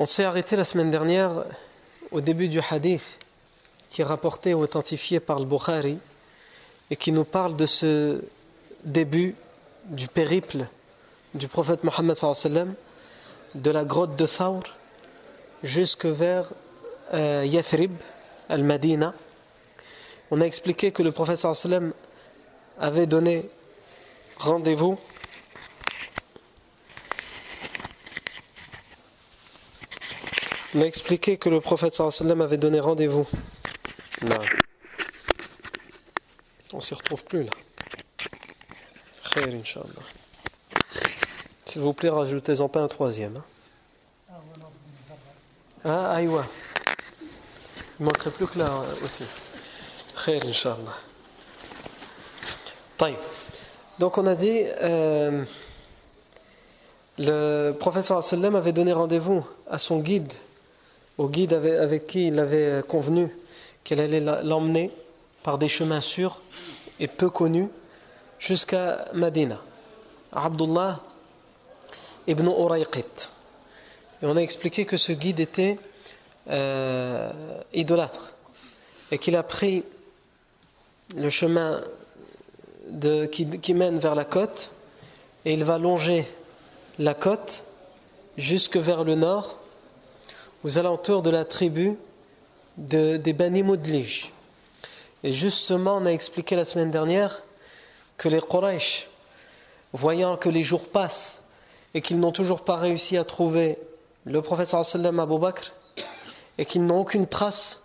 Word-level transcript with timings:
On 0.00 0.04
s'est 0.04 0.22
arrêté 0.22 0.54
la 0.54 0.62
semaine 0.62 0.92
dernière 0.92 1.44
au 2.12 2.20
début 2.20 2.46
du 2.48 2.60
hadith 2.70 3.18
qui 3.90 4.00
est 4.00 4.04
rapporté 4.04 4.54
ou 4.54 4.60
authentifié 4.60 5.18
par 5.18 5.40
le 5.40 5.44
Bukhari 5.44 5.98
et 6.88 6.94
qui 6.94 7.10
nous 7.10 7.24
parle 7.24 7.56
de 7.56 7.66
ce 7.66 8.22
début 8.84 9.34
du 9.86 10.06
périple 10.06 10.68
du 11.34 11.48
prophète 11.48 11.82
Mohammed 11.82 12.16
de 13.56 13.70
la 13.72 13.84
grotte 13.84 14.14
de 14.14 14.24
Thawr 14.24 14.62
jusque 15.64 16.06
vers 16.06 16.52
euh, 17.12 17.42
Yathrib, 17.44 17.96
al-Madina. 18.48 19.12
On 20.30 20.40
a 20.40 20.44
expliqué 20.44 20.92
que 20.92 21.02
le 21.02 21.10
prophète 21.10 21.44
avait 22.78 23.06
donné 23.08 23.50
rendez-vous 24.36 24.96
On 30.78 30.82
a 30.82 30.84
expliqué 30.84 31.38
que 31.38 31.48
le 31.48 31.60
prophète 31.60 31.96
sallam 31.96 32.40
avait 32.40 32.56
donné 32.56 32.78
rendez-vous. 32.78 33.26
On 36.72 36.80
s'y 36.80 36.94
retrouve 36.94 37.24
plus 37.24 37.42
là. 37.42 37.50
Khair, 39.28 39.48
Inch'Allah. 39.48 40.04
S'il 41.64 41.82
vous 41.82 41.92
plaît, 41.94 42.10
rajoutez-en 42.10 42.68
pas 42.68 42.80
un 42.80 42.86
troisième. 42.86 43.42
Hein. 44.30 44.34
Ah, 45.84 46.12
aïwa. 46.12 46.46
Il 47.98 48.06
manquerait 48.06 48.30
plus 48.30 48.46
que 48.46 48.60
là 48.60 48.70
euh, 48.70 49.04
aussi. 49.04 49.24
Khair, 50.24 50.44
Inch'Allah. 50.46 50.94
Donc 53.98 54.16
on 54.16 54.26
a 54.28 54.36
dit, 54.36 54.62
euh, 54.80 55.44
le 57.18 57.72
professeur 57.72 58.22
sallam 58.22 58.54
avait 58.54 58.70
donné 58.70 58.92
rendez-vous 58.92 59.44
à 59.68 59.78
son 59.78 59.98
guide, 59.98 60.32
au 61.18 61.28
guide 61.28 61.52
avec, 61.52 62.06
qui 62.06 62.28
il 62.28 62.38
avait 62.38 62.82
convenu 62.86 63.28
qu'elle 63.84 64.00
allait 64.00 64.20
l'emmener 64.20 64.90
par 65.42 65.58
des 65.58 65.68
chemins 65.68 66.00
sûrs 66.00 66.40
et 67.00 67.08
peu 67.08 67.28
connus 67.28 67.68
jusqu'à 68.38 69.06
Medina. 69.12 69.60
Abdullah 70.32 71.00
ibn 72.26 72.46
Urayqit. 72.46 73.28
Et 74.22 74.26
on 74.26 74.36
a 74.36 74.40
expliqué 74.40 74.84
que 74.84 74.96
ce 74.96 75.12
guide 75.12 75.40
était 75.40 75.78
euh, 76.48 77.32
idolâtre 77.72 78.32
et 79.10 79.18
qu'il 79.18 79.36
a 79.36 79.42
pris 79.42 79.84
le 81.16 81.30
chemin 81.30 81.82
qui, 83.30 83.74
mène 83.74 83.98
vers 83.98 84.14
la 84.14 84.24
côte 84.24 84.70
et 85.44 85.52
il 85.52 85.64
va 85.64 85.78
longer 85.78 86.26
la 86.98 87.14
côte 87.14 87.64
jusque 88.36 88.76
vers 88.76 89.04
le 89.04 89.14
nord 89.14 89.58
aux 90.64 90.78
alentours 90.78 91.22
de 91.22 91.30
la 91.30 91.44
tribu 91.44 91.96
de, 92.76 93.16
des 93.16 93.32
Bani 93.32 93.62
Mudlij. 93.62 94.32
Et 95.24 95.32
justement, 95.32 95.96
on 95.96 96.06
a 96.06 96.10
expliqué 96.10 96.56
la 96.56 96.64
semaine 96.64 96.90
dernière 96.90 97.42
que 98.16 98.28
les 98.28 98.40
Quraysh, 98.40 99.08
voyant 99.92 100.36
que 100.36 100.48
les 100.48 100.62
jours 100.62 100.88
passent 100.88 101.42
et 101.94 102.00
qu'ils 102.00 102.20
n'ont 102.20 102.32
toujours 102.32 102.64
pas 102.64 102.76
réussi 102.76 103.16
à 103.16 103.24
trouver 103.24 103.78
le 104.24 104.42
prophète 104.42 104.68
sallam 104.68 105.18
Abu 105.18 105.38
Bakr 105.38 105.72
et 106.58 106.64
qu'ils 106.64 106.84
n'ont 106.84 107.00
aucune 107.00 107.26
trace, 107.26 107.80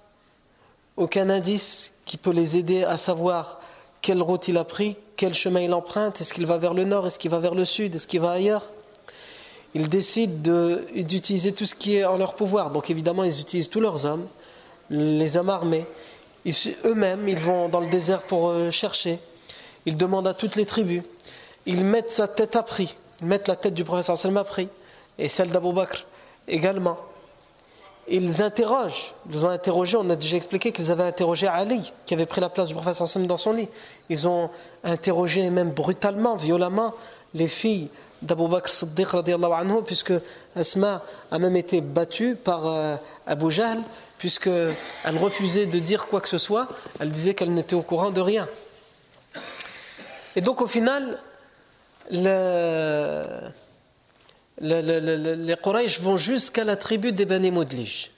aucun 0.97 1.29
indice 1.29 1.91
qui 2.05 2.17
peut 2.17 2.31
les 2.31 2.57
aider 2.57 2.83
à 2.83 2.97
savoir 2.97 3.59
quelle 4.01 4.21
route 4.21 4.47
il 4.47 4.57
a 4.57 4.63
pris, 4.63 4.97
quel 5.15 5.33
chemin 5.33 5.61
il 5.61 5.73
emprunte, 5.73 6.19
est-ce 6.21 6.33
qu'il 6.33 6.45
va 6.45 6.57
vers 6.57 6.73
le 6.73 6.83
nord, 6.83 7.07
est-ce 7.07 7.17
qu'il 7.17 7.31
va 7.31 7.39
vers 7.39 7.55
le 7.55 7.65
sud, 7.65 7.95
est-ce 7.95 8.07
qu'il 8.07 8.19
va 8.19 8.31
ailleurs. 8.31 8.69
Ils 9.75 9.89
décident 9.89 10.77
d'utiliser 10.93 11.51
tout 11.51 11.65
ce 11.65 11.73
qui 11.73 11.97
est 11.97 12.05
en 12.05 12.17
leur 12.17 12.35
pouvoir. 12.35 12.69
Donc 12.69 12.89
évidemment, 12.89 13.23
ils 13.23 13.39
utilisent 13.39 13.69
tous 13.69 13.79
leurs 13.79 14.05
hommes, 14.05 14.27
les 14.89 15.35
hommes 15.37 15.49
armés. 15.49 15.85
Eux-mêmes, 16.85 17.27
ils 17.27 17.39
vont 17.39 17.69
dans 17.69 17.79
le 17.79 17.87
désert 17.87 18.23
pour 18.23 18.53
chercher. 18.71 19.19
Ils 19.85 19.97
demandent 19.97 20.27
à 20.27 20.33
toutes 20.33 20.55
les 20.55 20.65
tribus. 20.65 21.01
Ils 21.65 21.83
mettent 21.85 22.11
sa 22.11 22.27
tête 22.27 22.55
à 22.55 22.63
prix. 22.63 22.95
Ils 23.21 23.27
mettent 23.27 23.47
la 23.47 23.55
tête 23.55 23.73
du 23.73 23.83
professeur 23.83 24.17
Salma 24.17 24.41
à 24.41 24.43
prix. 24.43 24.67
Et 25.17 25.29
celle 25.29 25.49
d'Abou 25.49 25.71
Bakr 25.71 26.05
également. 26.47 26.97
Ils 28.07 28.41
interrogent. 28.41 29.13
Ils 29.31 29.45
ont 29.45 29.49
interrogé, 29.49 29.95
on 29.97 30.09
a 30.09 30.15
déjà 30.15 30.35
expliqué 30.35 30.71
qu'ils 30.73 30.91
avaient 30.91 31.03
interrogé 31.03 31.47
Ali, 31.47 31.93
qui 32.05 32.13
avait 32.13 32.25
pris 32.25 32.41
la 32.41 32.49
place 32.49 32.67
du 32.67 32.73
professeur 32.73 33.07
Salma 33.07 33.27
dans 33.27 33.37
son 33.37 33.53
lit. 33.53 33.69
Ils 34.09 34.27
ont 34.27 34.49
interrogé 34.83 35.49
même 35.49 35.71
brutalement, 35.71 36.35
violemment, 36.35 36.93
les 37.33 37.47
filles 37.47 37.89
d'Abou 38.23 38.47
Bakr 38.47 38.69
Siddiq 38.69 39.09
anhu, 39.13 39.83
puisque 39.85 40.13
Asma 40.55 41.03
a 41.29 41.39
même 41.39 41.55
été 41.55 41.81
battue 41.81 42.35
par 42.35 42.65
euh, 42.65 42.95
Abu 43.27 43.51
Jahl, 43.51 43.79
puisqu'elle 44.17 45.17
refusait 45.17 45.65
de 45.65 45.79
dire 45.79 46.07
quoi 46.07 46.21
que 46.21 46.29
ce 46.29 46.37
soit, 46.37 46.67
elle 46.99 47.11
disait 47.11 47.33
qu'elle 47.33 47.53
n'était 47.53 47.75
au 47.75 47.81
courant 47.81 48.09
de 48.09 48.21
rien. 48.21 48.47
Et 50.35 50.41
donc 50.41 50.61
au 50.61 50.67
final, 50.67 51.19
le, 52.09 53.21
le, 54.61 54.81
le, 54.81 55.35
les 55.35 55.57
Quraysh 55.57 55.99
vont 55.99 56.17
jusqu'à 56.17 56.63
la 56.63 56.77
tribu 56.77 57.11
des 57.11 57.25
Bani 57.25 57.51
Mudlij. 57.51 58.11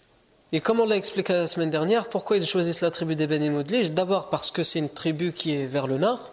Et 0.51 0.61
comme 0.61 0.79
on 0.79 0.85
l'a 0.85 0.95
expliqué 0.95 1.33
la 1.33 1.47
semaine 1.47 1.71
dernière, 1.71 2.07
pourquoi 2.07 2.37
ils 2.37 2.45
choisissent 2.45 2.81
la 2.81 2.91
tribu 2.91 3.15
des 3.15 3.27
Bani 3.27 3.49
Mudlij? 3.49 3.91
D'abord 3.91 4.29
parce 4.29 4.51
que 4.51 4.63
c'est 4.63 4.79
une 4.79 4.89
tribu 4.89 5.33
qui 5.33 5.55
est 5.55 5.65
vers 5.65 5.87
le 5.87 5.97
nord, 5.97 6.31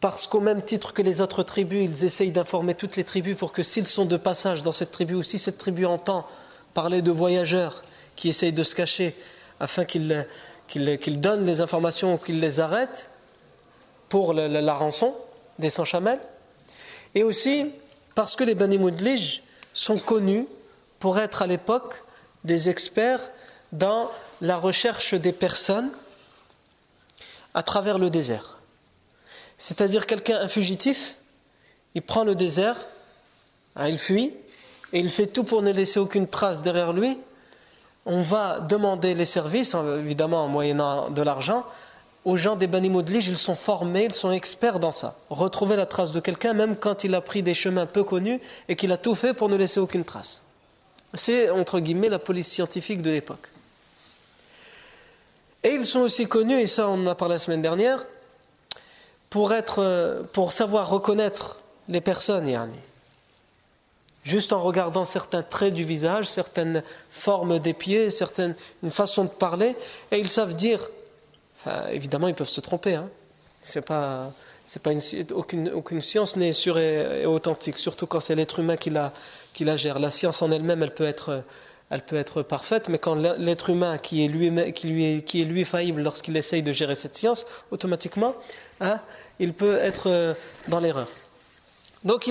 parce 0.00 0.26
qu'au 0.26 0.40
même 0.40 0.62
titre 0.62 0.92
que 0.92 1.02
les 1.02 1.20
autres 1.20 1.42
tribus, 1.42 1.84
ils 1.84 2.04
essayent 2.04 2.30
d'informer 2.30 2.74
toutes 2.74 2.96
les 2.96 3.04
tribus 3.04 3.36
pour 3.36 3.52
que 3.52 3.62
s'ils 3.62 3.86
sont 3.86 4.04
de 4.04 4.16
passage 4.16 4.62
dans 4.62 4.72
cette 4.72 4.92
tribu, 4.92 5.14
ou 5.14 5.22
si 5.22 5.38
cette 5.38 5.58
tribu 5.58 5.86
entend 5.86 6.26
parler 6.74 7.02
de 7.02 7.10
voyageurs 7.10 7.82
qui 8.14 8.28
essayent 8.28 8.52
de 8.52 8.62
se 8.62 8.74
cacher, 8.74 9.16
afin 9.58 9.84
qu'ils 9.84 10.26
qu 10.68 10.98
qu 10.98 11.10
donnent 11.12 11.46
les 11.46 11.60
informations 11.60 12.14
ou 12.14 12.18
qu'ils 12.18 12.40
les 12.40 12.60
arrêtent 12.60 13.10
pour 14.08 14.32
la, 14.32 14.74
rançon 14.74 15.14
des 15.58 15.70
100 15.70 15.84
chamelles. 15.84 16.20
Et 17.14 17.22
aussi 17.22 17.72
parce 18.14 18.36
que 18.36 18.44
les 18.44 18.54
Bani 18.54 18.78
Mudlij 18.78 19.42
sont 19.72 19.96
connus 19.96 20.46
pour 20.98 21.18
être 21.18 21.42
à 21.42 21.46
l'époque 21.46 22.02
des 22.44 22.68
experts 22.68 23.30
dans 23.72 24.10
la 24.40 24.56
recherche 24.56 25.14
des 25.14 25.32
personnes 25.32 25.90
à 27.54 27.62
travers 27.62 27.98
le 27.98 28.10
désert. 28.10 28.57
C'est-à-dire 29.58 30.06
quelqu'un, 30.06 30.40
un 30.40 30.48
fugitif, 30.48 31.16
il 31.94 32.02
prend 32.02 32.24
le 32.24 32.34
désert, 32.34 32.86
hein, 33.76 33.88
il 33.88 33.98
fuit, 33.98 34.32
et 34.92 35.00
il 35.00 35.10
fait 35.10 35.26
tout 35.26 35.44
pour 35.44 35.62
ne 35.62 35.72
laisser 35.72 36.00
aucune 36.00 36.28
trace 36.28 36.62
derrière 36.62 36.92
lui, 36.92 37.18
on 38.06 38.22
va 38.22 38.60
demander 38.60 39.14
les 39.14 39.26
services, 39.26 39.74
évidemment 39.74 40.44
en 40.44 40.48
moyennant 40.48 41.10
de 41.10 41.22
l'argent, 41.22 41.66
aux 42.24 42.36
gens 42.36 42.56
des 42.56 42.66
Bani 42.66 42.88
Moudlige, 42.88 43.28
ils 43.28 43.36
sont 43.36 43.54
formés, 43.54 44.04
ils 44.04 44.14
sont 44.14 44.30
experts 44.30 44.78
dans 44.78 44.92
ça. 44.92 45.16
Retrouver 45.30 45.76
la 45.76 45.86
trace 45.86 46.10
de 46.10 46.20
quelqu'un, 46.20 46.52
même 46.52 46.76
quand 46.76 47.04
il 47.04 47.14
a 47.14 47.20
pris 47.20 47.42
des 47.42 47.54
chemins 47.54 47.86
peu 47.86 48.04
connus 48.04 48.40
et 48.68 48.76
qu'il 48.76 48.92
a 48.92 48.98
tout 48.98 49.14
fait 49.14 49.34
pour 49.34 49.48
ne 49.48 49.56
laisser 49.56 49.80
aucune 49.80 50.04
trace. 50.04 50.42
C'est, 51.14 51.50
entre 51.50 51.80
guillemets, 51.80 52.08
la 52.08 52.18
police 52.18 52.48
scientifique 52.48 53.02
de 53.02 53.10
l'époque. 53.10 53.48
Et 55.62 55.70
ils 55.70 55.84
sont 55.84 56.00
aussi 56.00 56.26
connus, 56.26 56.60
et 56.60 56.66
ça 56.66 56.88
on 56.88 56.94
en 56.94 57.06
a 57.06 57.14
parlé 57.14 57.34
la 57.34 57.38
semaine 57.38 57.62
dernière, 57.62 58.04
pour, 59.30 59.52
être, 59.52 60.26
pour 60.32 60.52
savoir 60.52 60.88
reconnaître 60.88 61.60
les 61.88 62.00
personnes, 62.00 62.48
yani. 62.48 62.74
juste 64.24 64.52
en 64.52 64.60
regardant 64.60 65.04
certains 65.04 65.42
traits 65.42 65.74
du 65.74 65.84
visage, 65.84 66.26
certaines 66.26 66.82
formes 67.10 67.58
des 67.58 67.74
pieds, 67.74 68.10
certaines, 68.10 68.54
une 68.82 68.90
façon 68.90 69.24
de 69.24 69.30
parler, 69.30 69.76
et 70.10 70.18
ils 70.18 70.28
savent 70.28 70.54
dire, 70.54 70.90
évidemment 71.90 72.28
ils 72.28 72.34
peuvent 72.34 72.48
se 72.48 72.60
tromper, 72.60 72.94
hein. 72.94 73.08
c'est 73.62 73.84
pas, 73.84 74.32
c'est 74.66 74.82
pas 74.82 74.92
une, 74.92 75.00
aucune, 75.32 75.70
aucune 75.70 76.02
science 76.02 76.36
n'est 76.36 76.52
sûre 76.52 76.78
et, 76.78 77.24
authentique, 77.24 77.78
surtout 77.78 78.06
quand 78.06 78.20
c'est 78.20 78.34
l'être 78.34 78.58
humain 78.58 78.76
qui 78.76 78.90
la, 78.90 79.12
qui 79.54 79.64
la 79.64 79.76
gère. 79.76 79.98
La 79.98 80.10
science 80.10 80.42
en 80.42 80.50
elle-même, 80.50 80.82
elle 80.82 80.94
peut 80.94 81.06
être 81.06 81.42
elle 81.90 82.02
peut 82.02 82.16
être 82.16 82.42
parfaite, 82.42 82.90
mais 82.90 82.98
quand 82.98 83.14
l'être 83.14 83.70
humain 83.70 83.96
qui 83.96 84.22
est 84.22 84.28
lui, 84.28 84.72
qui 84.74 84.88
lui 84.88 85.22
qui 85.22 85.40
est 85.40 85.46
lui 85.46 85.64
faillible 85.64 86.02
lorsqu'il 86.02 86.36
essaye 86.36 86.62
de 86.62 86.70
gérer 86.70 86.94
cette 86.94 87.14
science, 87.14 87.46
automatiquement, 87.70 88.34
hein, 88.80 89.00
il 89.38 89.54
peut 89.54 89.76
être 89.76 90.08
euh, 90.08 90.34
dans 90.68 90.80
l'erreur. 90.80 91.08
Donc, 92.04 92.30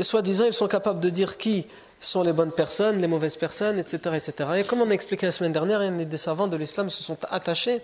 soi-disant, 0.00 0.46
ils 0.46 0.52
sont 0.52 0.68
capables 0.68 1.00
de 1.00 1.10
dire 1.10 1.38
qui 1.38 1.66
sont 2.00 2.22
les 2.22 2.32
bonnes 2.32 2.52
personnes, 2.52 3.00
les 3.00 3.06
mauvaises 3.06 3.36
personnes, 3.36 3.78
etc. 3.78 3.98
etc. 4.16 4.50
Et 4.58 4.64
comme 4.64 4.80
on 4.80 4.90
a 4.90 4.94
expliqué 4.94 5.26
la 5.26 5.32
semaine 5.32 5.52
dernière, 5.52 5.90
des 5.90 6.16
savants 6.16 6.48
de 6.48 6.56
l'islam 6.56 6.90
se 6.90 7.02
sont 7.02 7.18
attachés 7.30 7.80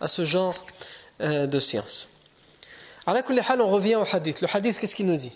à 0.00 0.08
ce 0.08 0.24
genre 0.24 0.54
euh, 1.20 1.46
de 1.46 1.60
science. 1.60 2.08
Alors, 3.06 3.22
on 3.60 3.66
revient 3.68 3.96
au 3.96 4.04
hadith. 4.10 4.40
Le 4.40 4.48
hadith, 4.52 4.78
qu'est-ce 4.78 4.94
qu'il 4.94 5.06
nous 5.06 5.16
dit? 5.16 5.32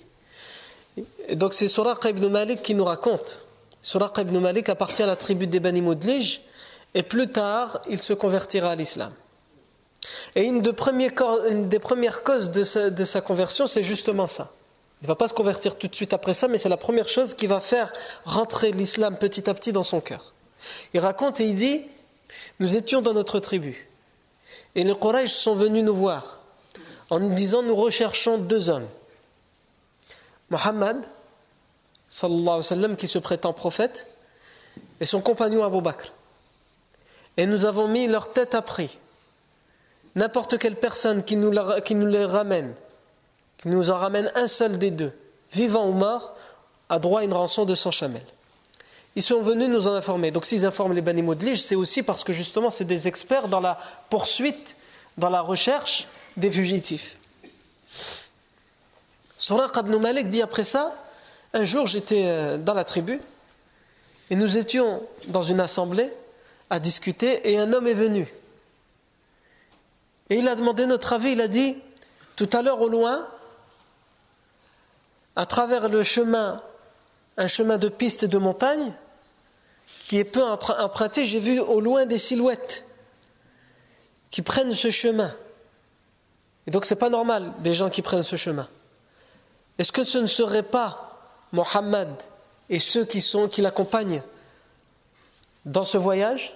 Donc, 1.34 1.54
c'est 1.54 1.68
Suraq 1.68 2.04
ibn 2.04 2.26
Malik 2.28 2.62
qui 2.62 2.74
nous 2.74 2.84
raconte 2.84 3.40
Suraq 3.82 4.18
ibn 4.18 4.38
Malik 4.38 4.68
appartient 4.68 5.02
à 5.02 5.06
la 5.06 5.16
tribu 5.16 5.46
des 5.46 5.60
Bani 5.60 5.82
et 6.94 7.02
plus 7.02 7.28
tard 7.28 7.80
il 7.88 8.02
se 8.02 8.12
convertira 8.12 8.70
à 8.70 8.74
l'islam. 8.74 9.12
Et 10.34 10.44
une, 10.44 10.62
des 10.62 10.72
premières 10.72 12.22
causes 12.22 12.50
de 12.50 12.64
sa, 13.04 13.20
conversion, 13.20 13.66
c'est 13.66 13.82
justement 13.82 14.26
ça. 14.26 14.52
Il 15.02 15.04
ne 15.04 15.08
va 15.08 15.14
pas 15.14 15.28
se 15.28 15.34
convertir 15.34 15.76
tout 15.76 15.88
de 15.88 15.94
suite 15.94 16.12
après 16.12 16.34
ça, 16.34 16.48
mais 16.48 16.58
c'est 16.58 16.68
la 16.68 16.76
première 16.76 17.08
chose 17.08 17.34
qui 17.34 17.46
va 17.46 17.60
faire 17.60 17.92
rentrer 18.24 18.70
l'islam 18.70 19.16
petit 19.16 19.48
à 19.48 19.54
petit 19.54 19.72
dans 19.72 19.82
son 19.82 20.00
cœur. 20.00 20.32
Il 20.92 21.00
raconte 21.00 21.40
et 21.40 21.44
il 21.44 21.56
dit 21.56 21.82
Nous 22.58 22.76
étions 22.76 23.00
dans 23.00 23.14
notre 23.14 23.40
tribu. 23.40 23.88
Et 24.74 24.84
les 24.84 24.94
Quraysh 24.94 25.32
sont 25.32 25.54
venus 25.54 25.84
nous 25.84 25.94
voir 25.94 26.40
en 27.08 27.18
nous 27.18 27.34
disant 27.34 27.62
Nous 27.62 27.74
recherchons 27.74 28.38
deux 28.38 28.68
hommes. 28.68 28.88
Mohammed 30.50 30.96
qui 32.98 33.06
se 33.08 33.18
prétend 33.18 33.52
prophète, 33.52 34.06
et 35.00 35.04
son 35.04 35.20
compagnon 35.20 35.64
Abu 35.64 35.80
Bakr. 35.80 36.12
Et 37.36 37.46
nous 37.46 37.64
avons 37.64 37.88
mis 37.88 38.06
leur 38.06 38.32
tête 38.32 38.54
à 38.54 38.62
prix. 38.62 38.98
N'importe 40.14 40.58
quelle 40.58 40.76
personne 40.76 41.22
qui 41.22 41.36
nous, 41.36 41.50
les 41.50 42.24
ramène, 42.24 42.74
qui 43.58 43.68
nous 43.68 43.90
en 43.90 43.98
ramène 43.98 44.30
un 44.34 44.46
seul 44.46 44.78
des 44.78 44.90
deux, 44.90 45.12
vivant 45.52 45.86
ou 45.88 45.92
mort, 45.92 46.34
a 46.88 46.98
droit 46.98 47.20
à 47.20 47.24
une 47.24 47.32
rançon 47.32 47.64
de 47.64 47.74
100 47.74 47.90
chamels. 47.92 48.22
Ils 49.16 49.22
sont 49.22 49.40
venus 49.40 49.68
nous 49.68 49.88
en 49.88 49.94
informer. 49.94 50.30
Donc 50.30 50.46
s'ils 50.46 50.66
informent 50.66 50.92
les 50.92 51.02
Bani 51.02 51.24
c'est 51.56 51.74
aussi 51.74 52.02
parce 52.02 52.24
que 52.24 52.32
justement 52.32 52.70
c'est 52.70 52.84
des 52.84 53.08
experts 53.08 53.48
dans 53.48 53.60
la 53.60 53.78
poursuite, 54.08 54.76
dans 55.18 55.30
la 55.30 55.40
recherche 55.40 56.06
des 56.36 56.50
fugitifs. 56.50 57.16
Suraq 59.38 59.76
ibn 59.76 59.96
Malik 59.96 60.30
dit 60.30 60.42
après 60.42 60.64
ça 60.64 60.94
un 61.52 61.64
jour, 61.64 61.86
j'étais 61.88 62.26
euh, 62.26 62.58
dans 62.58 62.74
la 62.74 62.84
tribu 62.84 63.20
et 64.30 64.36
nous 64.36 64.56
étions 64.56 65.02
dans 65.26 65.42
une 65.42 65.58
assemblée 65.58 66.12
à 66.68 66.78
discuter 66.78 67.50
et 67.50 67.58
un 67.58 67.72
homme 67.72 67.88
est 67.88 67.94
venu. 67.94 68.28
Et 70.30 70.36
il 70.36 70.48
a 70.48 70.54
demandé 70.54 70.86
notre 70.86 71.12
avis, 71.12 71.32
il 71.32 71.40
a 71.40 71.48
dit, 71.48 71.76
tout 72.36 72.48
à 72.52 72.62
l'heure 72.62 72.80
au 72.80 72.88
loin, 72.88 73.26
à 75.36 75.44
travers 75.44 75.88
le 75.88 76.02
chemin, 76.02 76.62
un 77.36 77.48
chemin 77.48 77.78
de 77.78 77.88
piste 77.88 78.22
et 78.22 78.28
de 78.28 78.38
montagne, 78.38 78.92
qui 80.06 80.18
est 80.18 80.24
peu 80.24 80.42
emprunté, 80.42 81.24
j'ai 81.24 81.40
vu 81.40 81.60
au 81.60 81.80
loin 81.80 82.06
des 82.06 82.18
silhouettes 82.18 82.84
qui 84.30 84.42
prennent 84.42 84.72
ce 84.72 84.90
chemin. 84.90 85.34
Et 86.66 86.70
donc 86.70 86.84
c'est 86.84 86.96
pas 86.96 87.10
normal 87.10 87.52
des 87.60 87.74
gens 87.74 87.90
qui 87.90 88.02
prennent 88.02 88.22
ce 88.22 88.36
chemin. 88.36 88.68
Est-ce 89.78 89.92
que 89.92 90.04
ce 90.04 90.18
ne 90.18 90.26
serait 90.26 90.62
pas 90.62 91.06
Mohammed 91.52 92.08
et 92.68 92.78
ceux 92.78 93.04
qui, 93.04 93.20
sont, 93.20 93.48
qui 93.48 93.62
l'accompagnent 93.62 94.22
dans 95.64 95.84
ce 95.84 95.98
voyage, 95.98 96.54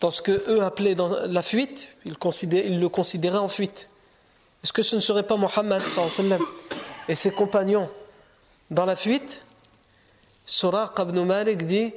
dans 0.00 0.10
ce 0.10 0.22
que 0.22 0.50
eux 0.50 0.62
appelaient 0.62 0.94
dans 0.94 1.08
la 1.08 1.42
fuite, 1.42 1.88
ils, 2.04 2.12
le 2.80 2.88
considéraient 2.88 3.38
en 3.38 3.48
fuite. 3.48 3.88
Est-ce 4.64 4.72
que 4.72 4.82
ce 4.82 4.96
ne 4.96 5.00
serait 5.00 5.22
pas 5.22 5.36
Mohammed 5.36 5.82
et 7.08 7.14
ses 7.14 7.30
compagnons 7.30 7.88
dans 8.70 8.86
la 8.86 8.96
fuite? 8.96 9.44
Suraq 10.46 10.98
ibn 10.98 11.22
Malik 11.22 11.64
dit 11.64 11.92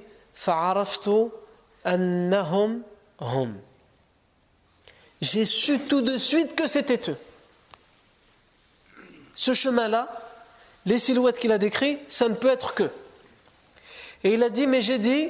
annahum 1.83 2.81
hum. 3.19 3.55
J'ai 5.21 5.45
su 5.45 5.79
tout 5.79 6.01
de 6.01 6.17
suite 6.17 6.56
que 6.56 6.67
c'était 6.67 7.09
eux. 7.09 7.17
Ce 9.33 9.53
chemin-là, 9.53 10.09
les 10.85 10.97
silhouettes 10.97 11.39
qu'il 11.39 11.53
a 11.53 11.57
décrites, 11.57 11.99
ça 12.11 12.27
ne 12.27 12.35
peut 12.35 12.49
être 12.49 12.73
que. 12.73 12.89
Et 14.25 14.33
il 14.33 14.44
a 14.44 14.49
dit, 14.49 14.67
mais 14.67 14.81
j'ai 14.81 14.99
dit, 14.99 15.29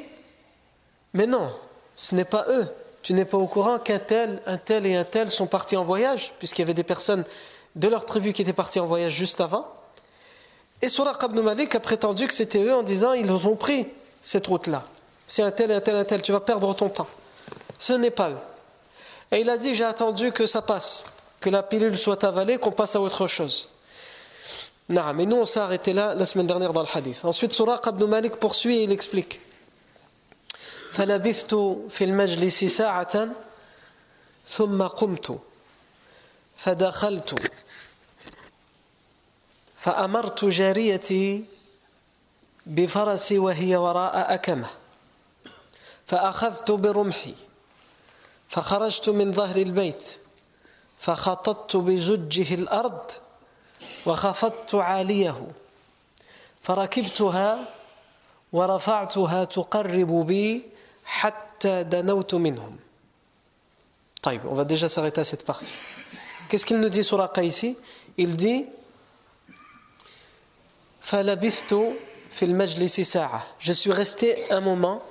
mais 1.13 1.27
non, 1.27 1.53
ce 1.95 2.15
n'est 2.15 2.25
pas 2.25 2.45
eux. 2.49 2.67
Tu 3.01 3.13
n'es 3.13 3.25
pas 3.25 3.37
au 3.37 3.47
courant 3.47 3.79
qu'un 3.79 3.99
tel, 3.99 4.41
un 4.45 4.57
tel 4.57 4.85
et 4.85 4.95
un 4.95 5.03
tel 5.03 5.29
sont 5.29 5.47
partis 5.47 5.75
en 5.75 5.83
voyage, 5.83 6.33
puisqu'il 6.39 6.61
y 6.61 6.63
avait 6.63 6.73
des 6.73 6.83
personnes 6.83 7.25
de 7.75 7.87
leur 7.87 8.05
tribu 8.05 8.31
qui 8.33 8.41
étaient 8.41 8.53
parties 8.53 8.79
en 8.79 8.85
voyage 8.85 9.13
juste 9.13 9.41
avant. 9.41 9.67
Et 10.81 10.89
Suraq 10.89 11.21
ibn 11.23 11.41
Malik 11.41 11.75
a 11.75 11.79
prétendu 11.79 12.27
que 12.27 12.33
c'était 12.33 12.63
eux 12.63 12.73
en 12.73 12.83
disant, 12.83 13.13
ils 13.13 13.31
ont 13.31 13.55
pris 13.55 13.87
cette 14.21 14.47
route-là. 14.47 14.83
C'est 15.27 15.43
un 15.43 15.51
tel, 15.51 15.71
un 15.71 15.81
tel, 15.81 15.95
un 15.95 16.05
tel, 16.05 16.21
tu 16.21 16.31
vas 16.31 16.39
perdre 16.39 16.73
ton 16.75 16.89
temps. 16.89 17.07
Ce 17.77 17.93
n'est 17.93 18.11
pas 18.11 18.29
eux. 18.29 18.37
Et 19.31 19.41
il 19.41 19.49
a 19.49 19.57
dit, 19.57 19.73
j'ai 19.73 19.83
attendu 19.83 20.31
que 20.31 20.45
ça 20.45 20.61
passe, 20.61 21.05
que 21.39 21.49
la 21.49 21.63
pilule 21.63 21.97
soit 21.97 22.23
avalée, 22.23 22.57
qu'on 22.57 22.71
passe 22.71 22.95
à 22.95 23.01
autre 23.01 23.27
chose. 23.27 23.69
Mais 24.89 25.25
nous 25.25 25.37
on 25.37 25.45
s'est 25.45 25.59
arrêté 25.59 25.93
là 25.93 26.13
la 26.13 26.25
semaine 26.25 26.47
dernière 26.47 26.73
dans 26.73 26.81
le 26.81 26.87
hadith. 26.93 27.23
Ensuite, 27.23 27.53
Suraq 27.53 27.85
ibn 27.87 28.05
Malik 28.05 28.35
poursuit 28.35 28.77
et 28.77 28.83
il 28.83 28.91
explique. 28.91 29.41
فلبثت 30.93 31.55
في 31.89 32.03
المجلس 32.03 32.63
ساعة 32.63 33.27
ثم 34.47 34.81
قمت 34.81 35.39
فدخلت. 36.57 37.51
فأمرت 39.77 40.45
جاريتي 40.45 41.45
بفرسي 42.65 43.37
وهي 43.39 43.75
وراء 43.75 44.33
أكمة 44.33 44.69
فأخذت 46.05 46.71
برمحي 46.71 47.35
فخرجت 48.49 49.09
من 49.09 49.33
ظهر 49.33 49.55
البيت 49.55 50.17
فخططت 50.99 51.75
بزجه 51.75 52.53
الأرض 52.53 53.11
وخفضت 54.05 54.75
عاليه 54.75 55.47
فركبتها 56.63 57.65
ورفعتها 58.53 59.43
تقرب 59.45 60.25
بي 60.27 60.72
On 64.45 64.53
va 64.53 64.65
déjà 64.65 64.89
s'arrêter 64.89 65.21
à 65.21 65.23
cette 65.23 65.45
partie. 65.45 65.75
Qu'est-ce 66.49 66.65
qu'il 66.65 66.79
nous 66.79 66.89
dit 66.89 67.03
Suraqa 67.03 67.43
ici? 67.43 67.77
Il 68.17 68.35
dit 68.37 68.65
Je 73.59 73.71
suis 73.71 73.91
resté 73.91 74.51
un 74.51 74.61
moment 74.61 75.03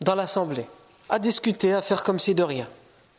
dans 0.00 0.14
l'assemblée, 0.14 0.66
à 1.08 1.18
discuter, 1.18 1.72
à 1.72 1.82
faire 1.82 2.02
comme 2.02 2.18
si 2.18 2.34
de 2.34 2.42
rien 2.42 2.68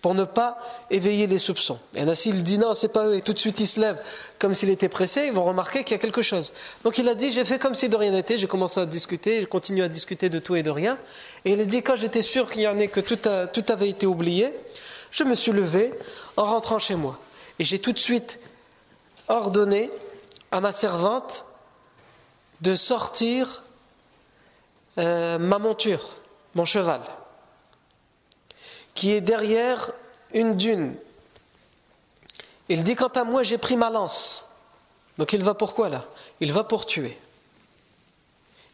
pour 0.04 0.16
ne 0.16 0.26
pas 0.26 0.58
éveiller 0.92 1.28
les 1.28 1.40
soupçons. 1.40 1.80
Et 1.96 2.02
ainsi 2.02 2.30
il 2.30 2.44
dit 2.44 2.58
non, 2.58 2.74
c'est 2.74 2.90
pas 2.90 3.08
eux, 3.08 3.16
et 3.16 3.22
tout 3.22 3.32
de 3.32 3.40
suite 3.40 3.62
il 3.62 3.66
se 3.66 3.80
lève 3.80 3.98
comme 4.38 4.54
s'il 4.54 4.70
était 4.70 4.90
pressé, 4.90 5.28
ils 5.28 5.32
vont 5.32 5.46
remarquer 5.46 5.86
qu'il 5.86 5.94
y 5.94 5.96
a 5.96 5.98
quelque 5.98 6.22
chose. 6.22 6.52
Donc 6.84 6.98
il 6.98 7.08
a 7.08 7.16
dit, 7.16 7.32
j'ai 7.32 7.46
fait 7.46 7.58
comme 7.58 7.74
si 7.74 7.88
de 7.88 7.96
rien 7.96 8.12
n'était, 8.12 8.38
j'ai 8.38 8.48
commencé 8.48 8.82
à 8.82 8.86
discuter, 8.86 9.42
je 9.42 9.48
continue 9.48 9.82
à 9.82 9.88
discuter 9.88 10.28
de 10.28 10.40
tout 10.40 10.58
et 10.58 10.62
de 10.62 10.70
rien. 10.70 10.98
Et 11.46 11.54
il 11.54 11.62
a 11.62 11.64
dit, 11.64 11.82
quand 11.82 11.96
j'étais 11.96 12.22
sûr 12.22 12.52
qu'il 12.52 12.64
y 12.64 12.68
en 12.68 12.78
ait 12.80 12.90
que 12.90 13.00
tout, 13.00 13.16
tout 13.16 13.72
avait 13.72 13.88
été 13.88 14.06
oublié, 14.06 14.54
je 15.10 15.24
me 15.24 15.36
suis 15.36 15.54
levé 15.54 15.94
en 16.36 16.44
rentrant 16.44 16.80
chez 16.80 16.96
moi. 16.96 17.18
Et 17.58 17.64
j'ai 17.64 17.80
tout 17.80 17.94
de 17.94 18.00
suite 18.00 18.42
ordonné 19.30 19.90
à 20.52 20.60
ma 20.60 20.74
servante 20.74 21.46
de 22.60 22.76
sortir 22.76 23.64
euh, 24.98 25.38
ma 25.38 25.60
monture, 25.60 26.10
mon 26.56 26.66
cheval, 26.66 27.00
qui 28.96 29.12
est 29.12 29.22
derrière 29.22 29.92
une 30.34 30.56
dune. 30.56 30.96
Il 32.70 32.84
dit 32.84 32.96
Quant 32.96 33.08
à 33.08 33.24
moi, 33.24 33.44
j'ai 33.44 33.58
pris 33.58 33.76
ma 33.76 33.90
lance. 33.90 34.46
Donc 35.18 35.34
il 35.34 35.44
va 35.44 35.54
pour 35.54 35.76
quoi 35.76 35.90
là? 35.90 36.06
Il 36.40 36.52
va 36.52 36.64
pour 36.64 36.86
tuer. 36.86 37.18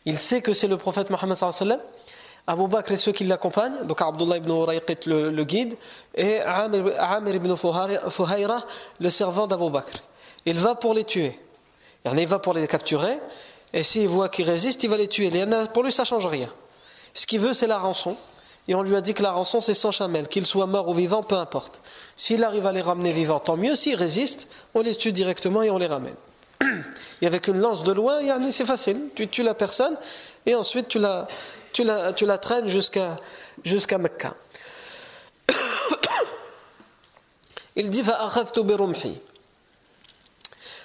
Il 0.05 0.17
sait 0.17 0.41
que 0.41 0.53
c'est 0.53 0.67
le 0.67 0.77
prophète 0.77 1.09
Mohammed 1.09 1.35
sallam. 1.35 1.79
Abu 2.47 2.67
Bakr 2.67 2.93
et 2.93 2.95
ceux 2.95 3.11
qui 3.11 3.25
l'accompagnent, 3.25 3.85
donc 3.85 4.01
Abdullah 4.01 4.37
ibn 4.37 4.49
Urayqit 4.49 5.05
le, 5.05 5.43
guide, 5.43 5.77
et 6.15 6.39
Amir 6.41 7.35
ibn 7.35 7.55
Fuhayra, 7.55 8.65
le 8.99 9.09
servant 9.11 9.45
d'Abu 9.45 9.69
Bakr. 9.69 9.99
Il 10.47 10.57
va 10.57 10.73
pour 10.73 10.95
les 10.95 11.03
tuer. 11.03 11.37
Il 12.05 12.27
va 12.27 12.39
pour 12.39 12.53
les 12.53 12.67
capturer, 12.67 13.19
et 13.71 13.83
s'il 13.83 14.07
voit 14.07 14.29
qu'ils 14.29 14.49
résistent, 14.49 14.83
il 14.83 14.89
va 14.89 14.97
les 14.97 15.07
tuer. 15.07 15.29
Pour 15.73 15.83
lui, 15.83 15.91
ça 15.91 16.01
ne 16.01 16.07
change 16.07 16.25
rien. 16.25 16.49
Ce 17.13 17.27
qu'il 17.27 17.39
veut, 17.39 17.53
c'est 17.53 17.67
la 17.67 17.77
rançon 17.77 18.17
Et 18.66 18.74
on 18.74 18.82
lui 18.82 18.96
a 18.96 19.00
dit 19.00 19.12
que 19.12 19.22
la 19.22 19.32
rançon, 19.32 19.60
c'est 19.60 19.74
100 19.74 19.90
chamelles. 19.90 20.28
Qu'il 20.28 20.46
soit 20.46 20.66
mort 20.66 20.88
ou 20.88 20.94
vivant, 20.94 21.22
peu 21.22 21.36
importe. 21.36 21.82
S'il 22.16 22.42
arrive 22.44 22.66
à 22.66 22.72
les 22.72 22.80
ramener 22.80 23.12
vivants, 23.12 23.40
tant 23.40 23.56
mieux. 23.56 23.76
S'il 23.76 23.96
résiste, 23.96 24.48
on 24.74 24.80
les 24.80 24.96
tue 24.96 25.12
directement 25.12 25.62
et 25.62 25.70
on 25.70 25.78
les 25.78 25.86
ramène. 25.86 26.16
Et 27.20 27.26
avec 27.26 27.48
une 27.48 27.58
lance 27.58 27.82
de 27.82 27.92
loin, 27.92 28.20
c'est 28.50 28.64
facile. 28.64 28.98
Tu 29.14 29.28
tues 29.28 29.42
la 29.42 29.54
personne 29.54 29.96
et 30.46 30.54
ensuite 30.54 30.88
tu 30.88 30.98
la, 30.98 31.28
tu 31.72 31.84
la, 31.84 32.12
tu 32.12 32.26
la 32.26 32.38
traînes 32.38 32.68
jusqu'à 32.68 33.16
jusqu'à 33.64 33.98
Mecca. 33.98 34.34
Il 37.76 37.90
dit 37.90 38.02
فأخذت 38.02 38.58
برمحي 38.58 39.16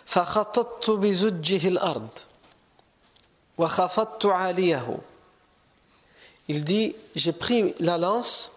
فخططت 0.05 0.89
بزجه 0.89 1.67
الأرض 1.67 2.10
وخفضت 3.58 4.25
عاليه 4.25 4.98
il 6.48 6.64
dit 6.64 6.94
J'ai 7.14 7.32
pris 7.32 7.74
la 7.78 7.98
lance 7.98 8.52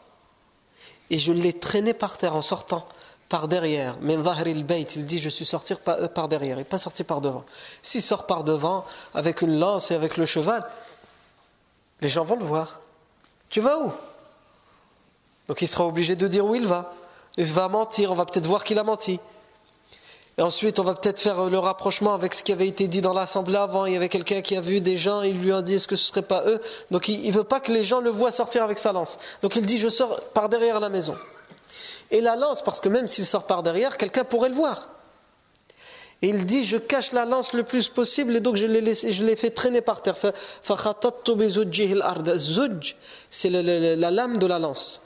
et 1.09 1.17
je 1.17 1.31
l'ai 1.31 1.53
traînée 1.53 1.93
par 1.93 2.17
terre 2.17 2.35
en 2.35 2.41
sortant 2.41 2.85
par 3.29 3.47
derrière. 3.47 3.97
Mais 4.01 4.15
il 4.15 5.05
dit 5.05 5.19
Je 5.19 5.29
suis 5.29 5.45
sorti 5.45 5.73
par 6.13 6.27
derrière 6.27 6.59
et 6.59 6.63
pas 6.63 6.77
sorti 6.77 7.03
par 7.03 7.21
devant. 7.21 7.45
S'il 7.83 8.01
sort 8.01 8.25
par 8.25 8.43
devant 8.43 8.85
avec 9.13 9.41
une 9.41 9.59
lance 9.59 9.91
et 9.91 9.95
avec 9.95 10.17
le 10.17 10.25
cheval, 10.25 10.67
les 12.01 12.07
gens 12.07 12.23
vont 12.23 12.37
le 12.37 12.45
voir. 12.45 12.81
Tu 13.49 13.61
vas 13.61 13.79
où? 13.79 13.91
Donc 15.47 15.61
il 15.61 15.67
sera 15.67 15.85
obligé 15.85 16.15
de 16.15 16.27
dire 16.27 16.45
où 16.45 16.55
il 16.55 16.67
va. 16.67 16.93
Il 17.37 17.51
va 17.53 17.67
mentir, 17.69 18.11
on 18.11 18.15
va 18.15 18.25
peut-être 18.25 18.47
voir 18.47 18.63
qu'il 18.63 18.79
a 18.79 18.83
menti. 18.83 19.19
Et 20.39 20.43
ensuite, 20.43 20.77
on 20.77 20.83
va 20.83 20.93
peut-être 20.93 21.19
faire 21.19 21.49
le 21.49 21.57
rapprochement 21.57 22.13
avec 22.13 22.35
ce 22.35 22.43
qui 22.43 22.51
avait 22.51 22.67
été 22.67 22.87
dit 22.87 23.01
dans 23.01 23.13
l'assemblée 23.13 23.55
avant. 23.55 23.87
Il 23.87 23.93
y 23.93 23.95
avait 23.95 24.09
quelqu'un 24.09 24.41
qui 24.41 24.55
a 24.55 24.61
vu 24.61 24.81
des 24.81 24.95
gens, 24.95 25.23
il 25.23 25.39
lui 25.39 25.51
a 25.51 25.63
dit 25.63 25.75
est-ce 25.75 25.87
que 25.87 25.95
ce 25.95 26.03
ne 26.03 26.07
serait 26.09 26.21
pas 26.21 26.43
eux? 26.45 26.61
Donc 26.91 27.07
il 27.07 27.27
ne 27.27 27.35
veut 27.35 27.43
pas 27.43 27.59
que 27.59 27.71
les 27.71 27.83
gens 27.83 28.01
le 28.01 28.11
voient 28.11 28.31
sortir 28.31 28.63
avec 28.63 28.77
sa 28.77 28.91
lance. 28.91 29.17
Donc 29.41 29.55
il 29.55 29.65
dit 29.65 29.77
je 29.77 29.89
sors 29.89 30.21
par 30.35 30.47
derrière 30.47 30.79
la 30.79 30.89
maison. 30.89 31.15
Et 32.11 32.21
la 32.21 32.35
lance, 32.35 32.61
parce 32.61 32.79
que 32.79 32.87
même 32.87 33.07
s'il 33.07 33.25
sort 33.25 33.47
par 33.47 33.63
derrière, 33.63 33.97
quelqu'un 33.97 34.23
pourrait 34.23 34.49
le 34.49 34.55
voir. 34.55 34.89
Et 36.21 36.29
il 36.29 36.45
dit 36.45 36.63
je 36.63 36.77
cache 36.77 37.13
la 37.13 37.25
lance 37.25 37.53
le 37.53 37.63
plus 37.63 37.87
possible 37.87 38.35
et 38.35 38.39
donc 38.39 38.57
je 38.57 38.67
l'ai 38.67 38.93
je 38.93 39.23
l'ai 39.23 39.35
fait 39.35 39.49
traîner 39.49 39.81
par 39.81 40.03
terre. 40.03 40.15
c'est 43.31 43.49
la 43.49 44.11
lame 44.11 44.37
de 44.37 44.45
la 44.45 44.59
lance 44.59 45.01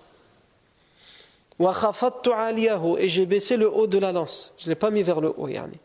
et 2.97 3.09
j'ai 3.09 3.25
baissé 3.25 3.57
le 3.57 3.71
haut 3.71 3.87
de 3.87 3.97
la 3.97 4.11
lance. 4.11 4.53
Je 4.57 4.65
ne 4.65 4.69
l'ai 4.69 4.75
pas 4.75 4.89
mis 4.89 5.03
vers 5.03 5.21
le 5.21 5.33
haut. 5.35 5.47
Yani. 5.47 5.77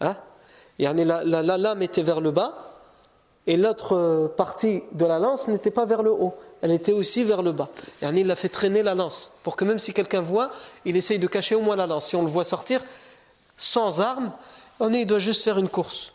Hein? 0.00 0.16
La, 0.78 1.22
la, 1.24 1.58
lame 1.58 1.82
était 1.82 2.02
vers 2.02 2.20
le 2.20 2.30
bas 2.30 2.54
et 3.46 3.56
l'autre 3.56 4.32
partie 4.36 4.82
de 4.92 5.04
la 5.04 5.18
lance 5.18 5.48
n'était 5.48 5.70
pas 5.70 5.84
vers 5.84 6.02
le 6.02 6.10
haut. 6.10 6.34
Elle 6.62 6.72
était 6.72 6.92
aussi 6.92 7.24
vers 7.24 7.42
le 7.42 7.52
bas. 7.52 7.68
Yani, 8.00 8.22
il 8.22 8.30
a 8.30 8.36
fait 8.36 8.48
traîner 8.48 8.82
la 8.82 8.94
lance 8.94 9.32
pour 9.42 9.56
que 9.56 9.64
même 9.64 9.78
si 9.78 9.92
quelqu'un 9.92 10.22
voit, 10.22 10.50
il 10.84 10.96
essaye 10.96 11.18
de 11.18 11.26
cacher 11.26 11.54
au 11.54 11.60
moins 11.60 11.76
la 11.76 11.86
lance. 11.86 12.06
Si 12.06 12.16
on 12.16 12.22
le 12.22 12.30
voit 12.30 12.44
sortir 12.44 12.82
sans 13.56 14.00
arme, 14.00 14.32
il 14.80 15.06
doit 15.06 15.18
juste 15.18 15.44
faire 15.44 15.58
une 15.58 15.68
course. 15.68 16.13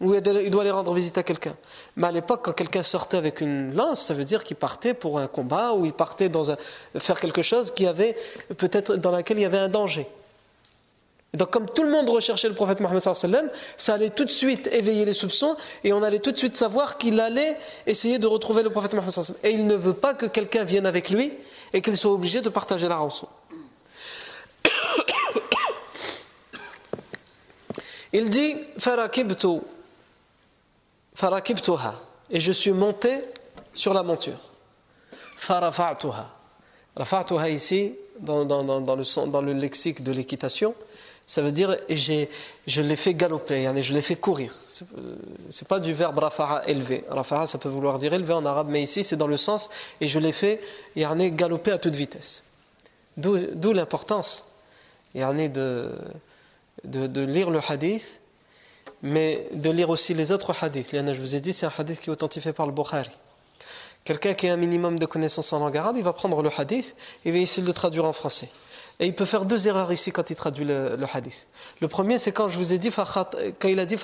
Ou 0.00 0.14
il 0.14 0.50
doit 0.50 0.60
aller 0.60 0.70
rendre 0.70 0.92
visite 0.92 1.16
à 1.16 1.22
quelqu'un. 1.22 1.56
Mais 1.96 2.08
à 2.08 2.12
l'époque, 2.12 2.40
quand 2.44 2.52
quelqu'un 2.52 2.82
sortait 2.82 3.16
avec 3.16 3.40
une 3.40 3.74
lance, 3.74 4.04
ça 4.04 4.12
veut 4.12 4.24
dire 4.24 4.44
qu'il 4.44 4.56
partait 4.56 4.92
pour 4.92 5.18
un 5.18 5.26
combat 5.26 5.72
ou 5.72 5.86
il 5.86 5.94
partait 5.94 6.28
dans 6.28 6.50
un, 6.50 6.56
faire 6.98 7.18
quelque 7.18 7.40
chose 7.40 7.70
qui 7.70 7.86
avait 7.86 8.14
peut-être 8.58 8.96
dans 8.96 9.10
laquelle 9.10 9.38
il 9.38 9.42
y 9.42 9.46
avait 9.46 9.56
un 9.56 9.70
danger. 9.70 10.06
Donc, 11.32 11.50
comme 11.50 11.66
tout 11.68 11.82
le 11.82 11.90
monde 11.90 12.08
recherchait 12.08 12.48
le 12.48 12.54
prophète 12.54 12.80
Mohammed 12.80 13.00
ça 13.00 13.94
allait 13.94 14.10
tout 14.10 14.24
de 14.24 14.30
suite 14.30 14.68
éveiller 14.72 15.04
les 15.04 15.12
soupçons 15.12 15.56
et 15.82 15.92
on 15.92 16.02
allait 16.02 16.18
tout 16.18 16.32
de 16.32 16.38
suite 16.38 16.56
savoir 16.56 16.98
qu'il 16.98 17.20
allait 17.20 17.56
essayer 17.86 18.18
de 18.18 18.26
retrouver 18.26 18.62
le 18.62 18.70
prophète 18.70 18.94
Mohammed 18.94 19.12
Et 19.44 19.50
il 19.50 19.66
ne 19.66 19.76
veut 19.76 19.94
pas 19.94 20.14
que 20.14 20.26
quelqu'un 20.26 20.64
vienne 20.64 20.86
avec 20.86 21.10
lui 21.10 21.32
et 21.72 21.80
qu'il 21.80 21.96
soit 21.96 22.12
obligé 22.12 22.42
de 22.42 22.48
partager 22.50 22.86
la 22.88 22.96
rançon. 22.96 23.28
Il 28.12 28.30
dit 28.30 28.56
Farakibtuha. 31.16 31.94
Et 32.30 32.40
je 32.40 32.52
suis 32.52 32.72
monté 32.72 33.24
sur 33.72 33.94
la 33.94 34.02
monture. 34.02 34.38
Farafa'tuha. 35.38 36.26
Rafa'tuha 36.94 37.48
ici, 37.48 37.94
dans, 38.20 38.44
dans, 38.44 38.62
dans, 38.62 38.96
le, 38.96 39.26
dans 39.30 39.40
le 39.40 39.54
lexique 39.54 40.02
de 40.02 40.12
l'équitation, 40.12 40.74
ça 41.26 41.40
veut 41.40 41.52
dire 41.52 41.74
je 41.88 42.82
l'ai 42.82 42.96
fait 42.96 43.14
galoper, 43.14 43.82
je 43.82 43.94
l'ai 43.94 44.02
fait 44.02 44.16
courir. 44.16 44.54
C'est 44.68 44.86
euh, 44.96 45.66
pas 45.66 45.80
du 45.80 45.94
verbe 45.94 46.18
rafa'a 46.18 46.68
élevé. 46.68 47.04
Rafa'a 47.08 47.46
ça 47.46 47.58
peut 47.58 47.70
vouloir 47.70 47.98
dire 47.98 48.12
élevé 48.12 48.34
en 48.34 48.44
arabe, 48.44 48.68
mais 48.68 48.82
ici 48.82 49.02
c'est 49.02 49.16
dans 49.16 49.26
le 49.26 49.38
sens 49.38 49.70
et 50.00 50.08
je 50.08 50.18
l'ai 50.18 50.32
fait 50.32 50.60
galoper 50.94 51.72
à 51.72 51.78
toute 51.78 51.96
vitesse. 51.96 52.44
D'où 53.16 53.72
l'importance 53.72 54.44
de, 55.14 55.90
de, 56.84 57.06
de 57.06 57.20
lire 57.22 57.50
le 57.50 57.60
hadith 57.66 58.20
mais 59.06 59.48
de 59.52 59.70
lire 59.70 59.90
aussi 59.90 60.14
les 60.14 60.32
autres 60.32 60.52
hadiths. 60.62 60.90
Je 60.92 61.20
vous 61.20 61.36
ai 61.36 61.40
dit, 61.40 61.52
c'est 61.52 61.64
un 61.66 61.72
hadith 61.76 62.00
qui 62.00 62.10
est 62.10 62.12
authentifié 62.12 62.52
par 62.52 62.66
le 62.66 62.72
Bukhari. 62.72 63.10
Quelqu'un 64.04 64.34
qui 64.34 64.48
a 64.48 64.52
un 64.52 64.56
minimum 64.56 64.98
de 64.98 65.06
connaissances 65.06 65.52
en 65.52 65.60
langue 65.60 65.76
arabe, 65.76 65.96
il 65.96 66.02
va 66.02 66.12
prendre 66.12 66.42
le 66.42 66.50
hadith 66.56 66.94
et 67.24 67.30
va 67.30 67.38
essayer 67.38 67.62
de 67.62 67.68
le 67.68 67.72
traduire 67.72 68.04
en 68.04 68.12
français. 68.12 68.48
Et 68.98 69.06
il 69.06 69.14
peut 69.14 69.24
faire 69.24 69.44
deux 69.44 69.68
erreurs 69.68 69.92
ici 69.92 70.10
quand 70.10 70.30
il 70.30 70.36
traduit 70.36 70.64
le, 70.64 70.98
hadith. 71.12 71.46
Le 71.80 71.88
premier, 71.88 72.18
c'est 72.18 72.32
quand 72.32 72.48
je 72.48 72.56
vous 72.56 72.72
ai 72.72 72.78
dit, 72.78 72.90
quand 72.90 73.68
il 73.68 73.78
a 73.78 73.86
dit 73.86 73.96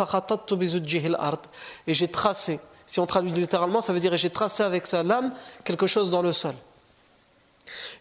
et 1.86 1.94
j'ai 1.94 2.08
tracé. 2.08 2.60
Si 2.86 3.00
on 3.00 3.06
traduit 3.06 3.32
littéralement, 3.32 3.80
ça 3.80 3.92
veut 3.92 4.00
dire 4.00 4.16
j'ai 4.16 4.30
tracé 4.30 4.62
avec 4.62 4.86
sa 4.86 5.02
lame 5.02 5.32
quelque 5.64 5.86
chose 5.86 6.10
dans 6.10 6.22
le 6.22 6.32
sol. 6.32 6.54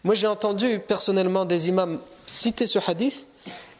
Moi, 0.04 0.14
j'ai 0.14 0.26
entendu 0.26 0.80
personnellement 0.80 1.44
des 1.44 1.68
imams 1.68 1.98
citer 2.26 2.66
ce 2.66 2.78
hadith 2.86 3.26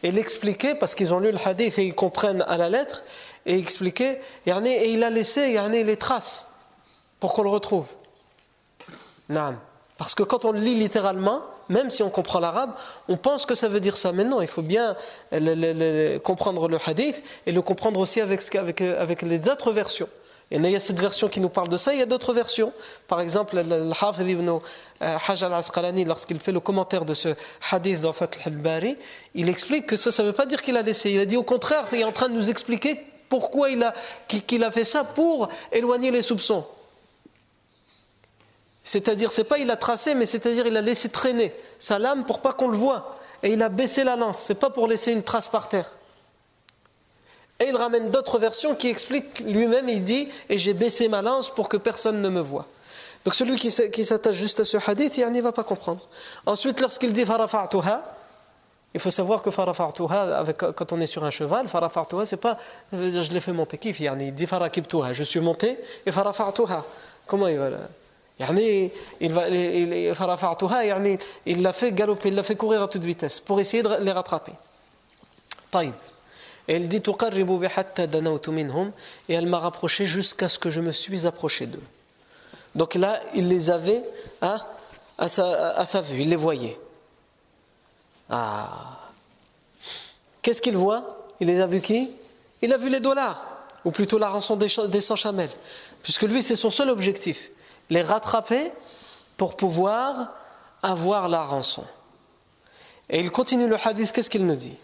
et 0.02 0.10
l'expliquer 0.10 0.74
parce 0.74 0.94
qu'ils 0.94 1.14
ont 1.14 1.20
lu 1.20 1.30
le 1.30 1.38
hadith 1.44 1.78
et 1.78 1.84
ils 1.84 1.94
comprennent 1.94 2.44
à 2.48 2.56
la 2.56 2.68
lettre 2.68 3.02
et 3.46 3.58
expliquer 3.58 4.18
et 4.46 4.92
il 4.92 5.02
a 5.02 5.10
laissé 5.10 5.58
les 5.68 5.96
traces 5.96 6.48
pour 7.20 7.32
qu'on 7.32 7.42
le 7.42 7.50
retrouve. 7.50 7.86
Parce 9.98 10.14
que 10.14 10.22
quand 10.22 10.44
on 10.44 10.52
le 10.52 10.60
lit 10.60 10.74
littéralement 10.74 11.42
même 11.68 11.90
si 11.90 12.02
on 12.02 12.10
comprend 12.10 12.40
l'arabe 12.40 12.72
on 13.08 13.16
pense 13.16 13.46
que 13.46 13.54
ça 13.54 13.68
veut 13.68 13.80
dire 13.80 13.96
ça. 13.96 14.12
Mais 14.12 14.24
non 14.24 14.42
il 14.42 14.48
faut 14.48 14.62
bien 14.62 14.96
comprendre 16.24 16.68
le 16.68 16.78
hadith 16.84 17.22
et 17.46 17.52
le 17.52 17.62
comprendre 17.62 18.00
aussi 18.00 18.20
avec, 18.20 18.54
avec 18.80 19.22
les 19.22 19.48
autres 19.48 19.72
versions 19.72 20.08
il 20.54 20.70
y 20.70 20.76
a 20.76 20.80
cette 20.80 21.00
version 21.00 21.28
qui 21.28 21.40
nous 21.40 21.48
parle 21.48 21.70
de 21.70 21.78
ça, 21.78 21.94
il 21.94 21.98
y 21.98 22.02
a 22.02 22.06
d'autres 22.06 22.34
versions. 22.34 22.74
Par 23.08 23.20
exemple, 23.20 23.56
le 23.56 23.90
Hafid 23.98 24.28
ibn 24.28 24.48
euh, 24.48 24.58
Hajj 25.00 25.44
al-Asqalani, 25.44 26.04
lorsqu'il 26.04 26.38
fait 26.40 26.52
le 26.52 26.60
commentaire 26.60 27.06
de 27.06 27.14
ce 27.14 27.34
hadith 27.70 28.00
dans 28.00 28.14
al-Bari, 28.44 28.98
il 29.34 29.48
explique 29.48 29.86
que 29.86 29.96
ça, 29.96 30.10
ne 30.22 30.28
veut 30.28 30.34
pas 30.34 30.44
dire 30.44 30.60
qu'il 30.62 30.76
a 30.76 30.82
laissé. 30.82 31.10
Il 31.10 31.20
a 31.20 31.24
dit 31.24 31.38
au 31.38 31.42
contraire, 31.42 31.86
il 31.92 32.00
est 32.00 32.04
en 32.04 32.12
train 32.12 32.28
de 32.28 32.34
nous 32.34 32.50
expliquer 32.50 33.00
pourquoi 33.30 33.70
il 33.70 33.82
a, 33.82 34.70
fait 34.70 34.84
ça 34.84 35.04
pour 35.04 35.48
éloigner 35.72 36.10
les 36.10 36.20
soupçons. 36.20 36.66
C'est-à-dire, 38.84 39.32
c'est 39.32 39.44
pas 39.44 39.56
il 39.56 39.70
a 39.70 39.76
tracé, 39.76 40.14
mais 40.14 40.26
c'est-à-dire 40.26 40.66
il 40.66 40.76
a 40.76 40.82
laissé 40.82 41.08
traîner 41.08 41.54
sa 41.78 41.98
lame 41.98 42.26
pour 42.26 42.40
pas 42.40 42.52
qu'on 42.52 42.68
le 42.68 42.76
voit. 42.76 43.16
Et 43.42 43.52
il 43.52 43.62
a 43.62 43.70
baissé 43.70 44.04
la 44.04 44.16
lance. 44.16 44.42
C'est 44.42 44.56
pas 44.56 44.68
pour 44.68 44.86
laisser 44.86 45.12
une 45.12 45.22
trace 45.22 45.48
par 45.48 45.70
terre. 45.70 45.96
Et 47.62 47.68
il 47.68 47.76
ramène 47.76 48.10
d'autres 48.10 48.40
versions 48.40 48.74
qui 48.74 48.88
expliquent 48.88 49.38
lui-même, 49.46 49.88
il 49.88 50.02
dit 50.02 50.28
Et 50.48 50.58
j'ai 50.58 50.74
baissé 50.74 51.08
ma 51.08 51.22
lance 51.22 51.48
pour 51.48 51.68
que 51.68 51.76
personne 51.76 52.20
ne 52.20 52.28
me 52.28 52.40
voie. 52.40 52.66
Donc 53.24 53.34
celui 53.34 53.54
qui 53.56 53.70
s'attache 54.04 54.34
juste 54.34 54.58
à 54.58 54.64
ce 54.64 54.78
hadith, 54.84 55.16
il 55.16 55.30
n'y 55.30 55.40
va 55.40 55.52
pas 55.52 55.62
comprendre. 55.62 56.08
Ensuite, 56.44 56.80
lorsqu'il 56.80 57.12
dit 57.12 57.24
farafa'tuha, 57.24 58.02
il 58.94 59.00
faut 59.00 59.12
savoir 59.12 59.42
que 59.42 59.52
farafa'tuha, 59.52 60.44
quand 60.74 60.92
on 60.92 61.00
est 61.00 61.06
sur 61.06 61.22
un 61.22 61.30
cheval, 61.30 61.68
farafa'tuha, 61.68 62.26
c'est 62.26 62.36
pas 62.36 62.58
je 62.92 63.32
l'ai 63.32 63.40
fait 63.40 63.52
monter 63.52 63.78
kif, 63.78 64.00
il 64.00 64.34
dit 64.34 64.46
farakibtuha, 64.46 65.12
je 65.12 65.22
suis 65.22 65.38
monté 65.38 65.78
et 66.04 66.10
farafa'tuha. 66.10 66.84
Comment 67.28 67.46
il 67.46 67.58
va 67.58 67.70
là 67.70 67.78
il 69.20 69.32
va 69.32 69.48
il 71.46 71.62
l'a 71.62 71.72
fait 71.72 71.92
galoper, 71.92 72.28
il 72.28 72.34
l'a 72.34 72.42
fait 72.42 72.56
courir 72.56 72.82
à 72.82 72.88
toute 72.88 73.04
vitesse 73.04 73.38
pour 73.38 73.60
essayer 73.60 73.84
de 73.84 74.00
les 74.00 74.10
rattraper. 74.10 74.52
Et 76.68 76.74
elle 76.74 76.88
dit 76.88 77.02
Et 79.28 79.34
elle 79.34 79.46
m'a 79.46 79.58
rapproché 79.58 80.04
jusqu'à 80.04 80.48
ce 80.48 80.58
que 80.58 80.70
je 80.70 80.80
me 80.80 80.92
suis 80.92 81.26
approché 81.26 81.66
d'eux. 81.66 81.82
Donc 82.74 82.94
là, 82.94 83.20
il 83.34 83.48
les 83.48 83.70
avait 83.70 84.02
à, 84.40 84.66
à, 85.18 85.28
sa, 85.28 86.00
vue, 86.00 86.22
il 86.22 86.30
les 86.30 86.36
voyait. 86.36 86.78
Ah. 88.30 88.98
Qu'est-ce 90.40 90.62
qu'il 90.62 90.76
voit? 90.76 91.28
Il 91.40 91.48
les 91.48 91.60
a 91.60 91.66
vus 91.66 91.80
qui? 91.80 92.12
Il 92.62 92.72
a 92.72 92.78
vu 92.78 92.88
les 92.88 93.00
dollars, 93.00 93.44
ou 93.84 93.90
plutôt 93.90 94.18
la 94.18 94.28
rançon 94.28 94.56
des, 94.56 94.68
des 94.88 95.00
100 95.00 95.16
chamelles. 95.16 95.50
Puisque 96.02 96.22
lui, 96.22 96.42
c'est 96.42 96.56
son 96.56 96.70
seul 96.70 96.88
objectif. 96.88 97.50
Les 97.90 98.02
rattraper 98.02 98.72
pour 99.36 99.56
pouvoir 99.56 100.32
avoir 100.82 101.28
la 101.28 101.42
rançon. 101.42 101.84
Et 103.10 103.20
il 103.20 103.30
continue 103.30 103.66
le 103.66 103.76
hadith, 103.76 104.12
qu'est-ce 104.12 104.30
qu'il 104.30 104.46
nous 104.46 104.56
dit? 104.56 104.76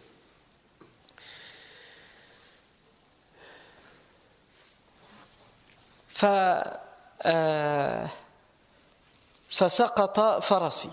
فسقط 9.49 10.19
فرسي 10.43 10.91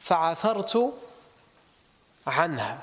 فعثرت 0.00 0.92
عنها 2.26 2.78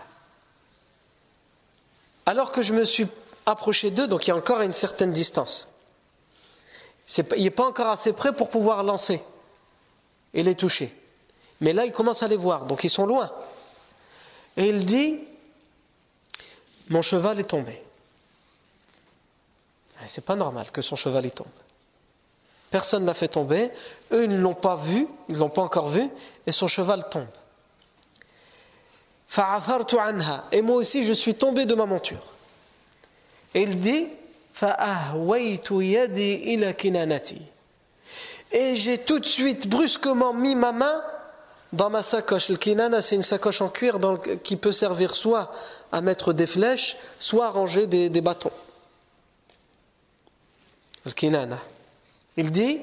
alors 2.26 2.52
que 2.52 2.62
je 2.62 2.74
me 2.74 2.86
suis 2.86 3.08
approché 3.46 3.92
d'eux 3.92 4.08
donc 4.08 4.26
il 4.26 4.30
y 4.30 4.32
a 4.32 4.36
encore 4.36 4.62
une 4.62 4.74
certaine 4.74 5.12
distance 5.12 5.68
il 7.18 7.44
n'est 7.44 7.50
pas 7.50 7.66
encore 7.66 7.88
assez 7.88 8.14
près 8.14 8.34
pour 8.34 8.50
pouvoir 8.50 8.84
lancer 8.84 9.22
et 10.34 10.44
les 10.44 10.56
toucher 10.56 10.96
mais 11.60 11.74
là 11.74 11.86
il 11.86 11.92
commence 11.92 12.24
à 12.24 12.28
les 12.28 12.38
voir 12.38 12.66
donc 12.66 12.84
ils 12.84 12.90
sont 12.90 13.06
loin 13.06 13.32
et 14.58 14.70
il 14.70 14.86
dit 14.86 15.20
mon 16.90 17.02
cheval 17.02 17.40
est 17.40 17.46
tombé 17.46 17.82
c'est 20.09 20.25
pas 20.25 20.37
normal 20.37 20.71
que 20.71 20.83
son 20.83 20.97
cheval 20.97 21.27
y 21.27 21.31
tombe. 21.31 21.47
Personne 22.71 23.03
ne 23.03 23.07
l'a 23.07 23.15
fait 23.15 23.29
tomber, 23.29 23.71
eux 24.13 24.27
ne 24.27 24.39
l'ont 24.39 24.55
pas 24.55 24.77
vu, 24.77 25.07
ils 25.29 25.35
ne 25.35 25.41
l'ont 25.41 25.49
pas 25.49 25.63
encore 25.63 25.89
vu, 25.89 26.09
et 26.47 26.53
son 26.53 26.67
cheval 26.67 27.09
tombe. 27.09 27.27
Et 30.53 30.63
moi 30.63 30.77
aussi 30.77 31.03
je 31.05 31.13
suis 31.13 31.35
tombé 31.35 31.67
de 31.67 31.75
ma 31.75 31.87
monture. 31.87 32.35
Et 33.55 33.63
il 33.63 33.81
dit 33.81 34.07
Et 38.53 38.77
j'ai 38.77 38.99
tout 38.99 39.19
de 39.19 39.27
suite 39.27 39.69
brusquement 39.69 40.33
mis 40.33 40.55
ma 40.55 40.73
main 40.73 41.03
dans 41.73 41.91
ma 41.91 42.03
sacoche. 42.03 42.49
Le 42.49 42.57
kinana, 42.57 43.03
c'est 43.03 43.17
une 43.17 43.23
sacoche 43.23 43.61
en 43.61 43.69
cuir 43.69 43.99
qui 44.43 44.57
peut 44.57 44.73
servir 44.73 45.15
soit 45.15 45.53
à 45.93 46.01
mettre 46.01 46.33
des 46.33 46.47
flèches, 46.47 46.97
soit 47.19 47.47
à 47.47 47.51
ranger 47.51 47.87
des 47.87 48.21
bâtons. 48.21 48.53
Il 52.37 52.51
dit 52.51 52.81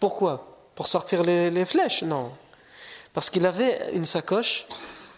Pourquoi? 0.00 0.48
Pour 0.74 0.86
sortir 0.86 1.22
les, 1.22 1.64
flèches? 1.64 2.02
Non. 2.02 2.32
Parce 3.12 3.30
qu'il 3.30 3.46
avait 3.46 3.90
une 3.92 4.04
sacoche 4.04 4.66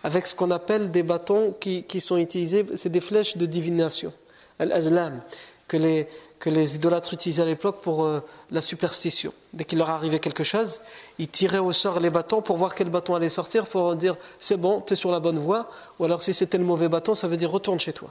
avec 0.02 0.26
ce 0.26 0.34
qu'on 0.34 0.50
appelle 0.50 0.90
des 0.90 1.02
bâtons 1.02 1.54
qui, 1.58 2.00
sont 2.00 2.16
utilisés, 2.16 2.66
c'est 2.76 2.90
des 2.90 3.00
flèches 3.00 3.36
de 3.36 3.46
divination, 3.46 4.12
al-azlam, 4.58 5.22
que 5.66 5.76
les, 5.76 6.08
que 6.38 6.50
les 6.50 6.74
idolâtres 6.74 7.14
utilisaient 7.14 7.42
à 7.42 7.46
l'époque 7.46 7.80
pour 7.80 8.04
euh, 8.04 8.20
la 8.50 8.60
superstition. 8.60 9.32
Dès 9.54 9.64
qu'il 9.64 9.78
leur 9.78 9.88
arrivait 9.88 10.18
quelque 10.18 10.44
chose, 10.44 10.80
ils 11.18 11.28
tiraient 11.28 11.58
au 11.58 11.72
sort 11.72 12.00
les 12.00 12.10
bâtons 12.10 12.42
pour 12.42 12.58
voir 12.58 12.74
quel 12.74 12.90
bâton 12.90 13.14
allait 13.14 13.30
sortir, 13.30 13.66
pour 13.66 13.94
dire 13.96 14.16
c'est 14.40 14.58
bon, 14.58 14.82
tu 14.82 14.92
es 14.92 14.96
sur 14.96 15.10
la 15.10 15.20
bonne 15.20 15.38
voie, 15.38 15.70
ou 15.98 16.04
alors 16.04 16.22
si 16.22 16.34
c'était 16.34 16.58
le 16.58 16.64
mauvais 16.64 16.90
bâton, 16.90 17.14
ça 17.14 17.28
veut 17.28 17.38
dire 17.38 17.50
retourne 17.50 17.80
chez 17.80 17.94
toi. 17.94 18.10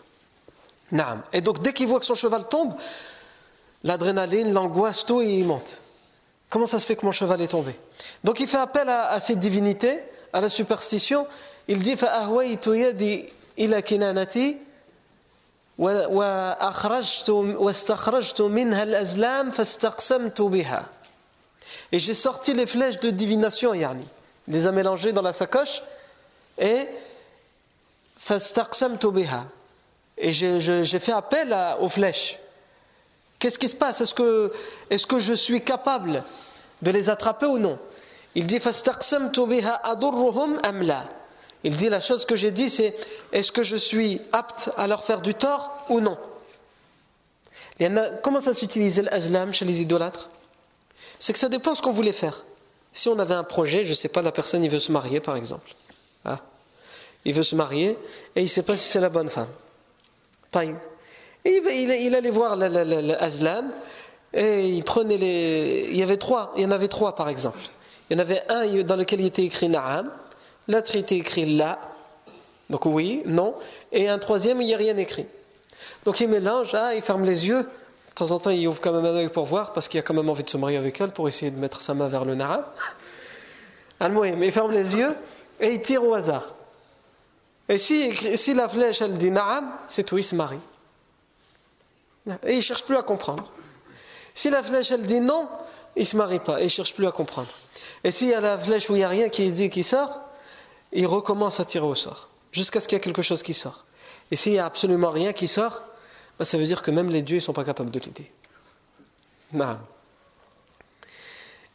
Et 1.32 1.42
donc 1.42 1.62
dès 1.62 1.74
qu'il 1.74 1.88
voit 1.88 2.00
que 2.00 2.06
son 2.06 2.16
cheval 2.16 2.48
tombe, 2.48 2.74
l'adrénaline, 3.84 4.54
l'angoisse, 4.54 5.06
tout, 5.06 5.22
il 5.22 5.46
monte. 5.46 5.80
Comment 6.50 6.66
ça 6.66 6.80
se 6.80 6.86
fait 6.86 6.96
que 6.96 7.06
mon 7.06 7.12
cheval 7.12 7.42
est 7.42 7.48
tombé? 7.48 7.76
Donc 8.24 8.40
il 8.40 8.48
fait 8.48 8.58
appel 8.58 8.88
à, 8.90 9.20
cette 9.20 9.40
divinité, 9.40 10.00
à 10.32 10.42
la 10.42 10.50
superstition. 10.50 11.26
Il 11.68 11.82
dit 11.82 11.96
Et 21.92 22.00
j'ai 22.00 22.14
sorti 22.14 22.54
les 22.54 22.68
flèches 22.68 23.00
de 23.00 23.10
divination, 23.10 23.74
yani. 23.74 24.06
Il 24.48 24.54
les 24.54 24.68
a 24.68 24.72
mélangées 24.72 25.14
dans 25.14 25.22
la 25.22 25.34
sacoche 25.34 25.82
et 26.60 26.88
et 30.18 30.32
j'ai 30.32 31.00
fait 31.00 31.12
appel 31.12 31.56
aux 31.80 31.90
flèches. 31.90 32.40
Qu'est-ce 33.40 33.60
qui 33.60 33.68
se 33.68 33.76
passe? 33.76 34.02
Est-ce 34.02 34.14
que, 34.14 34.54
est 34.90 35.06
que 35.06 35.20
je 35.20 35.34
suis 35.34 35.62
capable 35.62 36.24
de 36.82 36.92
les 36.92 37.10
attraper 37.10 37.46
ou 37.46 37.58
non? 37.58 37.78
Il 38.36 38.48
dit 38.48 38.60
Il 41.64 41.76
dit 41.76 41.90
la 41.90 42.00
chose 42.00 42.26
que 42.26 42.36
j'ai 42.36 42.52
dit 42.52 42.70
c'est 42.70 42.96
est-ce 43.32 43.52
que 43.52 43.64
je 43.64 43.76
suis 43.76 44.22
apte 44.32 44.72
à 44.78 44.88
leur 44.88 45.04
faire 45.04 45.22
du 45.22 45.34
tort 45.34 45.86
ou 45.90 46.00
non? 46.00 46.18
Comment 48.24 48.40
ça 48.40 48.54
s'utilise 48.54 49.02
l'azlam 49.02 49.54
chez 49.54 49.66
les 49.66 49.82
idolâtres? 49.82 50.30
C'est 51.20 51.34
que 51.34 51.40
ça 51.40 51.50
dépend 51.50 51.72
de 51.72 51.78
ce 51.78 51.82
qu'on 51.82 51.92
voulait 51.92 52.12
faire. 52.12 52.46
Si 52.92 53.10
on 53.10 53.18
avait 53.20 53.34
un 53.34 53.44
projet, 53.44 53.84
je 53.84 53.90
ne 53.90 53.96
sais 53.96 54.10
pas, 54.10 54.22
la 54.22 54.32
personne 54.32 54.64
il 54.64 54.70
veut 54.70 54.80
se 54.80 54.92
marier 54.92 55.20
par 55.20 55.36
exemple. 55.36 55.74
Ah. 56.26 56.40
Il 57.26 57.34
veut 57.34 57.44
se 57.44 57.56
marier 57.56 57.98
et 58.36 58.42
il 58.42 58.44
ne 58.44 58.48
sait 58.48 58.64
pas 58.64 58.78
si 58.78 58.90
c'est 58.90 59.00
la 59.00 59.10
bonne 59.10 59.30
femme. 59.30 59.48
Et 61.46 61.62
il, 62.06 62.16
allait 62.16 62.30
voir 62.30 62.56
l'Azlam 62.56 63.72
et 64.34 64.70
il 64.70 64.84
prenait 64.84 65.18
les. 65.18 65.88
Il 65.90 65.98
y 65.98 66.04
avait 66.04 66.18
trois, 66.18 66.54
il 66.56 66.64
y 66.64 66.66
en 66.66 66.72
avait 66.72 66.88
trois 66.88 67.16
par 67.16 67.30
exemple. 67.30 67.60
Il 68.10 68.18
y 68.18 68.20
en 68.20 68.24
avait 68.24 68.42
un 68.50 68.84
dans 68.84 68.96
lequel 68.96 69.22
il 69.22 69.28
était 69.28 69.44
écrit 69.44 69.70
Na'am, 69.70 70.12
l'autre 70.68 70.96
était 70.96 71.16
écrit 71.16 71.58
La, 71.58 71.80
donc 72.70 72.86
oui, 72.86 73.24
non, 73.26 73.56
et 73.92 74.10
un 74.10 74.18
troisième, 74.18 74.62
il 74.62 74.68
n'y 74.68 74.74
a 74.74 74.78
rien 74.78 74.98
écrit. 74.98 75.26
Donc 76.06 76.20
il 76.20 76.30
mélange, 76.30 76.74
ah, 76.74 76.96
il 76.96 77.02
ferme 77.02 77.24
les 77.24 77.48
yeux, 77.48 77.60
de 77.60 78.14
temps 78.16 78.32
en 78.32 78.40
temps 78.40 78.50
il 78.50 78.68
ouvre 78.68 78.80
quand 78.82 78.94
même 78.94 79.06
un 79.06 79.16
œil 79.16 79.30
pour 79.30 79.46
voir, 79.46 79.74
parce 79.74 79.88
qu'il 79.88 80.00
a 80.00 80.04
quand 80.04 80.14
même 80.14 80.30
envie 80.30 80.44
de 80.44 80.50
se 80.50 80.58
marier 80.58 80.78
avec 80.78 81.00
elle, 81.02 81.12
pour 81.12 81.28
essayer 81.28 81.52
de 81.52 81.60
mettre 81.60 81.82
sa 81.82 81.94
main 81.94 82.08
vers 82.08 82.26
le 82.26 82.36
Na'am. 82.36 82.64
Mais 84.02 84.48
il 84.48 84.52
ferme 84.52 84.72
les 84.72 84.96
yeux 84.96 85.16
et 85.60 85.74
il 85.74 85.82
tire 85.82 86.04
au 86.04 86.14
hasard. 86.14 86.56
Et 87.70 87.78
si, 87.78 88.54
la 88.54 88.68
flèche, 88.68 89.02
elle 89.02 89.18
dit 89.18 89.32
Naam, 89.32 89.72
c'est 89.88 90.04
tout, 90.04 90.18
il 90.18 90.24
se 90.24 90.36
marie. 90.36 90.60
Et 92.44 92.52
il 92.52 92.56
ne 92.58 92.62
cherche 92.62 92.84
plus 92.84 92.96
à 92.96 93.04
comprendre. 93.04 93.52
Si 94.34 94.50
la 94.50 94.64
flèche, 94.64 94.92
elle 94.92 95.06
dit 95.06 95.22
non, 95.22 95.48
il 95.96 96.02
ne 96.02 96.06
se 96.06 96.18
marie 96.18 96.40
pas 96.40 96.60
et 96.60 96.64
il 96.64 96.66
ne 96.66 96.70
cherche 96.70 96.94
plus 96.94 97.06
à 97.06 97.12
comprendre. 97.12 97.52
Et 98.04 98.12
s'il 98.12 98.28
y 98.28 98.34
a 98.34 98.42
la 98.42 98.58
flèche 98.58 98.90
où 98.90 98.96
il 98.96 99.00
n'y 99.00 99.04
a 99.04 99.10
rien 99.10 99.30
qui 99.30 99.52
dit 99.52 99.70
qui 99.70 99.84
sort, 99.84 100.20
il 100.92 101.06
recommence 101.06 101.60
à 101.60 101.66
tirer 101.66 101.86
au 101.86 101.96
sort, 101.96 102.30
jusqu'à 102.52 102.80
ce 102.80 102.88
qu'il 102.88 102.96
y 102.96 102.98
ait 102.98 103.04
quelque 103.04 103.22
chose 103.22 103.44
qui 103.44 103.54
sort. 103.54 103.86
Et 104.32 104.36
s'il 104.36 104.54
n'y 104.54 104.60
a 104.60 104.66
absolument 104.66 105.12
rien 105.12 105.34
qui 105.34 105.48
sort, 105.48 105.82
bah, 106.40 106.46
ça 106.46 106.58
veut 106.58 106.64
dire 106.64 106.82
que 106.82 106.92
même 106.92 107.10
les 107.10 107.22
dieux 107.22 107.38
ne 107.38 107.42
sont 107.42 107.54
pas 107.54 107.64
capables 107.64 107.92
de 107.92 108.00
l'aider. 108.00 108.32
Non. 109.52 109.78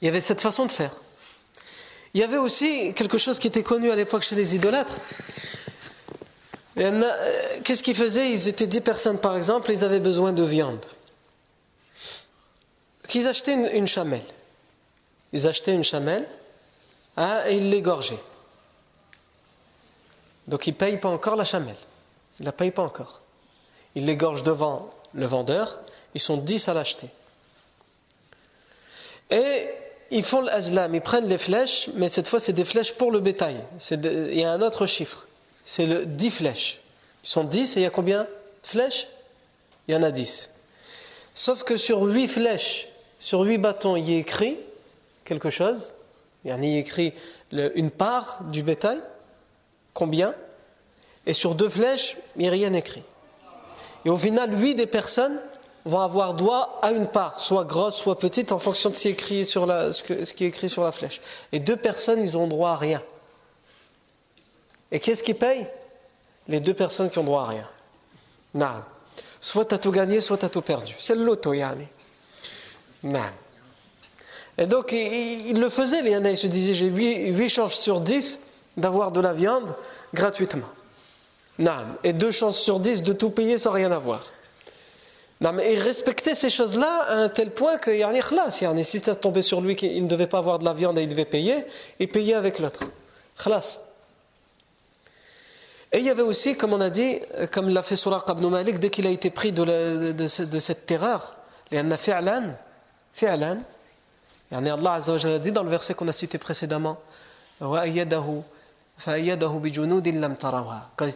Il 0.01 0.07
y 0.07 0.09
avait 0.09 0.21
cette 0.21 0.41
façon 0.41 0.67
de 0.67 0.73
faire. 0.73 0.95
Il 2.15 2.21
y 2.21 2.25
avait 2.25 2.39
aussi 2.39 2.95
quelque 2.95 3.19
chose 3.19 3.39
qui 3.39 3.49
était 3.49 3.63
connu 3.63 3.91
à 3.91 3.97
l'époque 3.97 4.23
chez 4.23 4.35
les 4.35 4.57
idolâtres. 4.57 5.01
Euh, 6.79 7.61
qu'est-ce 7.65 7.83
qu'ils 7.83 7.97
faisaient? 7.97 8.31
Ils 8.31 8.49
étaient 8.49 8.67
dix 8.67 8.81
personnes 8.81 9.19
par 9.19 9.37
exemple, 9.37 9.71
ils 9.73 9.85
avaient 9.85 10.01
besoin 10.01 10.33
de 10.33 10.45
viande. 10.45 10.85
Ils 13.15 13.27
achetaient 13.27 13.55
une, 13.55 13.89
chamelle. 13.89 14.23
Ils 15.33 15.47
achetaient 15.47 15.75
une 15.75 15.85
chamelle 15.85 16.29
hein, 17.17 17.43
et 17.47 17.57
ils 17.57 17.71
l'égorgeaient. 17.71 18.21
Donc 20.47 20.67
ils 20.67 20.73
ne 20.73 20.77
payent 20.77 20.99
pas 20.99 21.09
encore 21.09 21.37
la 21.37 21.45
chamelle. 21.45 21.77
Ils 22.39 22.43
ne 22.43 22.47
la 22.47 22.53
payent 22.53 22.71
pas 22.71 22.83
encore. 22.83 23.21
Ils 23.95 24.05
l'égorgent 24.05 24.45
devant 24.45 24.91
le 25.15 25.27
vendeur. 25.27 25.81
Ils 26.15 26.21
sont 26.21 26.37
dix 26.37 26.69
à 26.69 26.75
l'acheter. 26.75 27.09
Et 29.31 29.69
ils 30.11 30.25
font 30.25 30.41
l'azlam, 30.41 30.95
ils 30.95 31.01
prennent 31.01 31.29
les 31.29 31.39
flèches, 31.39 31.89
mais 31.95 32.09
cette 32.09 32.29
fois 32.29 32.41
c'est 32.41 32.53
des 32.53 32.65
flèches 32.65 32.93
pour 32.93 33.11
le 33.11 33.21
bétail. 33.21 33.63
il 33.91 34.39
y 34.39 34.45
a 34.45 34.53
un 34.53 34.63
autre 34.63 34.87
chiffre 34.87 35.28
c'est 35.69 35.85
le 35.85 36.07
10 36.07 36.31
flèches. 36.31 36.81
Ils 37.23 37.29
sont 37.29 37.45
10 37.45 37.77
et 37.77 37.81
il 37.81 37.83
y 37.83 37.87
a 37.87 37.91
combien 37.91 38.23
de 38.23 38.29
flèches? 38.63 39.07
Il 39.87 39.95
y 39.95 39.97
en 39.99 40.03
a 40.03 40.11
10. 40.11 40.51
Sauf 41.35 41.63
que 41.63 41.77
sur 41.77 42.01
8 42.05 42.27
flèches, 42.27 42.89
sur 43.19 43.41
8 43.41 43.59
bâtons, 43.59 43.95
il 43.95 44.11
y 44.11 44.15
a 44.15 44.19
écrit 44.19 44.57
quelque 45.27 45.51
chose. 45.51 45.93
Il 46.43 46.49
y 46.49 46.53
a 46.55 46.79
écrit 46.79 47.13
une 47.53 47.91
part 47.91 48.45
du 48.45 48.63
bétail. 48.63 48.99
Combien? 49.93 50.35
Et 51.27 51.35
sur 51.35 51.55
2 51.55 51.69
flèches, 51.69 52.17
il 52.37 52.43
n'y 52.43 52.49
a 52.49 52.53
rien 52.53 52.73
écrit. 52.73 53.03
Et 54.07 54.09
au 54.09 54.17
final, 54.17 54.59
8 54.59 54.75
des 54.75 54.87
personnes 54.87 55.39
vont 55.85 56.01
avoir 56.01 56.33
droit 56.33 56.79
à 56.81 56.93
une 56.93 57.09
part, 57.09 57.41
soit 57.41 57.67
grosse, 57.67 57.97
soit 57.97 58.19
petite, 58.19 58.53
en 58.53 58.59
fonction 58.59 58.89
de 58.89 58.95
ce 58.95 59.03
qui 59.03 59.09
est 59.09 59.13
écrit 59.13 59.45
sur 59.45 59.67
la, 59.67 59.93
ce 59.93 60.03
qui 60.33 60.45
est 60.45 60.49
écrit 60.49 60.71
sur 60.71 60.83
la 60.83 60.93
flèche. 60.93 61.21
Et 61.53 61.61
deux 61.61 61.77
personnes, 61.77 62.23
ils 62.23 62.39
ont 62.39 62.47
droit 62.47 62.71
à 62.71 62.77
rien. 62.77 63.03
Et 64.91 65.01
qu'est-ce 65.01 65.23
qui 65.23 65.35
paye 65.35 65.67
Les 66.47 66.61
deux 66.61 66.75
personnes 66.75 67.11
qui 67.11 67.19
ont 67.19 67.25
droit 67.25 67.43
à 67.43 67.47
rien. 67.47 67.69
Non. 68.55 68.83
Soit 69.41 69.67
tu 69.67 69.75
as 69.75 69.79
tout 69.79 69.91
gagné, 69.91 70.21
soit 70.21 70.39
tu 70.39 70.45
as 70.47 70.49
tout 70.49 70.63
perdu. 70.63 70.95
C'est 70.99 71.15
le 71.15 71.25
loto, 71.25 71.53
yani. 71.53 71.87
Et 74.57 74.67
donc, 74.67 74.93
il, 74.93 75.61
le 75.61 75.69
faisait, 75.69 76.03
les 76.03 76.31
il 76.31 76.37
se 76.37 76.47
disait 76.47 76.75
j'ai 76.75 76.87
8, 76.87 77.49
chances 77.49 77.79
sur 77.79 78.01
10 78.01 78.41
d'avoir 78.77 79.13
de 79.13 79.21
la 79.21 79.33
viande 79.33 79.75
gratuitement. 80.13 80.69
Et 82.03 82.13
2 82.13 82.31
chances 82.31 82.59
sur 82.59 82.81
10 82.81 83.03
de 83.03 83.13
tout 83.13 83.31
payer 83.31 83.59
sans 83.59 83.71
rien 83.71 83.93
avoir. 83.93 84.33
mais 85.41 85.75
il 85.75 85.81
respectait 85.81 86.35
ces 86.35 86.51
choses-là 86.51 87.03
à 87.03 87.15
un 87.15 87.29
tel 87.29 87.51
point 87.51 87.79
que 87.79 87.91
yani, 87.91 88.21
khlas, 88.21 88.59
yani, 88.61 88.85
si 88.85 88.99
ça 88.99 89.15
tombé 89.15 89.43
sur 89.43 89.61
lui 89.61 89.77
qu'il 89.77 90.03
ne 90.03 90.09
devait 90.09 90.27
pas 90.27 90.39
avoir 90.39 90.59
de 90.59 90.65
la 90.65 90.73
viande 90.73 90.99
et 90.99 91.03
il 91.03 91.09
devait 91.09 91.25
payer, 91.25 91.65
il 92.01 92.09
payait 92.09 92.35
avec 92.35 92.59
l'autre. 92.59 92.81
Khlas. 93.37 93.79
Et 95.93 96.01
il 96.01 96.05
y 96.05 96.11
avait 96.11 96.23
aussi, 96.23 96.55
comme 96.55 96.75
on 96.75 96.81
a 96.81 96.91
dit, 96.91 97.21
comme 97.51 97.71
l'a 97.71 97.83
fait 97.83 97.97
Suraq 97.97 98.25
ibn 98.29 98.47
Malik, 98.49 98.79
dès 98.79 98.91
qu'il 98.91 99.07
a 99.07 99.11
été 99.11 99.31
pris 99.31 99.53
de, 99.53 99.65
de, 99.65 100.45
de, 100.45 100.61
cette 100.61 100.85
terreur, 100.85 101.37
a 101.73 101.97
fi'lan, 101.97 102.53
fi'lan, 103.15 103.59
yani 104.51 104.71
Allah 104.71 104.93
Azza 104.93 105.13
wa 105.13 105.35
a 105.35 105.39
dit 105.39 105.53
dans 105.53 105.63
le 105.63 105.71
verset 105.71 105.95
qu'on 105.95 106.09
a 106.09 106.13
cité 106.13 106.37
précédemment, 106.37 106.99
quand 107.61 107.83
il 107.85 107.99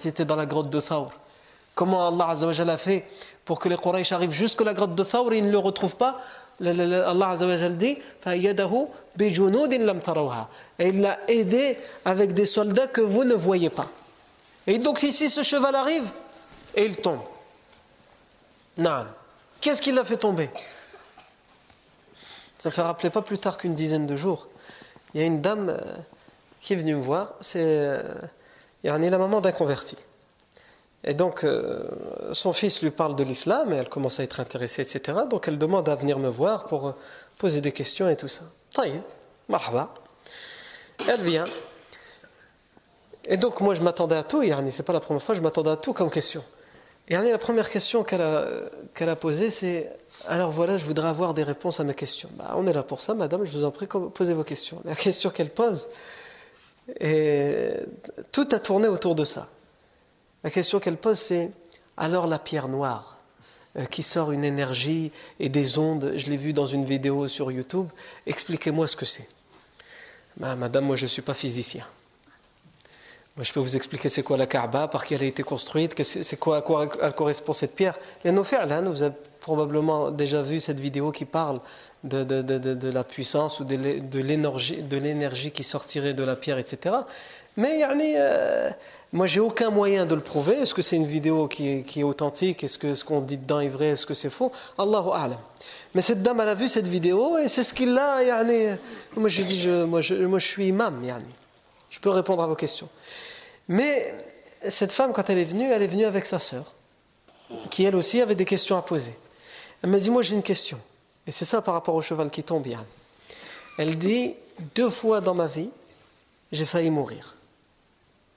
était 0.08 0.24
dans 0.24 0.37
la 0.37 0.46
grotte 0.46 0.70
de 0.70 0.80
Thawr. 0.80 1.11
Comment 1.74 2.08
Allah 2.08 2.28
a 2.30 2.76
fait 2.76 3.04
pour 3.44 3.58
que 3.58 3.68
les 3.68 3.76
Quraysh 3.76 4.12
arrivent 4.12 4.32
jusqu'à 4.32 4.64
la 4.64 4.72
grotte 4.74 4.94
de 4.94 5.04
Thawr 5.04 5.32
et 5.32 5.38
ils 5.38 5.46
ne 5.46 5.50
le 5.50 5.58
retrouvent 5.58 5.96
pas? 5.96 6.20
Allah 6.61 7.28
Azza 7.28 7.46
wa 7.46 7.68
dit 7.70 7.98
et 10.78 10.88
il 10.88 11.00
l'a 11.00 11.18
aidé 11.28 11.78
avec 12.04 12.32
des 12.32 12.46
soldats 12.46 12.87
que 12.87 13.00
vous 13.00 13.24
ne 13.24 13.35
voyez 13.35 13.70
pas. 13.70 13.88
Et 14.66 14.79
donc 14.79 15.03
ici, 15.03 15.29
ce 15.29 15.42
cheval 15.42 15.75
arrive 15.75 16.11
et 16.75 16.85
il 16.85 16.96
tombe. 16.96 17.20
Non. 18.79 19.07
Qu'est-ce 19.61 19.83
qui 19.83 19.92
l'a 19.92 20.05
fait 20.05 20.16
tomber? 20.16 20.51
Ça 22.59 22.68
ne 22.68 22.75
fait 22.75 22.83
rappeler 22.83 23.11
pas 23.11 23.22
plus 23.22 23.38
tard 23.38 23.59
qu'une 23.59 23.75
dizaine 23.75 24.07
de 24.07 24.16
jours. 24.16 24.48
Il 25.14 25.20
y 25.20 25.25
a 25.25 25.27
une 25.27 25.40
dame 25.40 25.68
euh, 25.68 25.96
qui 26.61 26.72
est 26.72 26.77
venue 26.77 26.94
me 26.94 27.01
voir. 27.01 27.35
C'est 27.40 27.61
euh, 27.61 28.14
il 28.83 28.87
y 28.87 28.90
a 28.90 28.98
la 28.98 29.18
maman 29.18 29.40
d'un 29.40 29.53
converti. 29.53 29.96
Et 31.05 31.14
donc, 31.14 31.42
euh, 31.42 31.88
son 32.33 32.53
fils 32.53 32.83
lui 32.83 32.90
parle 32.90 33.16
de 33.16 33.25
l'islam 33.25 33.72
et 33.72 33.77
elle 33.77 33.88
commence 33.88 34.20
à 34.20 34.22
être 34.22 34.38
intéressée, 34.38 34.83
etc. 34.83 35.20
Donc, 35.29 35.48
elle 35.48 35.59
demande 35.59 35.88
à 35.88 35.96
venir 35.96 36.18
me 36.18 36.29
voir 36.29 36.66
pour 36.66 36.94
poser 37.38 37.61
des 37.61 37.72
questions 37.72 38.09
et 38.09 38.16
tout 38.16 38.29
ça. 38.29 38.44
Taïe, 38.72 39.03
marhaba. 39.48 39.92
Elle 41.09 41.22
vient. 41.22 41.46
Et 43.24 43.37
donc, 43.37 43.61
moi, 43.61 43.74
je 43.74 43.80
m'attendais 43.80 44.16
à 44.16 44.24
tout, 44.24 44.42
yani, 44.42 44.70
c'est 44.70 44.82
pas 44.82 44.92
la 44.92 45.00
première 45.00 45.22
fois, 45.22 45.35
je 45.35 45.40
m'attendais 45.40 45.70
à 45.70 45.76
tout 45.76 45.92
comme 45.92 46.11
question. 46.11 46.42
Et 47.08 47.14
la 47.14 47.38
première 47.38 47.68
question 47.68 48.04
qu'elle 48.04 48.22
a, 48.22 48.46
qu'elle 48.94 49.08
a 49.08 49.16
posée, 49.16 49.50
c'est 49.50 49.90
Alors 50.26 50.50
voilà, 50.50 50.76
je 50.76 50.85
voudrais 50.85 51.08
avoir 51.08 51.35
des 51.35 51.42
réponses 51.42 51.80
à 51.80 51.85
mes 51.85 51.94
questions. 51.94 52.30
Bah, 52.35 52.54
on 52.56 52.66
est 52.66 52.72
là 52.72 52.82
pour 52.82 53.00
ça, 53.00 53.12
madame, 53.12 53.44
je 53.44 53.58
vous 53.58 53.64
en 53.64 53.70
prie, 53.70 53.87
posez 53.87 54.35
vos 54.35 54.44
questions. 54.44 54.80
La 54.85 54.94
question 54.94 55.30
qu'elle 55.30 55.50
pose, 55.50 55.90
tout 58.30 58.48
a 58.50 58.58
tourné 58.61 58.88
autour 58.88 59.14
de 59.14 59.24
ça. 59.24 59.48
La 60.44 60.50
question 60.50 60.80
qu'elle 60.80 60.96
pose, 60.96 61.18
c'est 61.18 61.50
Alors 61.96 62.26
la 62.26 62.38
pierre 62.38 62.68
noire, 62.68 63.18
euh, 63.76 63.85
qui 63.87 64.02
sort 64.02 64.32
une 64.32 64.44
énergie 64.44 65.12
et 65.38 65.48
des 65.48 65.78
ondes, 65.78 66.12
je 66.16 66.26
l'ai 66.26 66.37
vu 66.37 66.52
dans 66.52 66.66
une 66.66 66.85
vidéo 66.85 67.28
sur 67.28 67.50
YouTube, 67.50 67.88
expliquez-moi 68.26 68.87
ce 68.87 68.96
que 68.96 69.04
c'est. 69.04 69.28
Bah, 70.37 70.56
madame, 70.56 70.87
moi 70.87 70.96
je 70.96 71.04
ne 71.04 71.08
suis 71.08 71.22
pas 71.22 71.35
physicien. 71.35 71.85
Je 73.40 73.53
peux 73.53 73.61
vous 73.61 73.77
expliquer 73.77 74.11
c'est 74.11 74.23
quoi 74.23 74.37
la 74.37 74.47
Kaaba, 74.47 74.88
par 74.88 75.07
qui 75.07 75.14
elle 75.14 75.23
a 75.23 75.27
été 75.27 75.42
construite, 75.42 76.01
c'est 76.03 76.38
quoi, 76.38 76.59
à 76.59 76.62
quoi 76.62 76.88
elle 77.01 77.12
correspond 77.14 77.55
cette 77.55 77.75
pierre. 77.75 77.99
Nos 78.25 78.42
là, 78.53 78.81
vous 78.83 79.03
avez 79.03 79.14
probablement 79.40 80.11
déjà 80.11 80.42
vu 80.42 80.61
cette 80.61 80.81
vidéo 80.81 81.12
qui 81.12 81.25
parle 81.25 81.61
de, 82.05 82.25
de, 82.25 82.42
de, 82.42 82.90
la 82.90 83.05
puissance 83.05 83.61
ou 83.61 83.64
de 83.64 84.18
l'énergie 84.99 85.51
qui 85.51 85.64
sortirait 85.64 86.12
de 86.14 86.25
la 86.25 86.37
pierre, 86.37 86.59
etc. 86.59 86.95
Mais 87.57 87.79
yani, 87.79 88.14
euh, 88.16 88.71
moi, 89.12 89.27
j'ai 89.27 89.40
aucun 89.40 89.71
moyen 89.71 90.07
de 90.07 90.14
le 90.14 90.23
prouver. 90.23 90.57
Est-ce 90.57 90.75
que 90.75 90.83
c'est 90.83 90.97
une 90.97 91.07
vidéo 91.07 91.49
qui 91.49 91.85
qui 91.85 92.01
est 92.01 92.03
authentique? 92.03 92.64
Est-ce 92.64 92.79
que 92.79 92.95
ce 92.95 93.05
qu'on 93.05 93.21
dit 93.21 93.37
dedans 93.37 93.61
est 93.61 93.68
vrai? 93.68 93.88
Est-ce 93.88 94.07
que 94.07 94.14
c'est 94.14 94.31
faux? 94.31 94.51
Allahu 94.79 95.11
A'lam. 95.12 95.38
Mais 95.95 96.01
cette 96.01 96.23
dame, 96.23 96.40
elle 96.40 96.49
a 96.49 96.55
vu 96.55 96.68
cette 96.68 96.87
vidéo 96.87 97.37
et 97.38 97.49
c'est 97.49 97.62
ce 97.62 97.75
qu'il 97.75 97.97
a. 97.99 98.23
Yani, 98.23 98.79
moi, 99.16 99.29
je 99.29 99.42
dis, 99.42 99.68
moi, 99.68 100.01
je, 100.01 100.14
moi, 100.14 100.38
je 100.38 100.47
suis 100.47 100.68
imam. 100.68 101.05
Yani. 101.05 101.25
Je 101.92 102.00
peux 102.00 102.09
répondre 102.09 102.42
à 102.42 102.46
vos 102.46 102.57
questions. 102.57 102.88
Mais 103.68 104.14
cette 104.70 104.92
femme, 104.92 105.12
quand 105.12 105.28
elle 105.28 105.37
est 105.37 105.44
venue, 105.44 105.70
elle 105.70 105.83
est 105.83 105.87
venue 105.87 106.07
avec 106.07 106.24
sa 106.24 106.38
sœur, 106.38 106.74
qui 107.70 107.85
elle 107.85 107.94
aussi 107.94 108.22
avait 108.22 108.35
des 108.35 108.46
questions 108.46 108.78
à 108.78 108.83
poser. 108.83 109.14
Elle 109.83 109.90
m'a 109.90 109.98
dit 109.98 110.09
Moi 110.09 110.22
j'ai 110.22 110.35
une 110.35 110.42
question. 110.42 110.81
Et 111.26 111.31
c'est 111.31 111.44
ça 111.44 111.61
par 111.61 111.74
rapport 111.74 111.94
au 111.94 112.00
cheval 112.00 112.31
qui 112.31 112.42
tombe 112.42 112.62
bien. 112.62 112.85
Elle 113.76 113.98
dit 113.98 114.35
Deux 114.74 114.88
fois 114.88 115.20
dans 115.20 115.35
ma 115.35 115.46
vie, 115.46 115.68
j'ai 116.50 116.64
failli 116.64 116.88
mourir. 116.88 117.37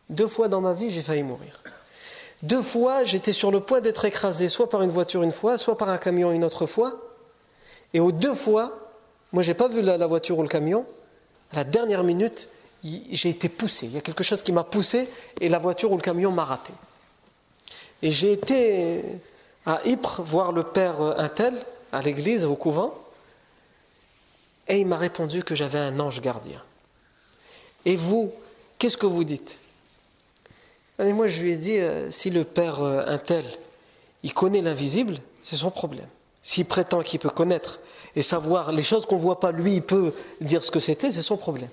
Deux 0.10 0.28
fois 0.28 0.50
dans 0.50 0.60
ma 0.60 0.74
vie, 0.74 0.90
j'ai 0.90 1.02
failli 1.02 1.24
mourir. 1.24 1.64
Deux 2.44 2.62
fois, 2.62 3.06
j'étais 3.06 3.32
sur 3.32 3.52
le 3.52 3.62
point 3.62 3.80
d'être 3.80 4.04
écrasé, 4.04 4.50
soit 4.50 4.70
par 4.70 4.82
une 4.82 4.90
voiture 4.90 5.24
une 5.24 5.32
fois, 5.32 5.58
soit 5.58 5.78
par 5.78 5.88
un 5.88 5.98
camion 5.98 6.34
une 6.34 6.44
autre 6.44 6.66
fois. 6.66 7.00
Et 7.94 8.02
aux 8.02 8.12
deux 8.12 8.34
fois, 8.34 8.78
moi 9.32 9.44
j'ai 9.44 9.54
pas 9.54 9.70
vu 9.70 9.82
la 9.82 10.08
voiture 10.08 10.38
ou 10.40 10.42
le 10.42 10.50
camion. 10.50 10.86
À 11.54 11.58
la 11.58 11.64
dernière 11.64 12.04
minute, 12.04 12.50
j'ai 13.12 13.30
été 13.30 13.50
poussé. 13.50 13.88
Il 13.88 13.94
y 13.94 13.98
a 13.98 14.02
quelque 14.02 14.24
chose 14.24 14.44
qui 14.44 14.52
m'a 14.52 14.64
poussé 14.64 15.10
et 15.42 15.50
la 15.50 15.60
voiture 15.60 15.92
ou 15.92 15.96
le 15.96 16.02
camion 16.02 16.32
m'a 16.32 16.46
raté. 16.46 16.74
Et 18.02 18.12
j'ai 18.12 18.34
été 18.34 19.04
à 19.66 19.82
Ypres 19.86 20.22
voir 20.22 20.52
le 20.52 20.64
père 20.64 21.02
Intel 21.20 21.66
à 21.92 22.02
l'église, 22.02 22.46
au 22.46 22.56
couvent, 22.56 22.94
et 24.68 24.80
il 24.80 24.88
m'a 24.88 24.98
répondu 24.98 25.44
que 25.44 25.56
j'avais 25.56 25.80
un 25.80 26.00
ange 26.00 26.22
gardien. 26.22 26.62
Et 27.86 27.96
vous, 27.96 28.32
qu'est-ce 28.78 28.98
que 28.98 29.06
vous 29.06 29.24
dites? 29.24 29.60
Moi, 31.00 31.28
je 31.28 31.42
lui 31.42 31.52
ai 31.52 31.58
dit, 31.58 31.78
euh, 31.78 32.10
si 32.10 32.30
le 32.30 32.44
père 32.44 32.82
Intel, 32.82 33.46
il 34.24 34.34
connaît 34.34 34.62
l'invisible, 34.62 35.20
c'est 35.42 35.58
son 35.58 35.72
problème. 35.72 36.08
S'il 36.42 36.66
prétend 36.66 37.02
qu'il 37.02 37.20
peut 37.20 37.30
connaître 37.30 37.80
et 38.16 38.22
savoir 38.22 38.72
les 38.72 38.84
choses 38.84 39.06
qu'on 39.06 39.18
ne 39.18 39.22
voit 39.22 39.40
pas, 39.40 39.52
lui, 39.52 39.76
il 39.76 39.82
peut 39.82 40.14
dire 40.42 40.64
ce 40.64 40.72
que 40.72 40.80
c'était, 40.80 41.12
c'est 41.12 41.22
son 41.22 41.38
problème. 41.38 41.70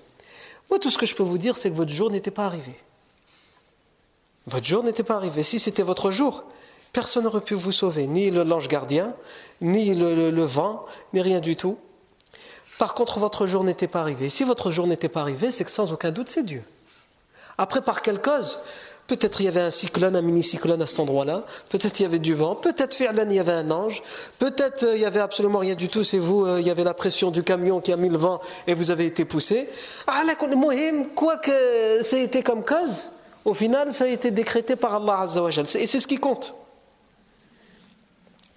Moi, 0.73 0.79
tout 0.79 0.89
ce 0.89 0.97
que 0.97 1.05
je 1.05 1.15
peux 1.15 1.23
vous 1.23 1.37
dire, 1.37 1.59
c'est 1.59 1.69
que 1.69 1.77
votre 1.77 1.93
jour 1.93 2.11
n'était 2.11 2.31
pas 2.31 2.47
arrivé. 2.47 2.75
Votre 4.47 4.65
jour 4.65 4.83
n'était 4.83 5.03
pas 5.03 5.17
arrivé. 5.17 5.43
Si 5.43 5.59
c'était 5.59 5.83
votre 5.83 6.11
jour, 6.11 6.45
personne 6.95 7.25
n'aurait 7.25 7.43
pu 7.43 7.53
vous 7.53 7.73
sauver, 7.73 8.07
ni 8.07 8.31
l'ange 8.31 8.69
gardien, 8.69 9.15
ni 9.61 9.95
le, 9.95 10.45
vent, 10.45 10.87
ni 11.13 11.21
rien 11.21 11.41
du 11.41 11.57
tout. 11.57 11.77
Par 12.79 12.95
contre, 12.95 13.19
votre 13.19 13.47
jour 13.47 13.65
n'était 13.65 13.87
pas 13.87 14.01
arrivé. 14.01 14.31
Si 14.31 14.45
votre 14.45 14.71
jour 14.71 14.87
n'était 14.87 15.11
pas 15.11 15.21
arrivé, 15.21 15.51
c'est 15.51 15.65
que 15.65 15.71
sans 15.71 15.93
aucun 15.93 16.11
doute, 16.11 16.31
c'est 16.31 16.43
Dieu. 16.43 16.65
Après, 17.59 17.83
par 17.83 18.01
quelle 18.01 18.23
cause 18.23 18.59
Peut-être 19.07 19.41
il 19.41 19.45
y 19.45 19.49
avait 19.49 19.61
un 19.61 19.71
cyclone, 19.71 20.15
un 20.17 20.23
mini-cyclone 20.23 20.81
à 20.81 20.87
cet 20.87 21.01
endroit-là. 21.01 21.45
Peut-être 21.69 21.99
il 22.01 22.05
y 22.05 22.07
avait 22.07 22.19
du 22.19 22.35
vent. 22.35 22.55
Peut-être 22.55 23.01
il 23.01 23.33
y 23.33 23.39
avait 23.39 23.53
un 23.53 23.71
ange. 23.71 24.03
Peut-être 24.39 24.85
euh, 24.85 24.97
il 24.97 25.03
y 25.03 25.05
avait 25.05 25.21
absolument 25.21 25.59
rien 25.59 25.75
du 25.75 25.89
tout. 25.89 26.05
C'est 26.05 26.19
vous, 26.19 26.47
euh, 26.47 26.61
il 26.61 26.67
y 26.67 26.71
avait 26.71 26.85
la 26.85 26.95
pression 26.95 27.31
du 27.31 27.43
camion 27.43 27.81
qui 27.81 27.93
a 27.93 27.97
mis 27.97 28.09
le 28.09 28.19
vent 28.19 28.41
et 28.67 28.75
vous 28.75 28.91
avez 28.91 29.07
été 29.07 29.25
poussé. 29.25 29.69
Ah, 30.07 30.23
quoi 31.15 31.37
que 31.37 32.03
ça 32.03 32.17
ait 32.17 32.23
été 32.23 32.43
comme 32.43 32.65
cause, 32.65 33.11
au 33.45 33.55
final, 33.55 33.93
ça 33.93 34.05
a 34.05 34.09
été 34.09 34.31
décrété 34.31 34.77
par 34.77 34.95
Allah 34.95 35.21
Azza 35.21 35.43
wa 35.43 35.51
Et 35.51 35.87
c'est 35.87 36.01
ce 36.01 36.07
qui 36.07 36.17
compte. 36.17 36.55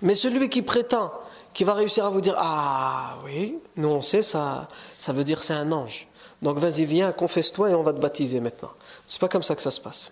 Mais 0.02 0.14
celui 0.14 0.50
qui 0.50 0.62
prétend, 0.62 1.12
qui 1.54 1.64
va 1.64 1.74
réussir 1.74 2.06
à 2.06 2.10
vous 2.10 2.22
dire 2.22 2.36
Ah 2.38 3.18
oui, 3.26 3.58
nous 3.78 3.88
on 3.88 4.02
sait, 4.02 4.24
ça, 4.24 4.68
ça 5.00 5.14
veut 5.14 5.24
dire 5.24 5.42
c'est 5.42 5.54
un 5.54 5.72
ange. 5.72 6.08
Donc 6.42 6.60
vas-y, 6.60 6.86
viens, 6.86 7.12
confesse-toi 7.12 7.72
et 7.72 7.74
on 7.74 7.82
va 7.84 7.94
te 7.94 8.00
baptiser 8.00 8.40
maintenant. 8.40 8.72
C'est 9.08 9.22
pas 9.22 9.30
comme 9.30 9.44
ça 9.44 9.56
que 9.56 9.62
ça 9.62 9.72
se 9.72 9.80
passe. 9.80 10.12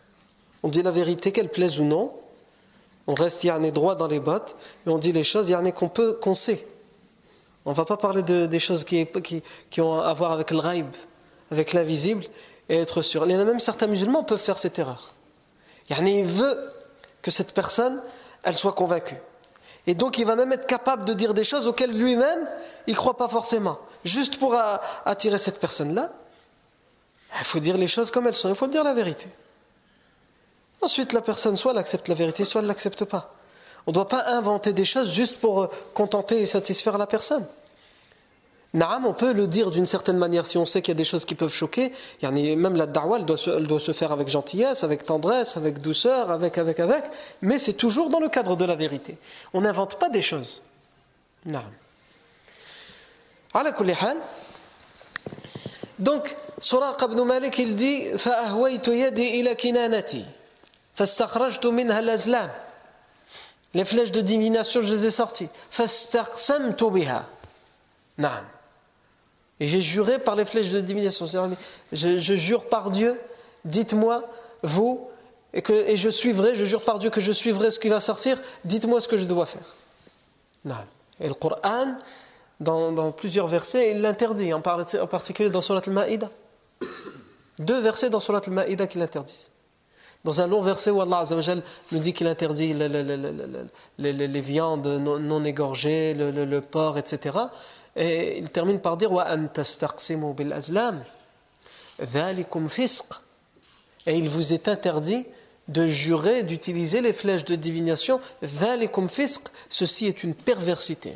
On 0.64 0.70
dit 0.70 0.82
la 0.82 0.92
vérité, 0.92 1.32
qu'elle 1.32 1.50
plaise 1.50 1.80
ou 1.80 1.84
non. 1.84 2.14
On 3.06 3.14
reste 3.14 3.44
yarné 3.44 3.72
droit 3.72 3.96
dans 3.96 4.08
les 4.08 4.22
bottes 4.22 4.56
et 4.88 4.90
on 4.90 4.98
dit 4.98 5.12
les 5.12 5.26
choses 5.26 5.50
yarné 5.50 5.74
qu'on 5.74 5.90
peut, 5.90 6.14
qu'on 6.14 6.36
sait. 6.36 6.66
On 7.66 7.72
ne 7.72 7.76
va 7.76 7.86
pas 7.86 7.98
parler 7.98 8.24
de, 8.24 8.46
des 8.46 8.60
choses 8.60 8.86
qui, 8.86 9.06
ont 9.80 10.00
à 10.00 10.14
voir 10.14 10.32
avec 10.32 10.52
le 10.52 10.58
raib, 10.58 10.88
avec 11.52 11.74
l'invisible, 11.74 12.26
et 12.70 12.78
être 12.78 13.02
sûr. 13.02 13.26
Il 13.26 13.32
y 13.32 13.36
en 13.36 13.40
a 13.40 13.46
même 13.46 13.60
certains 13.60 13.88
musulmans 13.88 14.24
peuvent 14.24 14.42
faire 14.42 14.58
cette 14.58 14.80
erreur. 14.80 15.14
Yarné, 15.90 16.22
il 16.22 16.26
veut 16.26 16.72
que 17.22 17.32
cette 17.32 17.54
personne, 17.54 18.02
elle 18.44 18.56
soit 18.56 18.74
convaincue. 18.74 19.18
Et 19.86 19.96
donc 19.96 20.18
il 20.18 20.26
va 20.26 20.36
même 20.36 20.54
être 20.54 20.66
capable 20.66 21.04
de 21.04 21.14
dire 21.14 21.34
des 21.34 21.44
choses 21.44 21.68
auxquelles 21.68 21.92
lui-même, 21.98 22.48
il 22.88 22.94
ne 22.94 22.98
croit 22.98 23.18
pas 23.18 23.28
forcément. 23.28 23.80
Juste 24.06 24.38
pour 24.38 24.56
attirer 25.06 25.38
cette 25.38 25.60
personne-là, 25.60 26.12
il 27.38 27.46
faut 27.46 27.60
dire 27.60 27.78
les 27.78 27.88
choses 27.88 28.12
comme 28.12 28.28
elles 28.28 28.36
sont, 28.36 28.50
il 28.50 28.56
faut 28.56 28.68
dire 28.68 28.84
la 28.84 28.94
vérité. 28.94 29.28
Ensuite, 30.84 31.14
la 31.14 31.22
personne, 31.22 31.56
soit 31.56 31.72
elle 31.72 31.78
accepte 31.78 32.10
la 32.10 32.16
vérité, 32.16 32.44
soit 32.44 32.60
elle 32.60 32.66
ne 32.66 32.72
l'accepte 32.72 33.06
pas. 33.06 33.34
On 33.88 33.92
ne 33.92 33.94
doit 33.94 34.08
pas 34.08 34.26
inventer 34.28 34.74
des 34.74 34.84
choses 34.84 35.14
juste 35.14 35.38
pour 35.38 35.62
euh, 35.62 35.68
contenter 35.94 36.42
et 36.42 36.46
satisfaire 36.46 36.98
la 36.98 37.08
personne. 37.08 37.46
Naam, 38.74 39.06
on 39.06 39.14
peut 39.14 39.34
le 39.34 39.48
dire 39.48 39.72
d'une 39.72 39.86
certaine 39.86 40.18
manière 40.18 40.46
si 40.46 40.58
on 40.58 40.66
sait 40.66 40.82
qu'il 40.82 40.94
y 40.94 40.98
a 40.98 40.98
des 40.98 41.06
choses 41.06 41.26
qui 41.26 41.36
peuvent 41.36 41.54
choquer. 41.54 41.94
Même 42.22 42.76
la 42.76 42.88
da'wah, 42.88 43.20
elle 43.20 43.26
doit, 43.26 43.38
se, 43.38 43.50
elle 43.52 43.68
doit 43.68 43.80
se 43.80 43.94
faire 43.94 44.12
avec 44.12 44.28
gentillesse, 44.28 44.84
avec 44.84 45.06
tendresse, 45.06 45.56
avec 45.56 45.80
douceur, 45.80 46.32
avec, 46.32 46.58
avec, 46.58 46.80
avec. 46.80 47.06
Mais 47.42 47.60
c'est 47.60 47.74
toujours 47.74 48.10
dans 48.10 48.20
le 48.20 48.30
cadre 48.30 48.56
de 48.56 48.66
la 48.66 48.76
vérité. 48.76 49.18
On 49.54 49.62
n'invente 49.62 50.00
pas 50.00 50.10
des 50.10 50.24
choses. 50.24 50.62
Naam. 51.46 51.72
Donc, 56.00 56.36
Suraq 56.60 57.02
ibn 57.04 57.24
Malik, 57.24 57.58
il 57.60 57.76
dit 57.76 58.06
«Fa'ahwaytu 58.18 58.96
yadi 58.96 59.40
ila 59.40 59.56
kinanati» 59.56 60.26
فَاسْتَخْرَجْتُ 60.95 61.65
مِنْهَا 61.67 62.01
الْأَزْلَامِ 62.01 62.51
Les 63.75 63.85
flèches 63.85 64.11
de 64.11 64.21
divination, 64.21 64.81
je 64.83 64.93
les 64.93 65.07
ai 65.07 65.11
sorties. 65.11 65.49
فَاسْتَقْسَمْتُ 65.71 66.83
بِهَا 66.83 67.25
نعم 68.19 68.45
et 69.61 69.67
j'ai 69.67 69.81
juré 69.81 70.19
par 70.19 70.37
les 70.37 70.45
flèches 70.45 70.71
de 70.71 70.81
divination. 70.81 71.27
Je, 71.93 72.19
je 72.19 72.35
jure 72.35 72.69
par 72.69 72.91
Dieu, 72.91 73.21
dites-moi, 73.65 74.25
vous, 74.63 75.09
et, 75.53 75.63
que, 75.63 75.73
et 75.73 75.97
je 75.97 76.09
suivrai, 76.09 76.55
je 76.55 76.65
jure 76.65 76.85
par 76.85 76.99
Dieu 76.99 77.11
que 77.11 77.21
je 77.21 77.33
suivrai 77.33 77.71
ce 77.71 77.81
qui 77.81 77.89
va 77.89 78.01
sortir, 78.01 78.41
dites-moi 78.65 79.01
ce 79.01 79.09
que 79.09 79.17
je 79.17 79.25
dois 79.25 79.47
faire. 79.47 79.77
Non. 80.65 80.77
Et 81.21 81.27
le 81.27 81.35
Coran, 81.35 81.97
dans, 82.61 82.93
dans 82.93 83.11
plusieurs 83.11 83.49
versets, 83.49 83.91
il 83.91 84.01
l'interdit, 84.01 84.53
en, 84.53 84.59
en, 84.59 85.07
particulier 85.07 85.51
dans 85.51 85.61
Surat 85.61 85.81
al-Ma'ida. 85.87 86.31
Deux 87.59 87.81
versets 87.81 88.11
dans 88.11 88.21
Surat 88.21 88.43
al-Ma'ida 88.47 88.87
qui 88.87 88.99
l'interdisent. 88.99 89.51
Dans 90.24 90.40
un 90.40 90.48
long 90.48 90.62
verset 90.62 90.90
où 90.90 91.02
Allah 91.02 91.24
nous 91.92 92.00
dit 92.00 92.14
qu'il 92.14 92.28
interdit 92.28 92.74
les, 92.74 94.42
viandes 94.42 94.88
non, 94.88 95.44
égorgées, 95.44 96.14
le, 96.14 96.60
porc, 96.62 96.98
etc. 96.98 97.38
Et 97.98 98.38
il 98.38 98.50
termine 98.50 98.80
par 98.80 98.96
dire 98.96 99.12
Et 104.06 104.18
il 104.18 104.30
vous 104.30 104.54
est 104.54 104.68
interdit 104.70 105.26
de 105.68 105.88
jurer, 105.88 106.44
d'utiliser 106.44 107.02
les 107.02 107.12
flèches 107.12 107.44
de 107.44 107.56
divination. 107.56 108.22
Ceci 109.70 110.08
est 110.08 110.24
une 110.24 110.36
perversité. 110.36 111.16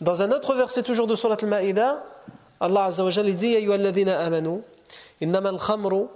Dans 0.00 0.20
un 0.22 0.32
autre 0.32 0.56
verset 0.56 0.82
toujours 0.82 1.06
de 1.06 1.14
Surat 1.14 1.36
al-Ma'ida, 1.40 2.04
Allah 2.60 2.84
Azza 2.84 3.04
wa 3.04 3.10
Jalla 3.10 3.30
dit 3.30 3.52
Ya 3.52 3.72
amanu, 4.18 4.62
innama 5.20 5.50
al-khamru 5.50 6.06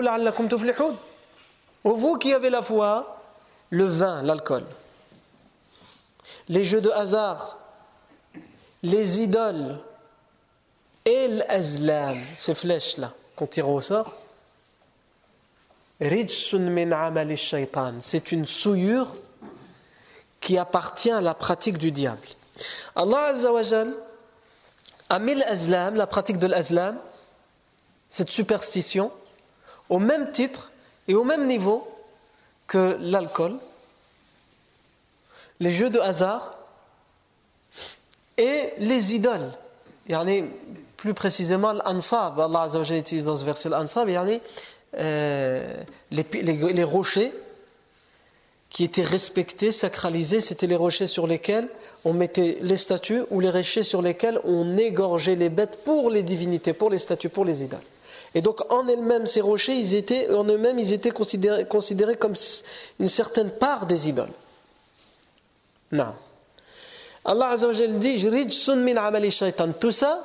la'allakum 0.00 0.48
tuflihun. 0.48 0.94
Vous 1.82 2.16
qui 2.18 2.32
avez 2.32 2.50
la 2.50 2.62
foi, 2.62 3.20
le 3.70 3.84
vin, 3.84 4.22
l'alcool, 4.22 4.64
les 6.48 6.64
jeux 6.64 6.80
de 6.80 6.90
hasard, 6.90 7.58
les 8.82 9.20
idoles 9.20 9.78
et 11.04 11.28
l'azlam, 11.28 12.18
ces 12.36 12.54
flèches-là 12.54 13.12
qu'on 13.34 13.46
tire 13.46 13.68
au 13.68 13.80
sort, 13.80 14.14
c'est 18.00 18.32
une 18.32 18.46
souillure 18.46 19.16
qui 20.40 20.56
appartient 20.58 21.10
à 21.10 21.20
la 21.20 21.34
pratique 21.34 21.78
du 21.78 21.90
diable. 21.90 22.37
Allah 22.94 23.26
Azzawajal 23.26 23.96
a 25.08 25.18
mis 25.18 25.34
l'azlam, 25.34 25.96
la 25.96 26.06
pratique 26.06 26.38
de 26.38 26.46
l'azlam, 26.46 26.98
cette 28.08 28.30
superstition, 28.30 29.10
au 29.88 29.98
même 29.98 30.32
titre 30.32 30.70
et 31.06 31.14
au 31.14 31.24
même 31.24 31.46
niveau 31.46 31.86
que 32.66 32.96
l'alcool, 33.00 33.56
les 35.60 35.72
jeux 35.72 35.90
de 35.90 35.98
hasard 35.98 36.56
et 38.36 38.72
les 38.78 39.14
idoles. 39.14 39.52
Yani, 40.08 40.44
plus 40.96 41.14
précisément 41.14 41.72
l'ansab, 41.72 42.40
Allah 42.40 42.62
Azza 42.62 42.80
utilise 42.94 43.26
dans 43.26 43.36
ce 43.36 43.44
verset 43.44 43.68
l'ansab, 43.68 44.08
yani, 44.08 44.40
euh, 44.96 45.82
les, 46.10 46.24
les, 46.32 46.42
les, 46.72 46.84
rochers 46.84 47.32
qui 48.70 48.84
étaient 48.84 49.02
respectés, 49.02 49.70
sacralisés, 49.70 50.40
c'était 50.40 50.66
les 50.66 50.76
rochers 50.76 51.06
sur 51.06 51.26
lesquels 51.26 51.68
on 52.04 52.12
mettait 52.12 52.58
les 52.60 52.76
statues 52.76 53.22
ou 53.30 53.40
les 53.40 53.50
rochers 53.50 53.82
sur 53.82 54.02
lesquels 54.02 54.40
on 54.44 54.76
égorgeait 54.76 55.36
les 55.36 55.48
bêtes 55.48 55.84
pour 55.84 56.10
les 56.10 56.22
divinités, 56.22 56.74
pour 56.74 56.90
les 56.90 56.98
statues, 56.98 57.30
pour 57.30 57.44
les 57.44 57.62
idoles. 57.64 57.80
Et 58.34 58.42
donc 58.42 58.60
en 58.70 58.86
elles-mêmes, 58.86 59.26
ces 59.26 59.40
rochers, 59.40 59.74
ils 59.74 59.94
étaient, 59.94 60.30
en 60.30 60.44
eux-mêmes, 60.44 60.78
ils 60.78 60.92
étaient 60.92 61.10
considérés, 61.10 62.16
comme 62.16 62.34
une 63.00 63.08
certaine 63.08 63.50
part 63.50 63.86
des 63.86 64.10
idoles. 64.10 64.32
Non. 65.90 66.12
Allah 67.24 67.48
Azzawajal 67.48 67.98
dit 67.98 68.26
min 68.76 69.72
Tout 69.80 69.90
ça, 69.90 70.22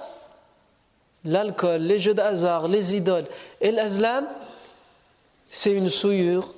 l'alcool, 1.24 1.82
les 1.82 2.00
jeux 2.00 2.14
de 2.14 2.68
les 2.68 2.96
idoles 2.96 3.26
et 3.62 3.72
l'azlam, 3.72 4.28
c'est 5.50 5.72
une 5.72 5.90
souillure 5.90 6.54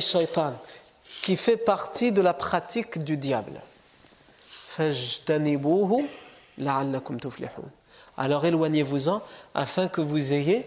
shaitan 0.00 0.54
qui 1.22 1.36
fait 1.36 1.56
partie 1.56 2.12
de 2.12 2.20
la 2.22 2.34
pratique 2.34 2.98
du 2.98 3.16
diable. 3.16 3.60
Alors 8.16 8.44
éloignez-vous-en 8.44 9.22
afin 9.54 9.88
que 9.88 10.00
vous 10.00 10.32
ayez 10.32 10.66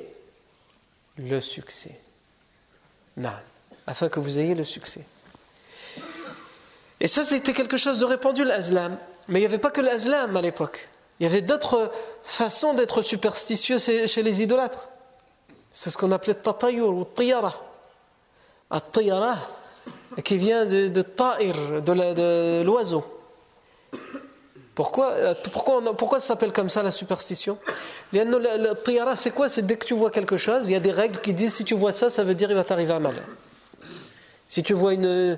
le 1.18 1.42
succès. 1.42 2.00
Non, 3.18 3.32
afin 3.88 4.10
que 4.10 4.20
vous 4.20 4.40
ayez 4.40 4.56
le 4.56 4.64
succès. 4.64 5.06
Et 7.00 7.08
ça, 7.08 7.24
c'était 7.24 7.54
quelque 7.54 7.78
chose 7.78 8.00
de 8.00 8.06
répandu, 8.06 8.44
l'azlam. 8.44 8.98
Mais 9.28 9.40
il 9.40 9.42
n'y 9.42 9.48
avait 9.48 9.58
pas 9.58 9.72
que 9.72 9.82
l'azlam 9.82 10.36
à 10.36 10.42
l'époque. 10.42 10.88
Il 11.20 11.24
y 11.24 11.26
avait 11.26 11.42
d'autres 11.42 11.92
façons 12.24 12.74
d'être 12.74 13.02
superstitieux 13.02 13.78
chez 13.78 14.24
les 14.24 14.42
idolâtres. 14.42 14.90
C'est 15.72 15.90
ce 15.90 15.98
qu'on 15.98 16.12
appelait 16.12 16.36
tatayur 16.36 16.90
ou 16.90 17.06
tiyara. 17.06 17.62
At-tiyara, 18.70 19.38
qui 20.24 20.38
vient 20.38 20.66
de, 20.66 20.88
de 20.88 21.02
ta'ir, 21.02 21.82
de 21.82 22.64
l'oiseau. 22.64 23.04
Pourquoi, 24.76 25.12
euh, 25.12 25.34
pourquoi, 25.98 26.20
ça 26.20 26.28
s'appelle 26.28 26.52
comme 26.52 26.68
ça 26.68 26.84
la 26.84 26.92
superstition? 26.92 27.58
Le 28.12 28.74
tiyara, 28.84 29.16
c'est 29.16 29.32
quoi? 29.32 29.48
C'est 29.48 29.66
dès 29.66 29.78
que 29.78 29.86
tu 29.86 29.94
vois 29.94 30.12
quelque 30.12 30.36
chose, 30.36 30.68
il 30.68 30.74
y 30.74 30.76
a 30.76 30.82
des 30.82 30.92
règles 30.92 31.22
qui 31.22 31.34
disent 31.34 31.56
si 31.56 31.64
tu 31.64 31.76
vois 31.76 31.94
ça, 31.94 32.10
ça 32.10 32.24
veut 32.24 32.36
dire 32.36 32.52
il 32.52 32.56
va 32.56 32.66
t'arriver 32.66 32.92
un 32.92 33.00
mal. 33.00 33.16
Si 34.50 34.64
tu 34.64 34.74
vois 34.74 34.94
une, 34.94 35.38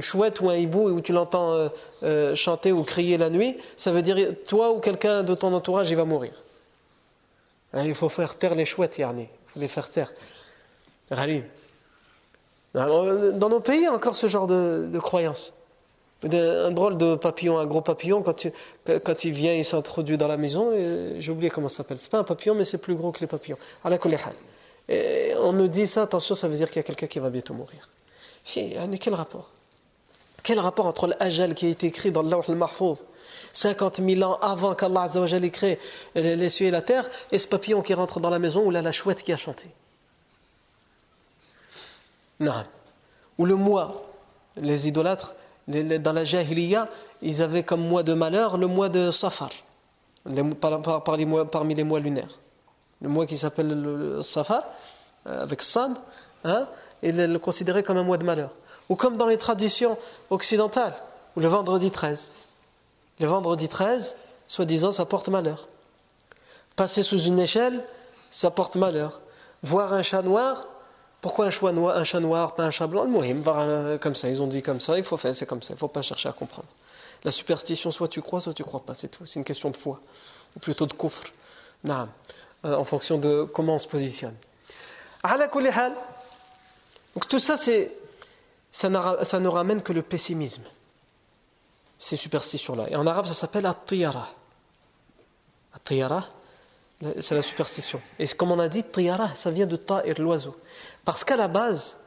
chouette 0.00 0.40
ou 0.40 0.48
un 0.48 0.56
hibou 0.56 0.88
où 0.88 1.00
tu 1.02 1.12
l'entends 1.12 1.52
euh, 1.52 1.68
euh, 2.02 2.34
chanter 2.34 2.72
ou 2.72 2.82
crier 2.82 3.18
la 3.18 3.28
nuit, 3.28 3.58
ça 3.76 3.92
veut 3.92 4.02
dire 4.02 4.16
toi 4.48 4.72
ou 4.72 4.80
quelqu'un 4.80 5.22
de 5.22 5.34
ton 5.34 5.52
entourage, 5.52 5.90
il 5.90 5.96
va 5.96 6.06
mourir. 6.06 6.32
Hein, 7.74 7.84
il 7.84 7.94
faut 7.94 8.08
faire 8.08 8.36
taire 8.36 8.54
les 8.54 8.64
chouettes, 8.64 8.96
Yarni. 8.98 9.22
Il 9.22 9.52
faut 9.52 9.60
les 9.60 9.68
faire 9.68 9.90
taire. 9.90 10.12
Dans 12.74 13.48
nos 13.48 13.60
pays, 13.60 13.78
il 13.78 13.82
y 13.84 13.86
a 13.86 13.92
encore 13.92 14.14
ce 14.14 14.28
genre 14.28 14.46
de, 14.46 14.88
de 14.92 14.98
croyance 14.98 15.52
un 16.22 16.70
drôle 16.70 16.98
de 16.98 17.14
papillon, 17.14 17.58
un 17.58 17.66
gros 17.66 17.80
papillon, 17.80 18.22
quand, 18.22 19.24
il 19.24 19.32
vient, 19.32 19.54
il 19.54 19.64
s'introduit 19.64 20.18
dans 20.18 20.28
la 20.28 20.36
maison, 20.36 20.72
j'ai 21.18 21.32
oublié 21.32 21.50
comment 21.50 21.68
ça 21.68 21.78
s'appelle. 21.78 21.98
C'est 21.98 22.10
pas 22.10 22.18
un 22.18 22.24
papillon, 22.24 22.54
mais 22.54 22.64
c'est 22.64 22.78
plus 22.78 22.94
gros 22.94 23.12
que 23.12 23.20
les 23.20 23.26
papillons. 23.26 23.58
Et 24.88 25.32
on 25.38 25.52
nous 25.52 25.68
dit 25.68 25.86
ça, 25.86 26.02
attention, 26.02 26.34
ça 26.34 26.48
veut 26.48 26.56
dire 26.56 26.68
qu'il 26.68 26.76
y 26.76 26.80
a 26.80 26.82
quelqu'un 26.82 27.06
qui 27.06 27.18
va 27.18 27.30
bientôt 27.30 27.54
mourir. 27.54 27.88
Et, 28.56 28.76
quel 28.98 29.14
rapport? 29.14 29.50
Quel 30.42 30.58
rapport 30.58 30.86
entre 30.86 31.06
l'ajal 31.06 31.54
qui 31.54 31.66
a 31.66 31.68
été 31.68 31.86
écrit 31.86 32.10
dans 32.10 32.22
l'Awh 32.22 32.44
al-Mahfouz 32.48 33.04
50 33.52 34.00
000 34.02 34.22
ans 34.22 34.38
avant 34.40 34.74
qu'Allah 34.74 35.06
ait 35.06 35.50
créé 35.50 35.78
les 36.14 36.48
cieux 36.48 36.66
et 36.66 36.70
la 36.70 36.82
terre, 36.82 37.08
et 37.30 37.38
ce 37.38 37.46
papillon 37.46 37.82
qui 37.82 37.94
rentre 37.94 38.20
dans 38.20 38.30
la 38.30 38.38
maison 38.38 38.70
là 38.70 38.80
la 38.80 38.92
chouette 38.92 39.22
qui 39.22 39.32
a 39.32 39.36
chanté? 39.36 39.66
Ou 43.38 43.46
le 43.46 43.56
mois, 43.56 44.02
les 44.56 44.88
idolâtres, 44.88 45.34
dans 45.68 46.12
la 46.12 46.24
Jahiliya, 46.24 46.88
ils 47.22 47.42
avaient 47.42 47.62
comme 47.62 47.86
mois 47.86 48.02
de 48.02 48.14
malheur 48.14 48.56
le 48.58 48.66
mois 48.66 48.88
de 48.88 49.10
Safar, 49.10 49.50
parmi 51.04 51.74
les 51.74 51.84
mois 51.84 52.00
lunaires. 52.00 52.38
Le 53.02 53.08
mois 53.08 53.26
qui 53.26 53.36
s'appelle 53.36 53.68
le 53.68 54.22
Safar, 54.22 54.64
euh, 55.26 55.42
avec 55.42 55.62
Sad, 55.62 55.92
hein, 56.44 56.66
il 57.02 57.18
est 57.18 57.38
considéré 57.38 57.82
comme 57.82 57.96
un 57.96 58.02
mois 58.02 58.18
de 58.18 58.24
malheur. 58.24 58.50
Ou 58.88 58.96
comme 58.96 59.16
dans 59.16 59.26
les 59.26 59.38
traditions 59.38 59.96
occidentales, 60.28 60.94
ou 61.36 61.40
le 61.40 61.48
vendredi 61.48 61.90
13. 61.90 62.30
Le 63.20 63.26
vendredi 63.26 63.68
13, 63.68 64.16
soi-disant, 64.46 64.90
ça 64.90 65.04
porte 65.04 65.28
malheur. 65.28 65.68
Passer 66.76 67.02
sous 67.02 67.22
une 67.22 67.38
échelle, 67.38 67.84
ça 68.30 68.50
porte 68.50 68.76
malheur. 68.76 69.20
Voir 69.62 69.92
un 69.92 70.02
chat 70.02 70.22
noir, 70.22 70.66
pourquoi 71.20 71.46
un, 71.46 71.50
choix 71.50 71.72
noir, 71.72 71.96
un 71.96 72.04
chat 72.04 72.20
noir, 72.20 72.54
pas 72.54 72.64
un 72.64 72.70
chat 72.70 72.86
blanc? 72.86 73.04
Le 73.04 73.96
comme 73.98 74.14
ça, 74.14 74.28
ils 74.28 74.42
ont 74.42 74.46
dit 74.46 74.62
comme 74.62 74.80
ça, 74.80 74.96
il 74.96 75.04
faut 75.04 75.16
faire, 75.16 75.34
c'est 75.36 75.46
comme 75.46 75.62
ça, 75.62 75.72
il 75.72 75.76
ne 75.76 75.80
faut 75.80 75.88
pas 75.88 76.02
chercher 76.02 76.28
à 76.28 76.32
comprendre. 76.32 76.68
La 77.24 77.30
superstition, 77.30 77.90
soit 77.90 78.08
tu 78.08 78.22
crois, 78.22 78.40
soit 78.40 78.54
tu 78.54 78.64
crois 78.64 78.80
pas, 78.80 78.94
c'est 78.94 79.08
tout. 79.08 79.26
C'est 79.26 79.38
une 79.38 79.44
question 79.44 79.70
de 79.70 79.76
foi, 79.76 80.00
ou 80.56 80.60
plutôt 80.60 80.86
de 80.86 80.94
kufr, 80.94 81.24
euh, 81.86 82.06
en 82.64 82.84
fonction 82.84 83.18
de 83.18 83.44
comment 83.52 83.74
on 83.74 83.78
se 83.78 83.88
positionne. 83.88 84.34
Donc 87.14 87.28
tout 87.28 87.38
ça, 87.38 87.56
ça, 87.58 88.88
ne 88.88 89.48
ramène 89.48 89.82
que 89.82 89.92
le 89.92 90.02
pessimisme. 90.02 90.62
Ces 91.98 92.16
superstitions-là. 92.16 92.88
Et 92.88 92.96
en 92.96 93.06
arabe, 93.06 93.26
ça 93.26 93.34
s'appelle 93.34 93.66
at-tiyara. 93.66 94.30
At-tiyara, 95.74 96.26
c'est 97.20 97.34
la 97.34 97.42
superstition. 97.42 98.00
Et 98.18 98.26
comme 98.28 98.52
on 98.52 98.58
a 98.58 98.68
dit, 98.68 98.84
tiyara, 98.84 99.34
ça 99.34 99.50
vient 99.50 99.66
de 99.66 99.76
ta'ir, 99.76 100.14
l'oiseau. 100.18 100.56
Parce 101.04 101.24
qu'à 101.24 101.36
la 101.36 101.48
base, 101.48 101.98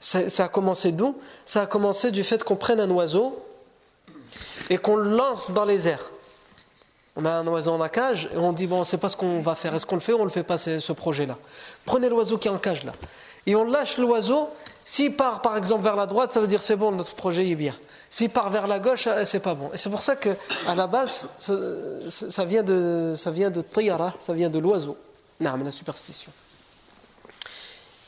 ça, 0.00 0.28
ça 0.28 0.44
a 0.44 0.48
commencé 0.48 0.92
d'où? 0.92 1.16
Ça 1.44 1.62
a 1.62 1.66
commencé 1.66 2.10
du 2.10 2.24
fait 2.24 2.42
qu'on 2.42 2.56
prenne 2.56 2.80
un 2.80 2.90
oiseau 2.90 3.44
et 4.70 4.78
qu'on 4.78 4.96
le 4.96 5.10
lance 5.10 5.50
dans 5.50 5.64
les 5.64 5.88
airs. 5.88 6.10
On 7.16 7.24
a 7.24 7.32
un 7.32 7.46
oiseau 7.48 7.72
en 7.72 7.88
cage 7.88 8.30
et 8.32 8.36
on 8.36 8.52
dit 8.52 8.66
bon, 8.66 8.76
on 8.76 8.80
ne 8.80 8.84
sait 8.84 8.98
pas 8.98 9.08
ce 9.08 9.16
qu'on 9.16 9.40
va 9.40 9.56
faire. 9.56 9.74
Est-ce 9.74 9.84
qu'on 9.84 9.96
le 9.96 10.00
fait 10.00 10.12
ou 10.12 10.16
on 10.16 10.20
ne 10.20 10.24
le 10.24 10.30
fait 10.30 10.44
pas 10.44 10.56
ce 10.56 10.92
projet-là? 10.92 11.36
Prenez 11.84 12.08
l'oiseau 12.08 12.38
qui 12.38 12.48
est 12.48 12.50
en 12.50 12.58
cage 12.58 12.84
là. 12.84 12.92
Et 13.46 13.54
on 13.56 13.64
lâche 13.64 13.98
l'oiseau. 13.98 14.48
S'il 14.84 15.16
part 15.16 15.42
par 15.42 15.56
exemple 15.56 15.84
vers 15.84 15.96
la 15.96 16.06
droite, 16.06 16.32
ça 16.32 16.40
veut 16.40 16.46
dire 16.46 16.62
c'est 16.62 16.76
bon, 16.76 16.92
notre 16.92 17.14
projet 17.14 17.48
est 17.48 17.54
bien. 17.54 17.76
S'il 18.10 18.30
part 18.30 18.48
vers 18.50 18.66
la 18.66 18.78
gauche, 18.78 19.06
euh, 19.06 19.24
c'est 19.24 19.40
pas 19.40 19.54
bon. 19.54 19.70
Et 19.72 19.76
c'est 19.76 19.90
pour 19.90 20.00
ça 20.00 20.16
que 20.16 20.30
à 20.66 20.74
la 20.74 20.86
base, 20.86 21.28
ça, 21.38 22.44
vient 22.44 22.62
de 22.62 23.12
ça 23.16 23.30
vient 23.30 23.50
de 23.50 23.60
tiyara, 23.60 24.14
ça 24.18 24.32
vient 24.32 24.48
de 24.48 24.58
l'oiseau. 24.58 24.96
Non, 25.40 25.56
la 25.56 25.70
superstition. 25.70 26.32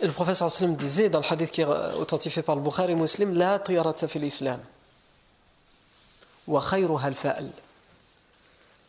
Et 0.01 0.07
le 0.07 0.13
professeur 0.13 0.51
sallam 0.51 0.75
disait 0.75 1.11
dans 1.11 1.21
le 1.21 1.27
hadith 1.31 1.51
qui 1.51 1.61
est 1.61 1.67
authentifié 1.67 2.43
par 2.43 2.57
le 2.57 2.63
Bukhari 2.63 2.95
Muslim, 2.95 3.35
la 3.35 3.59
tiyarata 3.59 4.09
fil 4.09 4.25
islam. 4.25 4.61
Wa 6.47 6.63
khayruha 6.63 7.07
al-fa'al. 7.07 7.51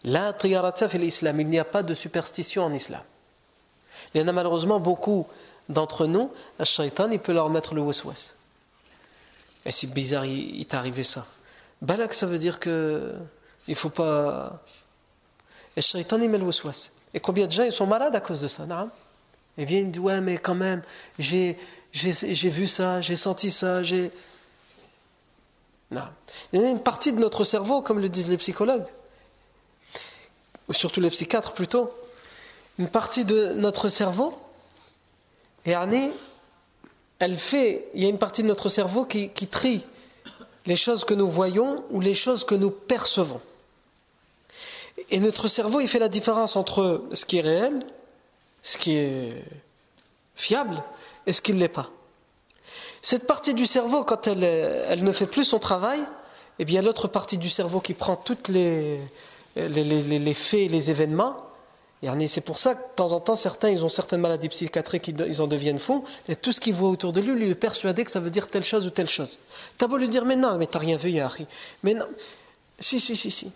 La 0.05 0.33
triyarata 0.33 0.87
fil 0.87 1.03
islam, 1.03 1.39
il 1.41 1.47
n'y 1.47 1.59
a 1.59 1.65
pas 1.65 1.83
de 1.83 1.93
superstition 1.93 2.63
en 2.63 2.73
islam. 2.73 3.01
Il 4.13 4.21
y 4.21 4.23
en 4.23 4.27
a 4.27 4.31
malheureusement 4.31 4.79
beaucoup 4.79 5.27
d'entre 5.71 6.05
nous, 6.05 6.31
le 6.59 6.65
shaitan, 6.65 7.09
il 7.11 7.19
peut 7.19 7.33
leur 7.33 7.49
mettre 7.49 7.73
le 7.73 7.81
waswas. 7.81 8.35
Et 9.65 9.71
c'est 9.71 9.87
bizarre, 9.87 10.25
il, 10.25 10.65
t'est 10.65 10.75
arrivé 10.75 11.03
ça. 11.03 11.25
Balak, 11.81 12.13
ça 12.13 12.25
veut 12.25 12.37
dire 12.37 12.59
que 12.59 13.15
il 13.67 13.75
faut 13.75 13.89
pas. 13.89 14.61
Le 15.75 15.81
shaitan, 15.81 16.19
il 16.21 16.29
met 16.29 16.37
le 16.37 16.45
waswas. 16.45 16.91
Et 17.13 17.19
combien 17.19 17.47
de 17.47 17.51
gens 17.51 17.63
ils 17.63 17.71
sont 17.71 17.87
malades 17.87 18.15
à 18.15 18.21
cause 18.21 18.41
de 18.41 18.47
ça, 18.47 18.65
non 18.65 18.89
Et 19.57 19.65
viennent 19.65 19.91
dire 19.91 20.03
Ouais, 20.03 20.21
mais 20.21 20.37
quand 20.37 20.55
même, 20.55 20.81
j'ai, 21.19 21.57
j'ai 21.91 22.49
vu 22.49 22.67
ça, 22.67 23.01
j'ai 23.01 23.15
senti 23.15 23.51
ça, 23.51 23.83
j'ai. 23.83 24.11
Non. 25.91 26.03
Il 26.53 26.61
y 26.61 26.65
a 26.65 26.69
une 26.69 26.81
partie 26.81 27.11
de 27.11 27.19
notre 27.19 27.43
cerveau, 27.43 27.81
comme 27.81 27.99
le 27.99 28.09
disent 28.09 28.29
les 28.29 28.37
psychologues, 28.37 28.87
ou 30.69 30.73
surtout 30.73 31.01
les 31.01 31.09
psychiatres 31.09 31.53
plutôt, 31.53 31.93
une 32.79 32.87
partie 32.87 33.25
de 33.25 33.53
notre 33.53 33.89
cerveau, 33.89 34.39
et 35.65 35.75
elle 37.19 37.37
fait, 37.37 37.87
il 37.93 38.03
y 38.03 38.05
a 38.05 38.09
une 38.09 38.17
partie 38.17 38.41
de 38.41 38.47
notre 38.47 38.69
cerveau 38.69 39.05
qui, 39.05 39.29
trie 39.29 39.85
les 40.65 40.75
choses 40.75 41.05
que 41.05 41.13
nous 41.13 41.27
voyons 41.27 41.83
ou 41.89 41.99
les 42.01 42.15
choses 42.15 42.43
que 42.43 42.55
nous 42.55 42.71
percevons. 42.71 43.41
Et 45.09 45.19
notre 45.19 45.47
cerveau, 45.47 45.79
il 45.79 45.87
fait 45.87 45.99
la 45.99 46.09
différence 46.09 46.55
entre 46.55 47.03
ce 47.13 47.25
qui 47.25 47.37
est 47.37 47.41
réel, 47.41 47.85
ce 48.61 48.77
qui 48.77 48.95
est 48.95 49.43
fiable, 50.35 50.83
et 51.25 51.33
ce 51.33 51.41
qui 51.41 51.53
ne 51.53 51.59
l'est 51.59 51.67
pas. 51.67 51.89
Cette 53.01 53.25
partie 53.25 53.53
du 53.53 53.65
cerveau, 53.65 54.03
quand 54.03 54.27
elle, 54.27 55.03
ne 55.03 55.11
fait 55.11 55.25
plus 55.25 55.45
son 55.45 55.59
travail, 55.59 56.01
eh 56.59 56.65
bien 56.65 56.81
l'autre 56.81 57.07
partie 57.07 57.37
du 57.37 57.49
cerveau 57.49 57.79
qui 57.79 57.93
prend 57.93 58.15
toutes 58.15 58.47
les, 58.47 58.99
les, 59.55 60.33
faits, 60.33 60.69
les 60.69 60.91
événements. 60.91 61.50
C'est 62.27 62.41
pour 62.41 62.57
ça 62.57 62.73
que 62.73 62.81
de 62.81 62.95
temps 62.95 63.11
en 63.11 63.19
temps, 63.19 63.35
certains, 63.35 63.69
ils 63.69 63.85
ont 63.85 63.89
certaines 63.89 64.21
maladies 64.21 64.49
psychiatriques, 64.49 65.07
ils 65.07 65.41
en 65.41 65.47
deviennent 65.47 65.77
fous, 65.77 66.03
et 66.27 66.35
tout 66.35 66.51
ce 66.51 66.59
qu'ils 66.59 66.73
voit 66.73 66.89
autour 66.89 67.13
de 67.13 67.21
lui, 67.21 67.33
lui 67.35 67.49
est 67.49 67.55
persuadé 67.55 68.03
que 68.03 68.09
ça 68.09 68.19
veut 68.19 68.31
dire 68.31 68.47
telle 68.47 68.63
chose 68.63 68.87
ou 68.87 68.89
telle 68.89 69.09
chose. 69.09 69.39
T'as 69.77 69.85
beau 69.85 69.97
lui 69.97 70.09
dire, 70.09 70.25
mais 70.25 70.35
non, 70.35 70.57
mais 70.57 70.65
t'as 70.65 70.79
rien 70.79 70.97
vu, 70.97 71.11
Yahri. 71.11 71.45
Mais 71.83 71.93
non, 71.93 72.07
si, 72.79 72.99
si, 72.99 73.15
si, 73.15 73.29
si. 73.29 73.51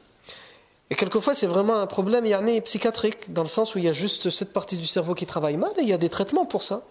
Et 0.91 0.95
quelquefois, 0.95 1.33
c'est 1.33 1.47
vraiment 1.47 1.79
un 1.79 1.87
problème 1.87 2.25
psychiatrique, 2.61 3.33
dans 3.33 3.41
le 3.41 3.47
sens 3.47 3.73
où 3.73 3.79
il 3.79 3.85
y 3.85 3.89
a 3.89 3.93
juste 3.93 4.29
cette 4.29 4.53
partie 4.53 4.77
du 4.77 4.85
cerveau 4.85 5.15
qui 5.15 5.25
travaille 5.25 5.57
mal, 5.57 5.71
et 5.77 5.81
il 5.81 5.89
y 5.89 5.93
a 5.93 5.97
des 5.97 6.09
traitements 6.09 6.45
pour 6.45 6.61
ça. 6.61 6.83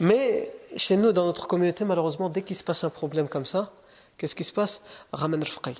Mais 0.00 0.52
chez 0.76 0.96
nous, 0.96 1.12
dans 1.12 1.26
notre 1.26 1.46
communauté, 1.46 1.84
malheureusement, 1.84 2.28
dès 2.28 2.42
qu'il 2.42 2.56
se 2.56 2.64
passe 2.64 2.82
un 2.82 2.90
problème 2.90 3.28
comme 3.28 3.46
ça, 3.46 3.70
qu'est-ce 4.16 4.34
qui 4.34 4.42
se 4.42 4.52
passe? 4.52 4.82
Ramen 5.12 5.40
al 5.40 5.74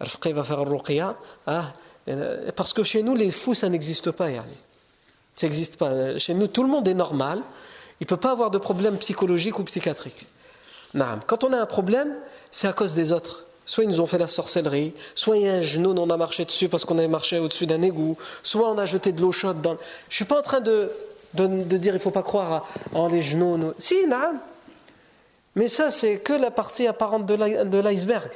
Al-Faqih 0.00 0.32
va 0.32 0.42
faire 0.42 0.64
ruqya. 0.64 1.16
Hein, 1.46 1.72
parce 2.56 2.72
que 2.72 2.82
chez 2.82 3.02
nous, 3.02 3.14
les 3.14 3.30
fous, 3.30 3.54
ça 3.54 3.68
n'existe 3.68 4.10
pas. 4.10 4.28
Ça 5.36 5.46
n'existe 5.46 5.76
pas. 5.76 6.18
Chez 6.18 6.34
nous, 6.34 6.46
tout 6.46 6.62
le 6.62 6.68
monde 6.68 6.86
est 6.86 6.94
normal. 6.94 7.42
Il 8.00 8.04
ne 8.04 8.08
peut 8.08 8.16
pas 8.16 8.32
avoir 8.32 8.50
de 8.50 8.58
problème 8.58 8.98
psychologique 8.98 9.58
ou 9.58 9.64
psychiatrique. 9.64 10.26
Quand 11.26 11.44
on 11.44 11.52
a 11.52 11.58
un 11.58 11.66
problème, 11.66 12.14
c'est 12.50 12.68
à 12.68 12.72
cause 12.72 12.94
des 12.94 13.12
autres. 13.12 13.46
Soit 13.66 13.84
ils 13.84 13.90
nous 13.90 14.00
ont 14.00 14.06
fait 14.06 14.18
la 14.18 14.26
sorcellerie, 14.26 14.92
soit 15.14 15.38
il 15.38 15.44
y 15.44 15.48
a 15.48 15.54
un 15.54 15.60
genou, 15.62 15.94
on 15.96 16.10
a 16.10 16.16
marché 16.18 16.44
dessus 16.44 16.68
parce 16.68 16.84
qu'on 16.84 16.98
avait 16.98 17.08
marché 17.08 17.38
au-dessus 17.38 17.66
d'un 17.66 17.80
égout, 17.80 18.18
soit 18.42 18.70
on 18.70 18.76
a 18.76 18.84
jeté 18.84 19.10
de 19.10 19.22
l'eau 19.22 19.32
chaude 19.32 19.62
dans. 19.62 19.72
Je 19.72 19.76
ne 19.76 20.14
suis 20.14 20.24
pas 20.26 20.38
en 20.38 20.42
train 20.42 20.60
de, 20.60 20.90
de, 21.32 21.78
dire 21.78 21.94
il 21.94 22.00
faut 22.00 22.10
pas 22.10 22.22
croire 22.22 22.68
en 22.92 23.08
les 23.08 23.22
genoux. 23.22 23.72
Si, 23.78 24.06
non. 24.06 24.38
Mais 25.54 25.68
ça, 25.68 25.90
c'est 25.90 26.18
que 26.18 26.34
la 26.34 26.50
partie 26.50 26.86
apparente 26.86 27.24
de 27.24 27.78
l'iceberg. 27.78 28.30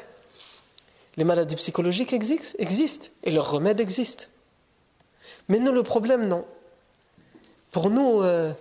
Les 1.19 1.25
maladies 1.25 1.57
psychologiques 1.57 2.13
existent 2.13 3.09
et 3.25 3.31
leurs 3.33 3.51
remèdes 3.51 3.81
existent. 3.81 4.27
Mais 5.49 5.59
nous, 5.59 5.73
le 5.73 5.83
problème, 5.83 6.27
non. 6.27 6.47
Pour 7.73 7.91
nous, 7.91 8.23
euh, 8.23 8.55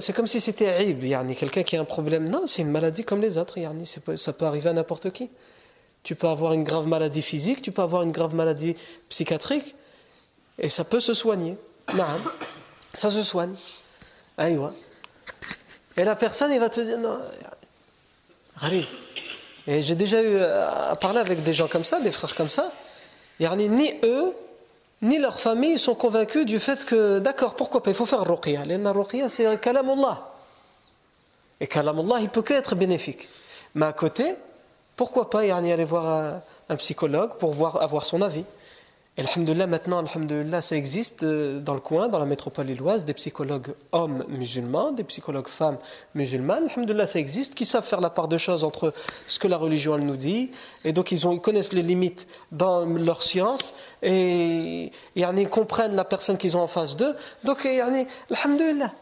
c'est 0.00 0.12
comme 0.12 0.26
si 0.26 0.40
c'était 0.40 0.68
aïb, 0.68 1.04
quelqu'un 1.36 1.62
qui 1.62 1.76
a 1.76 1.80
un 1.80 1.84
problème. 1.84 2.28
Non, 2.28 2.48
c'est 2.48 2.62
une 2.62 2.72
maladie 2.72 3.04
comme 3.04 3.20
les 3.20 3.38
autres, 3.38 3.58
ça 4.16 4.32
peut 4.32 4.44
arriver 4.44 4.68
à 4.68 4.72
n'importe 4.72 5.10
qui. 5.12 5.30
Tu 6.02 6.16
peux 6.16 6.26
avoir 6.26 6.52
une 6.52 6.64
grave 6.64 6.88
maladie 6.88 7.22
physique, 7.22 7.62
tu 7.62 7.70
peux 7.70 7.82
avoir 7.82 8.02
une 8.02 8.12
grave 8.12 8.34
maladie 8.34 8.74
psychiatrique, 9.08 9.76
et 10.58 10.68
ça 10.68 10.84
peut 10.84 11.00
se 11.00 11.14
soigner. 11.14 11.56
Non, 11.94 12.04
ça 12.92 13.12
se 13.12 13.22
soigne. 13.22 13.54
Et 14.40 14.56
la 16.04 16.16
personne, 16.16 16.50
il 16.50 16.58
va 16.58 16.70
te 16.70 16.80
dire, 16.80 16.98
non, 16.98 17.20
allez, 18.60 18.84
et 19.68 19.82
j'ai 19.82 19.94
déjà 19.94 20.22
eu 20.22 20.38
à 20.38 20.96
parler 20.96 21.20
avec 21.20 21.42
des 21.42 21.52
gens 21.52 21.68
comme 21.68 21.84
ça, 21.84 22.00
des 22.00 22.10
frères 22.10 22.34
comme 22.34 22.48
ça. 22.48 22.72
Ni 23.38 23.92
eux, 24.02 24.32
ni 25.02 25.18
leur 25.18 25.38
famille 25.38 25.78
sont 25.78 25.94
convaincus 25.94 26.46
du 26.46 26.58
fait 26.58 26.86
que, 26.86 27.18
d'accord, 27.18 27.54
pourquoi 27.54 27.82
pas, 27.82 27.90
il 27.90 27.94
faut 27.94 28.06
faire 28.06 28.24
ruqya. 28.26 28.64
La 28.64 28.92
ruqya, 28.92 29.28
c'est 29.28 29.60
kalamullah. 29.60 30.26
Et 31.60 31.66
kalamullah, 31.66 32.20
il 32.20 32.30
peut 32.30 32.40
que 32.40 32.54
être 32.54 32.76
bénéfique. 32.76 33.28
Mais 33.74 33.84
à 33.84 33.92
côté, 33.92 34.36
pourquoi 34.96 35.28
pas 35.28 35.40
aller 35.40 35.84
voir 35.84 36.40
un 36.70 36.76
psychologue 36.76 37.34
pour 37.34 37.52
voir, 37.52 37.82
avoir 37.82 38.06
son 38.06 38.22
avis 38.22 38.46
et 39.18 39.66
maintenant, 39.66 39.98
alhamdoulilah, 39.98 40.62
ça 40.62 40.76
existe 40.76 41.24
euh, 41.24 41.58
dans 41.58 41.74
le 41.74 41.80
coin, 41.80 42.08
dans 42.08 42.20
la 42.20 42.24
métropole 42.24 42.66
lilloise, 42.66 43.04
des 43.04 43.14
psychologues 43.14 43.74
hommes 43.90 44.24
musulmans, 44.28 44.92
des 44.92 45.02
psychologues 45.02 45.48
femmes 45.48 45.78
musulmanes. 46.14 46.68
Alhamdoulilah, 46.68 47.08
ça 47.08 47.18
existe, 47.18 47.56
qui 47.56 47.64
savent 47.64 47.84
faire 47.84 48.00
la 48.00 48.10
part 48.10 48.28
de 48.28 48.38
choses 48.38 48.62
entre 48.62 48.94
ce 49.26 49.40
que 49.40 49.48
la 49.48 49.56
religion 49.56 49.96
elle 49.96 50.06
nous 50.06 50.16
dit. 50.16 50.52
Et 50.84 50.92
donc, 50.92 51.10
ils, 51.10 51.26
ont, 51.26 51.36
connaissent 51.40 51.72
les 51.72 51.82
limites 51.82 52.28
dans 52.52 52.84
leur 52.84 53.24
science 53.24 53.74
et, 54.02 54.92
ils 55.16 55.48
comprennent 55.48 55.96
la 55.96 56.04
personne 56.04 56.38
qu'ils 56.38 56.56
ont 56.56 56.62
en 56.62 56.68
face 56.68 56.94
d'eux. 56.94 57.16
Donc, 57.42 57.66
alhamdoulilah. 57.66 58.92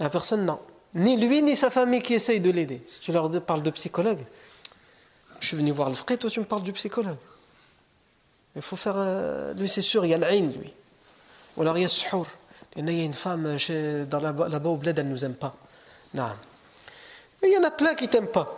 La 0.00 0.10
personne, 0.10 0.44
non. 0.44 0.58
Ni 0.96 1.16
lui, 1.16 1.40
ni 1.40 1.54
sa 1.54 1.70
famille 1.70 2.02
qui 2.02 2.14
essaye 2.14 2.40
de 2.40 2.50
l'aider. 2.50 2.82
Si 2.84 2.98
tu 2.98 3.12
leur 3.12 3.30
parles 3.42 3.62
de 3.62 3.70
psychologue, 3.70 4.26
je 5.38 5.46
suis 5.46 5.56
venu 5.56 5.70
voir 5.70 5.88
le 5.88 5.94
frère, 5.94 6.18
toi 6.18 6.28
tu 6.28 6.40
me 6.40 6.44
parles 6.44 6.62
du 6.62 6.72
psychologue. 6.72 7.18
Il 8.56 8.62
faut 8.62 8.76
faire. 8.76 8.94
Euh, 8.96 9.54
lui, 9.54 9.68
c'est 9.68 9.80
sûr, 9.80 10.04
il 10.04 10.08
y 10.08 10.14
a 10.14 10.18
l'aïn, 10.18 10.50
lui. 10.50 10.72
Ou 11.56 11.62
alors 11.62 11.76
il 11.76 11.82
y 11.82 11.84
a 11.84 11.88
suhour. 11.88 12.26
Il 12.76 12.88
y 12.90 13.00
a 13.00 13.04
une 13.04 13.14
femme 13.14 13.56
dans 14.08 14.20
là-bas 14.20 14.68
au 14.68 14.76
bled, 14.76 14.98
elle 14.98 15.06
ne 15.06 15.10
nous 15.10 15.24
aime 15.24 15.34
pas. 15.34 15.54
Non. 16.14 16.30
Mais 17.42 17.48
il 17.50 17.54
y 17.54 17.58
en 17.58 17.64
a 17.64 17.70
plein 17.70 17.94
qui 17.94 18.04
ne 18.04 18.10
t'aiment 18.10 18.28
pas. 18.28 18.56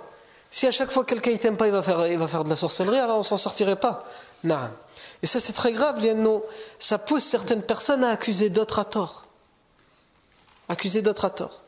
Si 0.51 0.67
à 0.67 0.71
chaque 0.71 0.91
fois 0.91 1.05
quelqu'un 1.05 1.31
ne 1.31 1.37
t'aime 1.37 1.57
pas, 1.57 1.67
il 1.67 1.73
va, 1.73 1.83
faire, 1.83 2.07
il 2.07 2.19
va 2.19 2.29
faire 2.29 2.45
de 2.45 2.51
la 2.51 2.57
sorcellerie, 2.57 2.99
alors 2.99 3.17
on 3.17 3.21
ne 3.21 3.25
s'en 3.25 3.39
sortirait 3.39 3.77
pas. 3.77 4.05
Non. 4.45 4.69
Et 5.23 5.27
ça, 5.27 5.41
c'est 5.41 5.55
très 5.55 5.73
grave, 5.73 6.05
ça 6.79 6.99
pousse 6.99 7.25
certaines 7.25 7.63
personnes 7.63 8.05
à 8.05 8.11
accuser 8.11 8.51
d'autres 8.51 8.79
à 8.79 8.85
tort. 8.85 9.25
Accuser 10.69 11.01
d'autres 11.01 11.25
à 11.25 11.31
tort. 11.31 11.63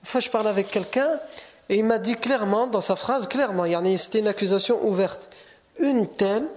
Une 0.00 0.06
fois, 0.06 0.20
je 0.20 0.30
parlais 0.30 0.48
avec 0.48 0.70
quelqu'un, 0.70 1.20
et 1.68 1.76
il 1.76 1.84
m'a 1.84 1.98
dit 1.98 2.16
clairement, 2.16 2.66
dans 2.66 2.80
sa 2.80 2.96
phrase, 2.96 3.28
clairement, 3.28 3.64
c'était 3.96 4.20
une 4.20 4.28
accusation 4.28 4.84
ouverte. 4.84 5.30
Une 5.78 6.08
telle 6.08 6.48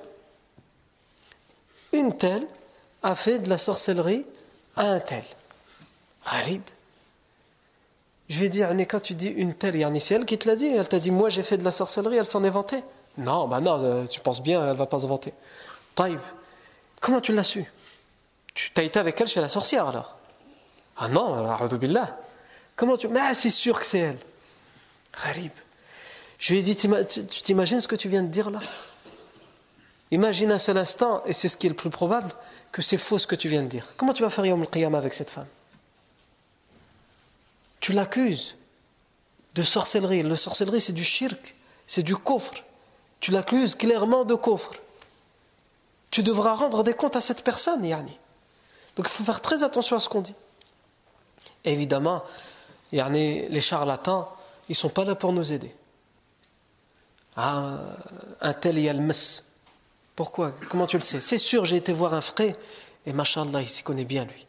une 1.93 2.17
telle 2.17 2.47
a 3.03 3.15
fait 3.15 3.39
de 3.39 3.49
la 3.49 3.57
sorcellerie 3.57 4.25
à 4.75 4.91
un 4.91 4.99
tel. 4.99 5.23
Gharib. 6.25 6.61
Je 8.29 8.39
vais 8.39 8.49
dire, 8.49 8.69
quand 8.87 9.01
tu 9.01 9.13
dis 9.13 9.27
une 9.27 9.53
telle, 9.53 9.75
il 9.75 9.81
y 9.81 9.83
a 9.83 9.99
c'est 9.99 10.15
elle 10.15 10.25
qui 10.25 10.37
te 10.37 10.47
l'a 10.47 10.55
dit. 10.55 10.67
Elle 10.67 10.87
t'a 10.87 10.99
dit, 10.99 11.11
moi 11.11 11.29
j'ai 11.29 11.43
fait 11.43 11.57
de 11.57 11.63
la 11.63 11.71
sorcellerie, 11.71 12.17
elle 12.17 12.25
s'en 12.25 12.43
est 12.43 12.49
vantée. 12.49 12.83
Non, 13.17 13.47
bah 13.47 13.59
non, 13.59 13.83
euh, 13.83 14.05
tu 14.05 14.21
penses 14.21 14.41
bien, 14.41 14.69
elle 14.69 14.77
va 14.77 14.85
pas 14.85 14.99
se 14.99 15.07
vanter. 15.07 15.33
Taïb, 15.95 16.19
comment 17.01 17.19
tu 17.19 17.33
l'as 17.33 17.43
su? 17.43 17.65
Tu 18.53 18.71
as 18.77 18.83
été 18.83 18.99
avec 18.99 19.19
elle 19.19 19.27
chez 19.27 19.41
la 19.41 19.49
sorcière 19.49 19.87
alors? 19.87 20.17
Ah 20.97 21.09
non, 21.09 21.55
billah. 21.77 22.17
Comment 22.75 22.95
tu. 22.95 23.07
Mais 23.09 23.33
c'est 23.33 23.49
sûr 23.49 23.79
que 23.79 23.85
c'est 23.85 23.99
elle. 23.99 24.19
Gharib. 25.21 25.51
Je 26.39 26.53
lui 26.53 26.59
ai 26.59 26.63
dit 26.63 26.75
Tu 26.75 27.41
t'imagines 27.41 27.81
ce 27.81 27.87
que 27.87 27.95
tu 27.95 28.07
viens 28.07 28.23
de 28.23 28.29
dire 28.29 28.49
là? 28.49 28.59
Imagine 30.11 30.51
un 30.51 30.59
seul 30.59 30.77
instant, 30.77 31.23
et 31.25 31.33
c'est 31.33 31.47
ce 31.47 31.55
qui 31.55 31.67
est 31.67 31.69
le 31.69 31.75
plus 31.75 31.89
probable, 31.89 32.33
que 32.71 32.81
c'est 32.81 32.97
faux 32.97 33.17
ce 33.17 33.27
que 33.27 33.35
tu 33.35 33.47
viens 33.47 33.63
de 33.63 33.67
dire. 33.67 33.87
Comment 33.97 34.13
tu 34.13 34.23
vas 34.23 34.29
faire 34.29 34.45
Yom 34.45 34.65
al 34.71 34.95
avec 34.95 35.13
cette 35.13 35.29
femme? 35.29 35.47
Tu 37.79 37.93
l'accuses 37.93 38.55
de 39.55 39.63
sorcellerie. 39.63 40.23
La 40.23 40.35
sorcellerie, 40.35 40.81
c'est 40.81 40.93
du 40.93 41.03
shirk, 41.03 41.55
c'est 41.87 42.03
du 42.03 42.15
coffre. 42.15 42.63
Tu 43.19 43.31
l'accuses 43.31 43.75
clairement 43.75 44.25
de 44.25 44.35
coffre. 44.35 44.73
Tu 46.09 46.23
devras 46.23 46.55
rendre 46.55 46.83
des 46.83 46.93
comptes 46.93 47.15
à 47.15 47.21
cette 47.21 47.43
personne, 47.43 47.83
Yani. 47.85 48.17
Donc 48.95 49.07
il 49.07 49.11
faut 49.11 49.23
faire 49.23 49.41
très 49.41 49.63
attention 49.63 49.95
à 49.95 49.99
ce 49.99 50.09
qu'on 50.09 50.21
dit. 50.21 50.35
évidemment, 51.63 52.23
yani, 52.91 53.47
les 53.47 53.61
charlatans, 53.61 54.27
ils 54.67 54.73
ne 54.73 54.75
sont 54.75 54.89
pas 54.89 55.05
là 55.05 55.15
pour 55.15 55.31
nous 55.31 55.53
aider. 55.53 55.73
Ah, 57.37 57.79
un 58.41 58.53
tel 58.53 58.77
y 58.77 58.89
a 58.89 58.93
le 58.93 58.99
mess. 58.99 59.43
Pourquoi? 60.15 60.53
Comment 60.69 60.87
tu 60.87 60.97
le 60.97 61.03
sais? 61.03 61.21
C'est 61.21 61.37
sûr, 61.37 61.65
j'ai 61.65 61.77
été 61.77 61.93
voir 61.93 62.13
un 62.13 62.21
frère 62.21 62.55
et 63.05 63.13
machallah, 63.13 63.61
il 63.61 63.67
s'y 63.67 63.83
connaît 63.83 64.05
bien 64.05 64.25
lui. 64.25 64.45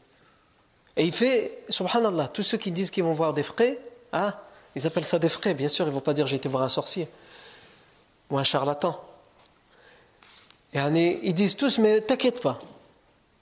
Et 0.97 1.05
il 1.05 1.13
fait, 1.13 1.65
subhanallah, 1.69 2.29
tous 2.29 2.43
ceux 2.43 2.59
qui 2.59 2.71
disent 2.71 2.91
qu'ils 2.91 3.05
vont 3.05 3.13
voir 3.13 3.33
des 3.33 3.43
frères, 3.43 3.77
hein, 4.13 4.35
ils 4.75 4.87
appellent 4.87 5.07
ça 5.07 5.19
des 5.19 5.29
frères, 5.29 5.55
bien 5.55 5.69
sûr, 5.69 5.87
ils 5.87 5.89
ne 5.89 5.95
vont 5.95 6.01
pas 6.01 6.15
dire 6.15 6.27
j'ai 6.27 6.37
été 6.37 6.49
voir 6.49 6.63
un 6.63 6.69
sorcier 6.69 7.09
ou 8.31 8.39
un 8.39 8.45
charlatan. 8.45 9.01
Et 10.75 10.81
ils 11.23 11.35
disent 11.35 11.57
tous, 11.57 11.79
mais 11.79 12.01
t'inquiète 12.01 12.41
pas, 12.41 12.59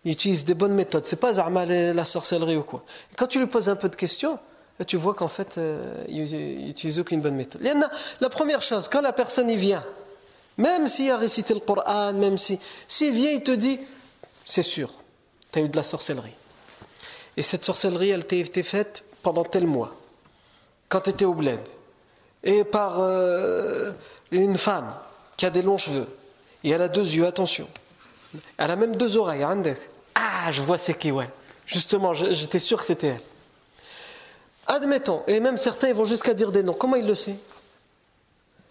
ils 0.05 0.13
utilisent 0.13 0.45
des 0.45 0.55
bonnes 0.55 0.75
méthodes, 0.75 1.07
c'est 1.07 1.17
pas 1.17 1.33
la 1.33 2.05
sorcellerie 2.05 2.57
ou 2.57 2.63
quoi. 2.63 2.85
quand 3.17 3.27
tu 3.27 3.39
lui 3.39 3.47
poses 3.47 3.69
un 3.69 3.77
peu 3.77 3.89
de 3.89 3.97
questions, 3.97 4.39
tu 4.87 4.97
vois 4.97 5.15
qu'en 5.15 5.29
fait, 5.29 5.59
euh, 5.59 6.05
il 6.09 6.25
n'utilise 6.67 6.99
aucune 6.99 7.21
bonne 7.21 7.37
méthode. 7.37 7.63
La 8.21 8.29
première 8.31 8.63
chose, 8.63 8.89
quand 8.89 9.03
la 9.03 9.13
personne 9.13 9.51
y 9.51 9.57
vient, 9.57 9.85
même 10.61 10.87
s'il 10.87 11.11
a 11.11 11.17
récité 11.17 11.55
le 11.55 11.61
Coran, 11.61 12.13
même 12.13 12.37
si 12.37 12.61
s'il 12.87 13.15
vient, 13.15 13.31
il 13.31 13.43
te 13.43 13.51
dit, 13.51 13.81
c'est 14.45 14.63
sûr, 14.63 14.91
tu 15.51 15.59
as 15.59 15.63
eu 15.63 15.69
de 15.69 15.77
la 15.77 15.83
sorcellerie. 15.83 16.37
Et 17.37 17.43
cette 17.43 17.65
sorcellerie, 17.65 18.11
elle 18.11 18.27
t'a 18.27 18.37
été 18.37 18.63
faite 18.63 19.03
pendant 19.23 19.45
tel 19.45 19.67
mois, 19.67 19.95
quand 20.89 21.01
tu 21.01 21.11
étais 21.11 21.25
au 21.25 21.35
bled, 21.35 21.61
et 22.45 22.65
par 22.65 23.01
euh, 23.01 23.93
une 24.31 24.59
femme 24.59 24.95
qui 25.37 25.47
a 25.47 25.51
des 25.51 25.63
longs 25.63 25.79
cheveux, 25.79 26.07
et 26.63 26.71
elle 26.71 26.83
a 26.83 26.89
deux 26.89 27.09
yeux, 27.11 27.27
attention. 27.27 27.67
Elle 28.59 28.71
a 28.71 28.77
même 28.77 28.97
deux 28.97 29.17
oreilles, 29.17 29.45
Ah, 30.15 30.51
je 30.51 30.61
vois 30.61 30.79
c'est 30.79 30.95
qui, 30.95 31.11
ouais. 31.11 31.29
Justement, 31.67 32.13
j'étais 32.13 32.59
sûr 32.59 32.79
que 32.79 32.85
c'était 32.85 33.07
elle. 33.09 33.23
Admettons, 34.67 35.23
et 35.27 35.41
même 35.41 35.57
certains 35.57 35.93
vont 35.93 36.05
jusqu'à 36.05 36.35
dire 36.35 36.53
des 36.53 36.63
noms. 36.63 36.75
Comment 36.75 36.97
il 36.97 37.07
le 37.07 37.15
sait? 37.15 37.37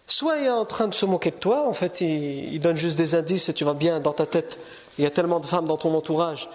Soit 0.10 0.40
il 0.40 0.46
est 0.46 0.50
en 0.50 0.66
train 0.66 0.88
de 0.88 0.96
se 0.96 1.06
moquer 1.06 1.30
de 1.30 1.36
toi, 1.36 1.68
en 1.68 1.74
fait, 1.74 2.02
il, 2.02 2.60
donne 2.60 2.76
juste 2.76 2.98
des 2.98 3.14
indices 3.14 3.48
et 3.48 3.54
tu 3.54 3.64
vas 3.64 3.76
bien 3.76 4.00
dans 4.00 4.12
ta 4.12 4.26
tête. 4.26 4.60
Il 4.98 5.04
y 5.04 5.08
a 5.08 5.12
tellement 5.12 5.40
de 5.40 5.46
femmes 5.46 5.68
dans 5.68 5.78
ton 5.78 5.94
entourage. 5.94 6.50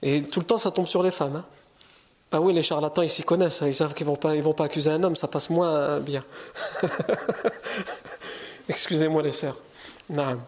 Et 0.00 0.22
tout 0.22 0.38
le 0.38 0.46
temps, 0.46 0.58
ça 0.58 0.70
tombe 0.70 0.86
sur 0.86 1.02
les 1.02 1.10
femmes. 1.10 1.34
Hein. 1.34 1.44
Bah 2.30 2.38
oui, 2.40 2.52
les 2.52 2.62
charlatans, 2.62 3.02
ils 3.02 3.10
s'y 3.10 3.24
connaissent. 3.24 3.62
Hein. 3.62 3.66
Ils 3.66 3.74
savent 3.74 3.94
qu'ils 3.94 4.06
ne 4.06 4.12
vont, 4.42 4.52
pas, 4.52 4.64
accuser 4.64 4.90
un 4.90 5.02
homme, 5.02 5.16
ça 5.16 5.26
passe 5.26 5.50
moins 5.50 5.98
bien. 5.98 6.22
Excusez-moi 8.68 9.22
les 9.22 9.32
sœurs. 9.32 9.56
Non. 10.08 10.38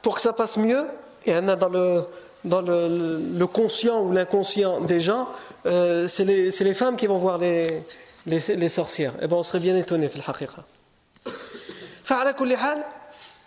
pour 0.00 0.14
que 0.14 0.20
ça 0.20 0.32
passe 0.32 0.56
mieux, 0.56 0.86
il 1.26 1.32
y 1.32 1.36
en 1.36 1.48
a 1.48 1.56
dans 1.56 2.60
le, 2.60 3.46
conscient 3.46 4.00
ou 4.02 4.12
l'inconscient 4.12 4.80
des 4.80 5.00
gens, 5.00 5.28
euh, 5.66 6.06
c'est 6.06 6.24
les, 6.24 6.74
femmes 6.74 6.96
qui 6.96 7.08
vont 7.08 7.18
voir 7.18 7.38
les, 7.38 7.82
les, 8.30 8.68
sorcières. 8.68 9.14
Eh 9.20 9.26
bien, 9.26 9.36
on 9.36 9.42
serait 9.42 9.60
bien 9.60 9.76
étonné, 9.76 10.08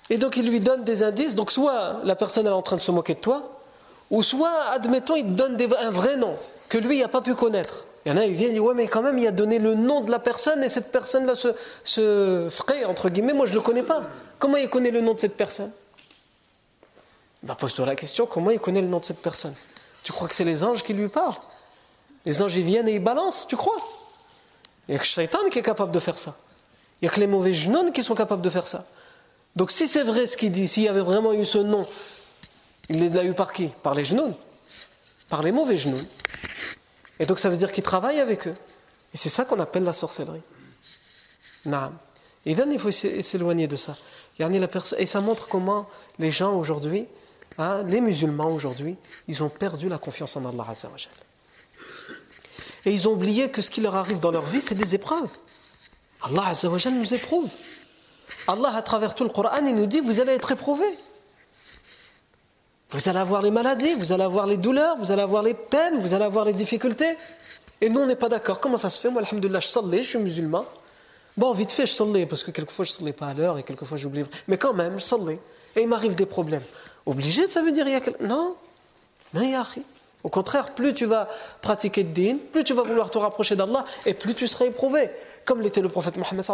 et 0.10 0.18
donc 0.18 0.38
il 0.38 0.50
lui 0.50 0.60
donne 0.60 0.84
des 0.84 1.04
indices. 1.04 1.36
Donc 1.36 1.52
soit 1.52 2.02
la 2.04 2.16
personne 2.16 2.46
est 2.48 2.52
en 2.52 2.62
train 2.62 2.78
de 2.78 2.82
se 2.82 2.92
moquer 2.92 3.16
de 3.16 3.20
toi, 3.20 3.60
ou 4.12 4.22
soit, 4.22 4.54
admettons, 4.72 5.16
il 5.16 5.24
te 5.24 5.32
donne 5.32 5.58
un 5.80 5.92
vrai 5.92 6.18
nom 6.18 6.36
que 6.70 6.78
lui 6.78 7.00
n'a 7.00 7.08
pas 7.08 7.22
pu 7.22 7.36
connaître. 7.36 7.86
Il 8.06 8.12
y 8.12 8.16
en 8.16 8.18
a, 8.18 8.26
il 8.26 8.34
vient, 8.34 8.50
il 8.50 8.54
dit 8.54 8.60
Ouais, 8.60 8.74
mais 8.74 8.88
quand 8.88 9.02
même, 9.02 9.18
il 9.18 9.28
a 9.28 9.32
donné 9.32 9.60
le 9.60 9.76
nom 9.76 10.02
de 10.02 10.12
la 10.12 10.20
personne 10.20 10.64
et 10.64 10.70
cette 10.70 10.92
personne-là 10.92 11.36
se 11.36 12.48
ferait, 12.50 12.86
entre 12.86 13.10
guillemets, 13.10 13.34
moi 13.34 13.46
je 13.46 13.54
ne 13.54 13.58
le 13.58 13.64
connais 13.64 13.84
pas. 13.84 14.04
Comment 14.40 14.58
il 14.58 14.70
connaît 14.70 14.92
le 14.92 15.02
nom 15.02 15.14
de 15.14 15.20
cette 15.20 15.38
personne? 15.38 15.72
Bah, 17.44 17.56
Pose-toi 17.60 17.86
la 17.86 17.96
question 17.96 18.26
comment 18.26 18.52
il 18.52 18.60
connaît 18.60 18.82
le 18.82 18.88
nom 18.88 19.00
de 19.00 19.06
cette 19.06 19.22
personne? 19.22 19.54
Tu 20.04 20.12
crois 20.12 20.28
que 20.28 20.36
c'est 20.36 20.44
les 20.44 20.64
anges 20.64 20.84
qui 20.84 20.94
lui 20.94 21.08
parlent? 21.08 21.36
Les 22.26 22.42
anges, 22.42 22.56
ils 22.56 22.64
viennent 22.64 22.88
et 22.88 22.96
ils 22.96 23.04
balancent, 23.04 23.48
tu 23.48 23.56
crois? 23.56 23.78
Il 24.88 24.92
n'y 24.92 24.96
a 24.96 25.00
que 25.00 25.06
Shaitan 25.06 25.50
qui 25.50 25.60
est 25.60 25.64
capable 25.64 25.92
de 25.92 26.00
faire 26.00 26.18
ça. 26.18 26.36
Il 27.02 27.06
n'y 27.06 27.10
a 27.10 27.12
que 27.12 27.20
les 27.20 27.28
mauvais 27.28 27.54
genoux 27.54 27.92
qui 27.92 28.04
sont 28.04 28.16
capables 28.16 28.42
de 28.42 28.50
faire 28.50 28.68
ça. 28.68 28.86
Donc 29.56 29.72
si 29.72 29.88
c'est 29.88 30.04
vrai 30.04 30.26
ce 30.28 30.36
qu'il 30.36 30.52
dit, 30.52 30.68
s'il 30.68 30.84
y 30.84 30.88
avait 30.88 31.02
vraiment 31.02 31.34
eu 31.34 31.46
ce 31.46 31.60
nom, 31.60 31.88
il 32.90 33.12
l'a 33.14 33.24
eu 33.24 33.34
par 33.34 33.54
qui? 33.54 33.68
Par 33.84 33.96
les 33.96 34.04
genoux 34.04 34.34
Par 35.30 35.44
les 35.44 35.52
mauvais 35.52 35.78
genoux. 35.78 36.02
Et 37.20 37.26
donc 37.26 37.40
ça 37.40 37.50
veut 37.50 37.58
dire 37.58 37.72
qu'il 37.72 37.84
travaille 37.84 38.20
avec 38.20 38.48
eux. 38.48 38.56
Et 39.14 39.18
c'est 39.18 39.30
ça 39.30 39.46
qu'on 39.46 39.60
appelle 39.60 39.84
la 39.84 39.94
sorcellerie. 39.94 40.42
Naam. 41.66 41.98
Et 42.46 42.52
il 42.52 42.80
faut 42.80 42.92
s'éloigner 42.92 43.68
de 43.68 43.76
ça. 43.76 43.96
Et 44.98 45.06
ça 45.06 45.22
montre 45.22 45.48
comment 45.48 45.88
les 46.20 46.32
gens 46.32 46.56
aujourd'hui, 46.56 47.06
hein, 47.58 47.84
les 47.84 48.02
musulmans 48.02 48.52
aujourd'hui, 48.52 48.98
ils 49.28 49.44
ont 49.44 49.50
perdu 49.50 49.88
la 49.88 49.98
confiance 49.98 50.36
en 50.36 50.46
Allah 50.46 50.66
Et 52.86 52.92
ils 52.92 53.08
ont 53.08 53.14
oublié 53.14 53.50
que 53.50 53.62
ce 53.62 53.70
qui 53.70 53.82
leur 53.82 53.96
arrive 53.96 54.20
dans 54.20 54.32
leur 54.32 54.44
vie, 54.44 54.62
c'est 54.62 54.76
des 54.76 54.96
épreuves. 54.96 55.30
Allah 56.22 56.52
nous 56.92 57.14
éprouve. 57.14 57.50
Allah, 58.48 58.76
à 58.76 58.82
travers 58.82 59.16
tout 59.16 59.24
le 59.24 59.30
Coran, 59.30 59.66
il 59.66 59.76
nous 59.76 59.86
dit, 59.86 60.00
vous 60.00 60.20
allez 60.20 60.34
être 60.34 60.52
éprouvés. 60.52 60.98
Vous 62.92 63.10
allez 63.10 63.20
avoir 63.20 63.42
les 63.42 63.52
maladies, 63.52 63.96
vous 63.96 64.12
allez 64.12 64.24
avoir 64.24 64.46
les 64.46 64.58
douleurs, 64.58 64.98
vous 64.98 65.12
allez 65.12 65.22
avoir 65.22 65.44
les 65.44 65.54
peines, 65.54 65.98
vous 66.00 66.14
allez 66.14 66.26
avoir 66.26 66.46
les 66.46 66.54
difficultés. 66.54 67.18
Et 67.82 67.90
nous, 67.90 68.02
on 68.02 68.06
n'est 68.06 68.16
pas 68.16 68.30
d'accord. 68.30 68.60
Comment 68.60 68.78
ça 68.78 68.90
se 68.90 69.00
fait? 69.00 69.10
Moi, 69.10 69.22
alhamdoulilah, 69.22 69.60
je 69.60 69.68
je 69.68 70.02
suis 70.02 70.20
musulman. 70.20 70.66
Bon, 71.36 71.52
vite 71.54 71.72
fait, 71.72 71.88
je 71.88 71.94
sallais, 71.94 72.26
parce 72.26 72.44
que 72.44 72.52
quelquefois, 72.52 72.86
je 72.86 72.92
ne 72.92 72.98
sallais 72.98 73.14
pas 73.14 73.28
à 73.28 73.34
l'heure 73.34 73.58
et 73.58 73.64
quelquefois, 73.64 73.98
j'oublie. 73.98 74.24
Mais 74.48 74.58
quand 74.58 74.74
même, 74.74 75.00
je 75.00 75.04
sallais. 75.04 75.40
Et 75.76 75.82
il 75.82 75.88
m'arrive 75.88 76.16
des 76.16 76.28
problèmes. 76.28 76.62
Obligé, 77.06 77.48
ça 77.48 77.62
veut 77.62 77.72
dire 77.72 77.88
il 77.88 77.94
y 77.94 77.96
a 77.96 78.02
quel... 78.02 78.16
Non, 78.20 78.56
non, 79.34 79.42
il 79.42 79.50
y 79.50 79.56
a 79.56 79.66
Au 80.24 80.30
contraire, 80.30 80.74
plus 80.74 80.94
tu 80.94 81.06
vas 81.06 81.28
pratiquer 81.62 82.04
de 82.04 82.14
din, 82.14 82.38
plus 82.52 82.64
tu 82.64 82.74
vas 82.74 82.84
vouloir 82.84 83.12
te 83.12 83.18
rapprocher 83.18 83.56
d'Allah, 83.56 83.86
et 84.06 84.14
plus 84.14 84.34
tu 84.34 84.48
seras 84.48 84.66
éprouvé. 84.66 85.10
Comme 85.46 85.62
l'était 85.62 85.82
le 85.82 85.90
prophète 85.90 86.16
Mohammed 86.18 86.46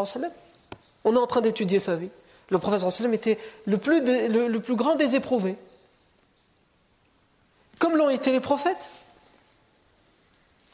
On 1.04 1.16
est 1.16 1.20
en 1.20 1.28
train 1.28 1.42
d'étudier 1.42 1.80
sa 1.80 1.96
vie. 1.96 2.10
Le 2.50 2.58
prophète 2.58 2.84
était 3.14 3.38
le 3.66 3.78
plus, 3.78 4.02
le 4.02 4.58
plus 4.58 4.76
grand 4.76 4.96
des 4.96 5.16
éprouvés 5.16 5.56
comme 7.80 7.96
l'ont 7.96 8.10
été 8.10 8.32
les 8.32 8.42
prophètes, 8.42 8.90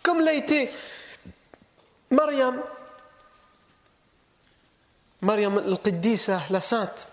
comme 0.02 0.20
l'a 0.20 0.34
été 0.34 0.70
Mariam, 2.10 2.60
Mariam 5.22 5.58
al-Qiddisa, 5.60 6.42
la 6.50 6.62
sainte, 6.62 7.08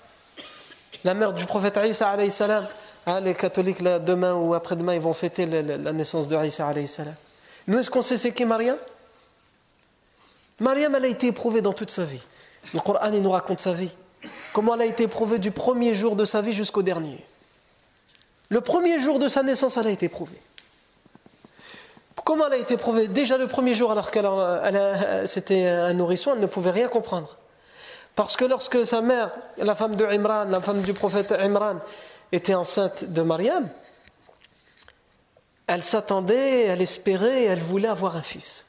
la 1.05 1.15
mère 1.15 1.35
du 1.35 1.45
prophète 1.45 1.79
Isa 1.85 2.17
salam. 2.31 2.67
Ah, 3.05 3.21
les 3.21 3.35
catholiques, 3.35 3.81
là, 3.81 3.99
demain 3.99 4.35
ou 4.35 4.55
après-demain, 4.55 4.95
ils 4.95 5.01
vont 5.01 5.13
fêter 5.13 5.47
la, 5.47 5.93
naissance 5.93 6.29
de 6.29 6.37
Isa 6.45 6.73
salam. 6.87 7.15
Nous, 7.67 7.79
est-ce 7.79 7.91
qu'on 7.91 8.03
sait 8.03 8.17
c'est 8.17 8.33
qui 8.33 8.45
Mariam? 8.45 8.77
Mariam, 10.61 10.95
elle 10.95 11.05
a 11.05 11.09
été 11.09 11.27
éprouvée 11.29 11.61
dans 11.61 11.73
toute 11.73 11.91
sa 11.91 12.05
vie. 12.05 12.23
Le 12.73 12.81
Coran, 12.81 13.11
il 13.13 13.23
nous 13.23 13.31
raconte 13.31 13.61
sa 13.61 13.73
vie. 13.73 13.91
Comment 14.53 14.75
elle 14.75 14.83
a 14.83 14.87
été 14.87 15.05
éprouvée 15.05 15.39
du 15.39 15.51
premier 15.51 15.95
jour 15.95 16.15
de 16.15 16.25
sa 16.25 16.41
vie 16.41 16.53
jusqu'au 16.53 16.83
dernier. 16.83 17.25
Le 18.49 18.61
premier 18.61 19.01
jour 19.01 19.19
de 19.19 19.27
sa 19.29 19.43
naissance, 19.43 19.77
elle 19.77 19.89
a 19.89 19.91
été 19.91 20.07
éprouvée. 20.07 20.41
Comment 22.25 22.47
elle 22.47 22.53
a 22.53 22.57
été 22.59 22.75
éprouvée? 22.75 23.09
Déjà 23.09 23.37
le 23.37 23.49
premier 23.49 23.75
jour, 23.75 23.91
alors 23.91 24.11
qu'elle 24.11 24.29
c'était 25.27 25.67
un 25.67 25.95
nourrisson, 25.95 26.35
elle 26.35 26.41
ne 26.41 26.47
pouvait 26.47 26.71
rien 26.71 26.87
comprendre. 26.87 27.37
Parce 28.15 28.37
que 28.37 28.45
lorsque 28.45 28.85
sa 28.85 29.01
mère, 29.01 29.33
la 29.57 29.75
femme 29.75 29.97
de 29.97 30.05
Imran, 30.05 30.45
la 30.45 30.61
femme 30.61 30.83
du 30.83 30.93
prophète 30.93 31.33
Imran, 31.33 31.77
était 32.33 32.55
enceinte 32.55 33.05
de 33.05 33.23
Mariam, 33.23 33.71
elle 35.67 35.83
s'attendait, 35.83 36.63
elle 36.63 36.83
espérait, 36.83 37.45
elle 37.45 37.61
voulait 37.61 37.89
avoir 37.89 38.17
un 38.17 38.23
fils. 38.23 38.67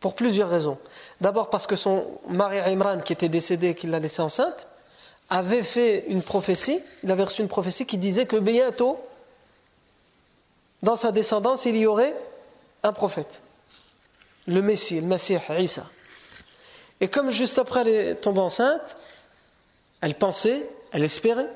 Pour 0.00 0.14
plusieurs 0.14 0.48
raisons. 0.48 0.78
D'abord 1.20 1.50
parce 1.50 1.66
que 1.66 1.74
son 1.74 2.06
mari 2.28 2.60
Imran, 2.60 3.00
qui 3.00 3.12
était 3.12 3.28
décédé, 3.28 3.74
qui 3.74 3.88
l'a 3.88 3.98
laissée 3.98 4.22
enceinte, 4.22 4.68
avait 5.28 5.64
fait 5.64 6.04
une 6.08 6.22
prophétie, 6.22 6.80
il 7.02 7.10
avait 7.10 7.24
reçu 7.24 7.42
une 7.42 7.48
prophétie 7.48 7.84
qui 7.84 7.98
disait 7.98 8.26
que 8.26 8.36
bientôt, 8.36 8.98
dans 10.82 10.96
sa 10.96 11.10
descendance, 11.10 11.66
il 11.66 11.76
y 11.76 11.86
aurait 11.86 12.14
un 12.84 12.92
prophète, 12.92 13.42
le 14.46 14.62
Messie, 14.62 15.00
le 15.00 15.06
Messie 15.06 15.36
Isa. 15.58 15.86
Et 17.00 17.08
comme 17.08 17.30
juste 17.30 17.58
après 17.58 17.80
elle 17.80 17.88
est 17.88 18.14
tombée 18.16 18.40
enceinte, 18.40 18.96
elle 20.00 20.14
pensait, 20.14 20.68
elle 20.92 21.04
espérait 21.04 21.48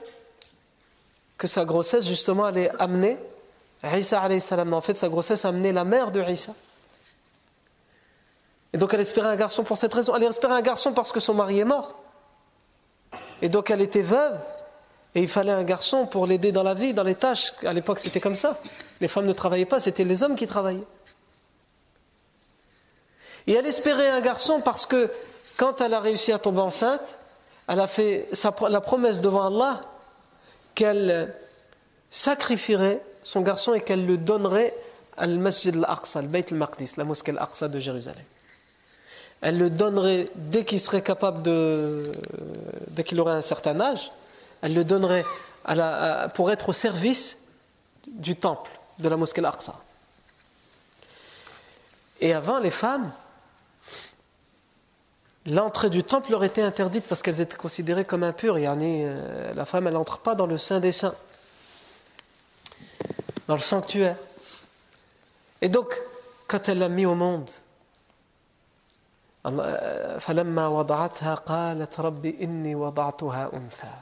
que 1.43 1.49
sa 1.49 1.65
grossesse 1.65 2.07
justement 2.07 2.45
allait 2.45 2.71
amener 2.79 3.19
Isa 3.83 4.23
alayhi 4.23 4.41
salam, 4.41 4.73
en 4.75 4.81
fait, 4.81 4.95
sa 4.95 5.09
grossesse 5.09 5.45
a 5.45 5.49
amené 5.49 5.73
la 5.73 5.83
mère 5.83 6.13
de 6.13 6.23
Isa. 6.23 6.55
Et 8.73 8.79
donc 8.79 8.95
elle 8.95 9.01
espérait 9.01 9.31
un 9.31 9.35
garçon 9.35 9.65
pour 9.65 9.77
cette 9.77 9.93
raison. 9.93 10.15
Elle 10.15 10.23
espérait 10.23 10.55
un 10.55 10.63
garçon 10.63 10.93
parce 10.93 11.11
que 11.11 11.19
son 11.19 11.35
mari 11.35 11.59
est 11.59 11.65
mort. 11.65 12.01
Et 13.43 13.49
donc 13.49 13.71
elle 13.71 13.81
était 13.81 14.03
veuve. 14.03 14.39
Et 15.17 15.21
il 15.23 15.27
fallait 15.27 15.51
un 15.51 15.65
garçon 15.65 16.07
pour 16.07 16.29
l'aider 16.29 16.53
dans 16.53 16.63
la 16.63 16.75
vie, 16.75 16.95
dans 16.95 17.03
les 17.03 17.17
tâches. 17.17 17.55
À 17.65 17.73
l'époque, 17.73 17.99
c'était 17.99 18.21
comme 18.21 18.37
ça. 18.37 18.61
Les 19.01 19.09
femmes 19.09 19.27
ne 19.27 19.33
travaillaient 19.33 19.65
pas, 19.65 19.81
c'était 19.81 20.05
les 20.05 20.23
hommes 20.23 20.37
qui 20.37 20.47
travaillaient. 20.47 20.87
Et 23.49 23.55
elle 23.55 23.67
espérait 23.67 24.11
un 24.11 24.21
garçon 24.21 24.61
parce 24.61 24.87
que 24.87 25.11
quand 25.57 25.81
elle 25.81 25.93
a 25.93 25.99
réussi 25.99 26.31
à 26.31 26.39
tomber 26.39 26.61
enceinte, 26.61 27.19
elle 27.67 27.81
a 27.81 27.89
fait 27.89 28.29
la 28.69 28.81
promesse 28.81 29.21
devant 29.21 29.45
Allah 29.45 29.81
qu'elle 30.75 31.35
sacrifierait 32.11 33.01
son 33.23 33.41
garçon 33.41 33.75
et 33.75 33.81
qu'elle 33.81 34.07
le 34.07 34.19
donnerait 34.19 34.75
à 35.17 35.27
masjid 35.27 35.75
al-Aqsa, 35.77 36.21
al 36.21 36.31
la 36.97 37.05
mosquée 37.05 37.33
al-Aqsa 37.33 37.69
de 37.69 37.81
Jérusalem. 37.81 38.25
Elle 39.41 39.59
le 39.59 39.71
donnerait 39.71 40.29
dès 40.35 40.65
qu'il 40.65 40.81
serait 40.81 41.03
capable 41.03 41.43
de. 41.43 42.13
dès 42.89 43.05
qu'il 43.05 43.21
aurait 43.21 43.33
un 43.33 43.43
certain 43.43 43.81
âge, 43.81 44.11
elle 44.63 44.75
le 44.75 44.85
donnerait 44.85 45.25
pour 46.35 46.51
être 46.51 46.69
au 46.69 46.73
service 46.73 47.39
du 48.07 48.37
temple, 48.37 48.71
de 48.99 49.09
la 49.09 49.17
mosquée 49.17 49.41
al-Aqsa. 49.41 49.75
Et 52.21 52.33
avant, 52.33 52.61
les 52.61 52.71
femmes, 52.71 53.13
l'entrée 55.46 55.90
du 55.90 56.04
temple 56.04 56.32
leur 56.32 56.44
était 56.44 56.62
interdite 56.62 57.06
parce 57.08 57.22
qu'elles 57.22 57.42
étaient 57.42 57.58
considérées 57.58 58.06
comme 58.06 58.24
impures. 58.24 58.58
Euh, 58.58 59.54
la 59.54 59.66
femme, 59.66 59.88
elle 59.88 59.94
n'entre 59.94 60.20
pas 60.20 60.36
dans 60.36 60.46
le 60.46 60.58
Saint 60.58 60.80
des 60.80 60.92
Saints, 60.92 61.16
dans 63.48 63.56
le 63.56 63.62
sanctuaire. 63.62 64.18
Et 65.62 65.70
donc, 65.70 66.00
quand 66.48 66.70
elle 66.70 66.80
l'a 66.80 66.90
mis 66.90 67.06
au 67.06 67.16
monde, 67.16 67.50
فلما 70.20 70.68
وضعتها 70.68 71.36
قالت 71.36 72.00
رب 72.00 72.26
إني 72.26 72.76
وضعتها 72.76 73.54
أنثى 73.54 73.94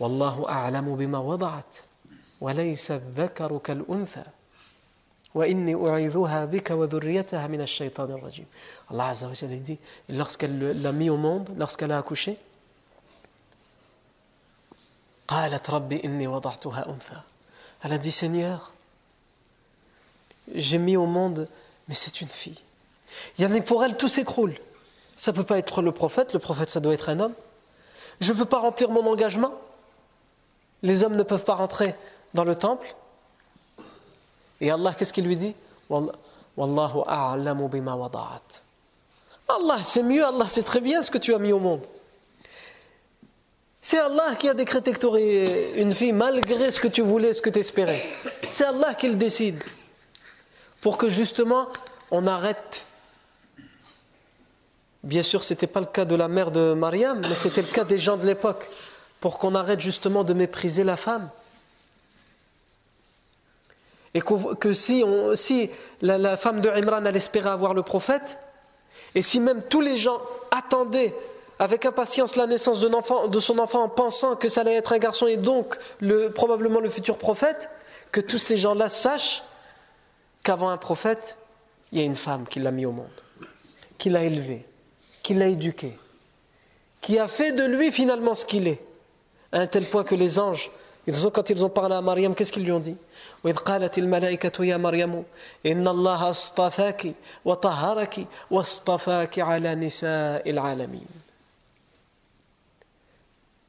والله 0.00 0.48
أعلم 0.48 0.96
بما 0.96 1.18
وضعت 1.18 1.78
وليس 2.40 2.90
الذكر 2.90 3.58
كالأنثى 3.58 4.24
Allah 8.89 9.13
dit 9.59 9.77
lorsqu'elle 10.09 10.81
l'a 10.81 10.91
mis 10.91 11.09
au 11.09 11.17
monde, 11.17 11.49
lorsqu'elle 11.57 11.91
a 11.91 11.97
accouché, 11.97 12.37
Elle 17.83 17.93
a 17.93 17.97
dit 17.97 18.11
Seigneur, 18.11 18.73
j'ai 20.53 20.77
mis 20.77 20.97
au 20.97 21.05
monde, 21.05 21.47
mais 21.87 21.95
c'est 21.95 22.21
une 22.21 22.29
fille. 22.29 22.59
Yannick, 23.39 23.65
pour 23.65 23.83
elle, 23.83 23.97
tout 23.97 24.07
s'écroule. 24.07 24.55
Ça 25.17 25.31
ne 25.31 25.37
peut 25.37 25.43
pas 25.43 25.57
être 25.57 25.81
le 25.81 25.91
prophète, 25.91 26.33
le 26.33 26.39
prophète, 26.39 26.69
ça 26.69 26.79
doit 26.79 26.93
être 26.93 27.09
un 27.09 27.19
homme. 27.19 27.33
Je 28.21 28.33
ne 28.33 28.37
peux 28.37 28.45
pas 28.45 28.59
remplir 28.59 28.89
mon 28.89 29.05
engagement. 29.07 29.53
Les 30.83 31.03
hommes 31.03 31.15
ne 31.15 31.23
peuvent 31.23 31.45
pas 31.45 31.55
rentrer 31.55 31.95
dans 32.33 32.43
le 32.43 32.55
temple. 32.55 32.95
Et 34.61 34.71
Allah, 34.71 34.93
qu'est-ce 34.93 35.13
qu'il 35.13 35.25
lui 35.25 35.35
dit? 35.35 35.55
Wallahu 35.89 36.99
a'lamu 37.07 37.67
bima 37.67 37.95
wada'at. 37.95 38.41
Allah, 39.47 39.79
c'est 39.83 40.03
mieux, 40.03 40.25
Allah, 40.25 40.45
c'est 40.47 40.63
très 40.63 40.81
bien 40.81 41.01
ce 41.01 41.11
que 41.11 41.17
tu 41.17 41.33
as 41.33 41.39
mis 41.39 41.51
au 41.51 41.59
monde. 41.59 41.85
C'est 43.81 43.99
Allah 43.99 44.35
qui 44.35 44.49
a 44.49 44.53
décrété 44.53 44.93
que 44.93 44.99
tu 44.99 45.05
aurais 45.05 45.79
une 45.79 45.93
fille 45.93 46.13
malgré 46.13 46.71
ce 46.71 46.79
que 46.79 46.87
tu 46.87 47.01
voulais, 47.01 47.33
ce 47.33 47.41
que 47.41 47.51
tu 47.51 47.59
espérais. 47.59 48.03
C'est 48.49 48.65
Allah 48.65 48.95
qui 48.95 49.07
le 49.07 49.15
décide. 49.15 49.63
Pour 50.81 50.97
que 50.97 51.09
justement, 51.09 51.67
on 52.09 52.25
arrête 52.25 52.85
Bien 55.05 55.21
sûr, 55.21 55.43
ce 55.43 55.53
n'était 55.53 55.67
pas 55.67 55.81
le 55.81 55.85
cas 55.85 56.03
de 56.03 56.15
la 56.15 56.27
mère 56.27 56.49
de 56.49 56.73
Mariam, 56.73 57.21
mais 57.21 57.35
c'était 57.35 57.61
le 57.61 57.67
cas 57.67 57.83
des 57.83 57.99
gens 57.99 58.17
de 58.17 58.25
l'époque, 58.25 58.67
pour 59.21 59.37
qu'on 59.37 59.53
arrête 59.53 59.79
justement 59.79 60.23
de 60.23 60.33
mépriser 60.33 60.83
la 60.83 60.97
femme. 60.97 61.29
Et 64.15 64.21
que, 64.21 64.71
si, 64.71 65.03
la, 66.01 66.37
femme 66.37 66.61
de 66.61 66.69
Imran 66.69 67.03
elle 67.05 67.17
espérait 67.17 67.49
avoir 67.49 67.73
le 67.73 67.83
prophète, 67.83 68.39
et 69.13 69.21
si 69.21 69.41
même 69.41 69.61
tous 69.61 69.81
les 69.81 69.97
gens 69.97 70.21
attendaient 70.51 71.13
avec 71.59 71.85
impatience 71.85 72.37
la 72.37 72.47
naissance 72.47 72.79
de, 72.79 73.39
son 73.39 73.59
enfant 73.59 73.83
en 73.83 73.89
pensant 73.89 74.37
que 74.37 74.47
ça 74.47 74.61
allait 74.61 74.75
être 74.75 74.93
un 74.93 74.99
garçon 74.99 75.27
et 75.27 75.35
donc 75.35 75.77
le, 75.99 76.29
probablement 76.29 76.79
le 76.79 76.89
futur 76.89 77.17
prophète, 77.17 77.69
que 78.13 78.21
tous 78.21 78.37
ces 78.37 78.55
gens-là 78.55 78.87
sachent 78.87 79.43
qu'avant 80.43 80.69
un 80.69 80.77
prophète, 80.77 81.37
il 81.91 81.99
y 81.99 82.01
a 82.01 82.05
une 82.05 82.15
femme 82.15 82.47
qui 82.47 82.59
l'a 82.59 82.71
mis 82.71 82.85
au 82.85 82.93
monde, 82.93 83.07
qui 83.97 84.09
l'a 84.09 84.23
élevé, 84.23 84.65
qui 85.23 85.33
l'a 85.33 85.47
éduqué, 85.47 85.97
qui 87.01 87.19
a 87.19 87.27
fait 87.27 87.51
de 87.51 87.65
lui 87.65 87.91
finalement 87.91 88.33
ce 88.33 88.45
qu'il 88.45 88.69
est, 88.69 88.81
à 89.51 89.59
un 89.59 89.67
tel 89.67 89.83
point 89.83 90.05
que 90.05 90.15
les 90.15 90.39
anges, 90.39 90.71
ils 91.07 91.27
ont, 91.27 91.29
quand 91.29 91.49
ils 91.49 91.63
ont 91.63 91.69
parlé 91.69 91.95
à 91.95 92.01
Mariam, 92.01 92.33
qu'est-ce 92.33 92.51
qu'ils 92.51 92.63
lui 92.63 92.71
ont 92.71 92.79
dit 92.79 92.95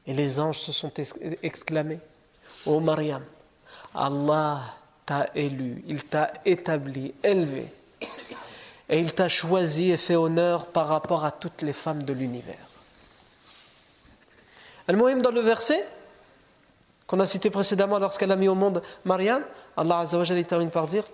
Et 0.07 0.13
les 0.13 0.39
anges 0.39 0.59
se 0.59 0.71
sont 0.71 0.91
exclamés 1.43 1.99
Ô 2.65 2.79
Mariam, 2.79 3.23
Allah 3.93 4.61
t'a 5.05 5.29
élu, 5.35 5.83
il 5.87 6.03
t'a 6.03 6.33
établi, 6.43 7.13
élevé 7.23 7.67
et 8.89 8.99
il 8.99 9.13
t'a 9.13 9.27
choisi 9.27 9.91
et 9.91 9.97
fait 9.97 10.15
honneur 10.15 10.67
par 10.67 10.87
rapport 10.87 11.25
à 11.25 11.31
toutes 11.31 11.61
les 11.61 11.73
femmes 11.73 12.03
de 12.03 12.13
l'univers. 12.13 12.55
Al-Muhim 14.87 15.21
dans 15.21 15.31
le 15.31 15.41
verset 15.41 15.85
qu'on 17.06 17.20
a 17.20 17.26
cité 17.26 17.50
précédemment 17.50 17.98
lorsqu'elle 17.98 18.32
a 18.32 18.36
mis 18.36 18.48
au 18.48 18.54
monde 18.54 18.82
Mariam, 19.04 19.42
Allah 19.76 19.98
Azza 19.98 20.18
wa 20.18 20.24
Jalla 20.24 20.44
termine 20.44 20.70
par 20.70 20.86
dire 20.86 21.04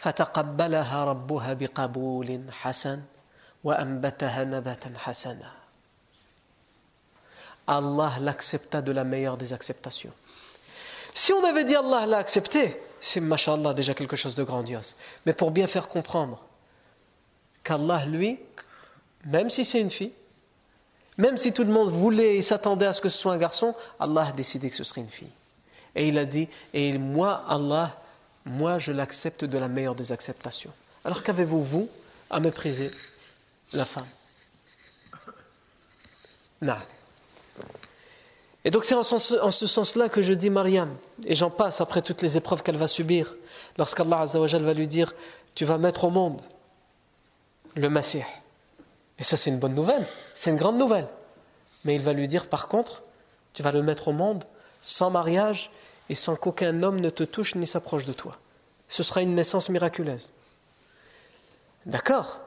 فَتَقَبَّلَهَا 0.00 1.04
رَبُّهَا 1.04 1.54
بِقَبُولٍ 1.54 2.40
حَسَنٍ 2.62 3.00
وَأَنْبَتَهَا 3.64 4.44
نَبَاتًا 4.44 4.92
حَسَنًا 4.96 5.60
Allah 7.66 8.14
l'accepta 8.20 8.82
de 8.82 8.90
la 8.92 9.04
meilleure 9.04 9.36
des 9.36 9.52
acceptations. 9.52 10.12
Si 11.14 11.32
on 11.32 11.44
avait 11.44 11.64
dit 11.64 11.76
Allah 11.76 12.06
l'a 12.06 12.18
accepté, 12.18 12.80
c'est 13.00 13.20
mashallah 13.20 13.74
déjà 13.74 13.94
quelque 13.94 14.16
chose 14.16 14.34
de 14.34 14.42
grandiose. 14.42 14.96
Mais 15.26 15.32
pour 15.32 15.50
bien 15.50 15.66
faire 15.66 15.88
comprendre 15.88 16.44
qu'Allah, 17.62 18.06
lui, 18.06 18.40
même 19.26 19.50
si 19.50 19.64
c'est 19.64 19.80
une 19.80 19.90
fille, 19.90 20.12
même 21.17 21.37
si 21.37 21.53
tout 21.53 21.63
le 21.63 21.71
monde 21.71 21.89
voulait 21.89 22.37
et 22.37 22.41
s'attendait 22.41 22.85
à 22.85 22.93
ce 22.93 23.01
que 23.01 23.09
ce 23.09 23.17
soit 23.17 23.33
un 23.33 23.37
garçon, 23.37 23.73
Allah 23.99 24.27
a 24.27 24.31
décidé 24.31 24.69
que 24.69 24.75
ce 24.75 24.83
serait 24.83 25.01
une 25.01 25.09
fille. 25.09 25.31
Et 25.95 26.07
il 26.07 26.17
a 26.17 26.25
dit, 26.25 26.49
et 26.73 26.97
moi, 26.97 27.43
Allah, 27.47 27.95
moi, 28.45 28.79
je 28.79 28.91
l'accepte 28.91 29.45
de 29.45 29.57
la 29.57 29.69
meilleure 29.69 29.95
des 29.95 30.11
acceptations. 30.11 30.71
Alors 31.05 31.23
qu'avez-vous, 31.23 31.61
vous, 31.61 31.89
à 32.29 32.39
mépriser 32.39 32.91
la 33.73 33.85
femme? 33.85 34.07
Non. 36.61 36.75
Et 38.65 38.71
donc 38.71 38.83
c'est 38.83 38.95
en, 38.95 39.03
ce 39.03 39.67
sens-là 39.67 40.09
que 40.09 40.23
je 40.23 40.33
dis 40.33 40.49
Mariam, 40.49 40.89
et 41.23 41.35
j'en 41.35 41.51
passe 41.51 41.81
après 41.81 42.01
toutes 42.01 42.23
les 42.23 42.35
épreuves 42.35 42.63
qu'elle 42.63 42.77
va 42.77 42.87
subir, 42.87 43.35
lorsqu'Allah 43.77 44.25
va 44.25 44.73
lui 44.73 44.87
dire, 44.87 45.13
tu 45.53 45.65
vas 45.65 45.77
mettre 45.77 46.05
au 46.05 46.09
monde 46.09 46.41
le 47.75 47.89
Messie. 47.89 48.23
Et 49.19 49.23
ça 49.23 49.37
c'est 49.37 49.49
une 49.49 49.59
bonne 49.59 49.75
nouvelle, 49.75 50.05
c'est 50.35 50.49
une 50.49 50.57
grande 50.57 50.77
nouvelle. 50.77 51.07
Mais 51.83 51.95
il 51.95 52.01
va 52.01 52.13
lui 52.13 52.27
dire 52.27 52.47
par 52.47 52.67
contre, 52.67 53.03
tu 53.53 53.63
vas 53.63 53.71
le 53.71 53.83
mettre 53.83 54.09
au 54.09 54.13
monde 54.13 54.43
sans 54.81 55.09
mariage 55.09 55.71
et 56.09 56.15
sans 56.15 56.35
qu'aucun 56.35 56.83
homme 56.83 56.99
ne 56.99 57.09
te 57.09 57.23
touche 57.23 57.55
ni 57.55 57.65
s'approche 57.65 58.05
de 58.05 58.13
toi. 58.13 58.37
Ce 58.89 59.03
sera 59.03 59.21
une 59.21 59.35
naissance 59.35 59.69
miraculeuse. 59.69 60.31
D'accord 61.85 62.39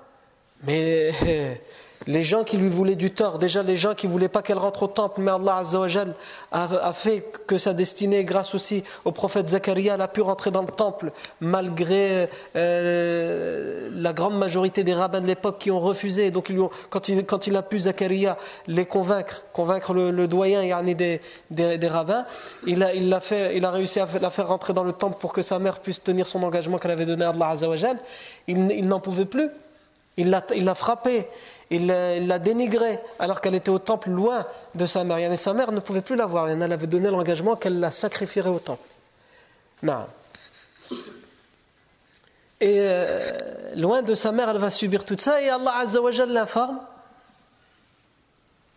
Mais 0.63 1.13
les 2.07 2.23
gens 2.23 2.45
qui 2.45 2.57
lui 2.57 2.69
voulaient 2.69 2.97
du 2.97 3.11
tort, 3.11 3.39
déjà 3.39 3.63
les 3.63 3.77
gens 3.77 3.95
qui 3.95 4.07
ne 4.07 4.13
voulaient 4.13 4.29
pas 4.29 4.43
qu'elle 4.43 4.59
rentre 4.59 4.85
au 4.85 4.87
temple, 4.87 5.21
mais 5.21 5.31
Allah 5.31 5.57
Azzawajal 5.57 6.15
a, 6.53 6.93
fait 6.93 7.25
que 7.47 7.59
sa 7.59 7.75
destinée, 7.75 8.25
grâce 8.25 8.55
aussi 8.55 8.85
au 9.05 9.13
prophète 9.13 9.49
Zacharia, 9.49 9.95
elle 9.95 10.01
a 10.01 10.09
pu 10.09 10.21
rentrer 10.21 10.51
dans 10.51 10.63
le 10.63 10.69
temple, 10.69 11.13
malgré 11.41 12.29
euh, 12.57 13.91
la 13.93 14.13
grande 14.13 14.39
majorité 14.39 14.85
des 14.85 14.95
rabbins 14.95 15.21
de 15.21 15.27
l'époque 15.27 15.59
qui 15.59 15.71
ont 15.71 15.81
refusé. 15.81 16.31
Donc 16.31 16.53
quand, 16.91 17.09
il, 17.09 17.57
a 17.57 17.63
pu, 17.63 17.79
Zacharia, 17.81 18.39
les 18.67 18.87
convaincre, 18.87 19.43
convaincre 19.53 19.93
le, 19.93 20.29
doyen 20.29 20.83
des, 20.83 21.21
des, 21.51 21.79
des, 21.79 21.89
rabbins, 21.89 22.25
il 22.67 22.83
a 22.83 23.71
réussi 23.71 24.01
à 24.01 24.07
la 24.21 24.31
faire 24.31 24.49
rentrer 24.49 24.73
dans 24.73 24.85
le 24.85 24.93
temple 24.93 25.17
pour 25.21 25.33
que 25.33 25.43
sa 25.43 25.59
mère 25.59 25.81
puisse 25.81 26.03
tenir 26.03 26.27
son 26.27 26.43
engagement 26.43 26.79
qu'elle 26.79 26.93
avait 26.93 27.07
donné 27.07 27.25
à 27.25 27.31
Allah 27.31 27.51
Azzawajal. 27.51 27.99
Il, 28.47 28.71
il 28.71 28.87
n'en 28.87 29.01
pouvait 29.01 29.25
plus. 29.25 29.51
Il 30.17 30.31
l'a 30.31 30.75
frappé 30.75 31.29
il 31.71 31.87
l'a 31.87 32.39
dénigrée 32.39 32.99
alors 33.19 33.41
qu'elle 33.41 33.55
était 33.55 33.71
au 33.71 33.79
temple 33.79 34.11
loin 34.11 34.47
de 34.75 34.87
sa 34.87 35.05
mère. 35.05 35.19
Et 35.19 35.37
sa 35.37 35.53
mère 35.53 35.71
ne 35.73 35.81
pouvait 35.81 36.01
plus 36.01 36.17
la 36.17 36.27
voir. 36.27 36.49
Elle 36.49 36.73
avait 36.73 36.87
donné 36.87 37.11
l'engagement 37.11 37.57
qu'elle 37.57 37.79
la 37.79 37.91
sacrifierait 37.91 38.49
au 38.49 38.59
temple. 38.59 38.89
Non. 39.83 40.07
Et 42.61 42.79
euh, 42.81 43.31
loin 43.77 44.03
de 44.03 44.15
sa 44.15 44.33
mère, 44.33 44.49
elle 44.49 44.59
va 44.59 44.71
subir 44.71 45.05
tout 45.05 45.17
ça 45.19 45.41
et 45.41 45.49
Allah 45.49 45.77
Azzawajal 45.79 46.31
l'informe 46.31 46.81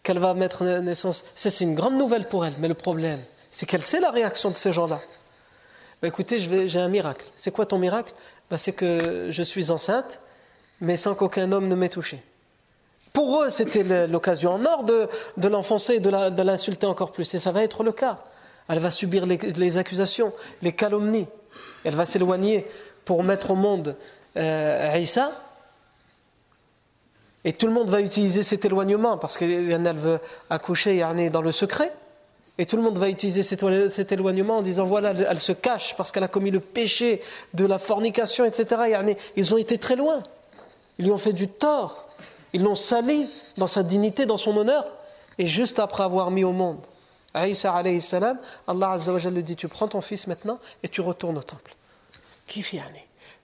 qu'elle 0.04 0.20
va 0.20 0.34
mettre 0.34 0.64
naissance. 0.64 1.24
C'est 1.36 1.62
une 1.62 1.76
grande 1.76 1.96
nouvelle 1.96 2.28
pour 2.28 2.46
elle, 2.46 2.54
mais 2.60 2.68
le 2.68 2.74
problème, 2.74 3.22
c'est 3.52 3.66
qu'elle 3.66 3.84
sait 3.84 4.00
la 4.00 4.12
réaction 4.12 4.52
de 4.52 4.58
ces 4.58 4.74
gens-là. 4.74 5.00
Bah, 6.02 6.08
écoutez, 6.08 6.40
j'ai 6.40 6.80
un 6.80 6.90
miracle. 6.90 7.26
C'est 7.36 7.52
quoi 7.52 7.66
ton 7.66 7.78
miracle? 7.78 8.14
Bah, 8.50 8.58
C'est 8.58 8.74
que 8.74 9.28
je 9.30 9.44
suis 9.44 9.72
enceinte, 9.72 10.20
mais 10.80 10.98
sans 10.98 11.16
qu'aucun 11.16 11.52
homme 11.52 11.68
ne 11.68 11.76
m'ait 11.76 11.90
touché. 11.90 12.22
Pour 13.14 13.44
eux, 13.44 13.50
c'était 13.50 14.08
l'occasion 14.08 14.52
en 14.52 14.66
or 14.66 14.84
de, 14.84 15.48
l'enfoncer 15.48 15.96
et 15.96 16.00
de 16.00 16.42
l'insulter 16.42 16.86
encore 16.86 17.12
plus. 17.12 17.34
Et 17.34 17.40
ça 17.40 17.52
va 17.52 17.64
être 17.64 17.84
le 17.84 17.92
cas. 17.92 18.20
Elle 18.70 18.80
va 18.80 18.92
subir 18.92 19.26
les, 19.26 19.78
accusations, 19.78 20.32
les 20.62 20.72
calomnies. 20.72 21.28
Elle 21.84 21.96
va 21.96 22.06
s'éloigner 22.06 22.66
pour 23.04 23.24
mettre 23.24 23.52
au 23.52 23.56
monde 23.56 23.96
euh. 24.38 25.04
Et 27.44 27.54
tout 27.54 27.66
le 27.66 27.74
monde 27.74 27.90
va 27.90 28.02
utiliser 28.02 28.44
cet 28.44 28.64
éloignement 28.64 29.18
parce 29.18 29.38
qu'elle 29.38 29.98
veut 29.98 30.20
accoucher 30.50 31.04
dans 31.32 31.42
le 31.42 31.52
secret. 31.52 31.92
Et 32.58 32.66
tout 32.66 32.78
le 32.78 32.84
monde 32.84 32.98
va 32.98 33.10
utiliser 33.10 33.44
cet 33.44 34.12
éloignement 34.12 34.58
en 34.58 34.62
disant 34.62 34.86
voilà, 34.86 35.12
elle 35.12 35.40
se 35.40 35.52
cache 35.52 35.96
parce 35.98 36.12
qu'elle 36.12 36.24
a 36.24 36.28
commis 36.28 36.52
le 36.52 36.60
péché 36.60 37.22
de 37.54 37.66
la 37.66 37.80
fornication, 37.80 38.46
etc. 38.46 39.04
Ils 39.36 39.54
ont 39.54 39.58
été 39.58 39.80
très 39.80 39.96
loin. 39.96 40.24
Ils 41.00 41.06
lui 41.06 41.12
ont 41.12 41.18
fait 41.18 41.34
du 41.34 41.48
tort. 41.48 42.08
Ils 42.54 42.64
l'ont 42.64 42.76
sali 42.76 43.30
dans 43.58 43.68
sa 43.68 43.84
dignité, 43.84 44.26
dans 44.26 44.38
son 44.38 44.56
honneur. 44.58 44.86
Et 45.38 45.46
juste 45.46 45.80
après 45.80 46.04
avoir 46.04 46.32
mis 46.32 46.44
au 46.44 46.52
monde 46.52 46.86
Aïssa 47.34 47.74
alayhi 47.74 48.02
salam, 48.02 48.38
Allah 48.68 48.92
azza 48.92 49.30
lui 49.30 49.44
dit 49.44 49.56
Tu 49.56 49.68
prends 49.68 49.88
ton 49.88 50.02
fils 50.02 50.28
maintenant 50.28 50.60
et 50.84 50.90
tu 50.90 51.02
retournes 51.02 51.38
au 51.38 51.44
temple. 51.44 51.76
Qui 52.46 52.66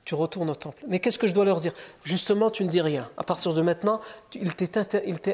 Tu 0.03 0.15
retournes 0.15 0.49
au 0.49 0.55
temple. 0.55 0.83
Mais 0.87 0.99
qu'est-ce 0.99 1.17
que 1.17 1.27
je 1.27 1.33
dois 1.33 1.45
leur 1.45 1.61
dire? 1.61 1.73
Justement, 2.03 2.51
tu 2.51 2.65
ne 2.65 2.69
dis 2.69 2.81
rien. 2.81 3.09
À 3.17 3.23
partir 3.23 3.53
de 3.53 3.61
maintenant, 3.61 4.01
il 4.33 4.53
t'est 4.53 4.77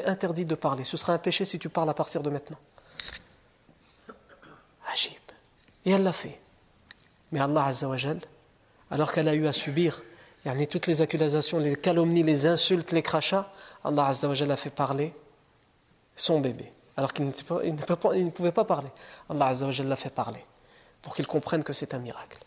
interdit 0.06 0.44
de 0.44 0.54
parler. 0.54 0.84
Ce 0.84 0.96
sera 0.96 1.12
un 1.12 1.18
péché 1.18 1.44
si 1.44 1.58
tu 1.58 1.68
parles 1.68 1.90
à 1.90 1.94
partir 1.94 2.22
de 2.22 2.30
maintenant. 2.30 2.58
Ajib. 4.92 5.12
Et 5.84 5.90
elle 5.90 6.04
l'a 6.04 6.12
fait. 6.12 6.38
Mais 7.32 7.40
Allah 7.40 7.66
azza 7.66 7.88
wa 7.88 7.96
alors 8.90 9.12
qu'elle 9.12 9.28
a 9.28 9.34
eu 9.34 9.48
à 9.48 9.52
subir 9.52 10.02
toutes 10.70 10.86
les 10.86 11.02
accusations, 11.02 11.58
les 11.58 11.76
calomnies, 11.76 12.22
les 12.22 12.46
insultes, 12.46 12.92
les 12.92 13.02
crachats, 13.02 13.50
Allah 13.84 14.08
azza 14.08 14.28
wa 14.28 14.34
a 14.34 14.56
fait 14.56 14.70
parler 14.70 15.12
son 16.16 16.40
bébé 16.40 16.74
alors 16.96 17.12
qu'il 17.12 17.26
ne, 17.26 18.30
pouvait 18.30 18.52
pas 18.52 18.64
parler. 18.64 18.88
Allah 19.28 19.46
Azza 19.46 19.68
l'a 19.82 19.96
fait 19.96 20.10
parler 20.10 20.44
pour 21.02 21.14
qu'il 21.14 21.26
comprenne 21.26 21.64
que 21.64 21.72
c'est 21.72 21.94
un 21.94 21.98
miracle. 21.98 22.38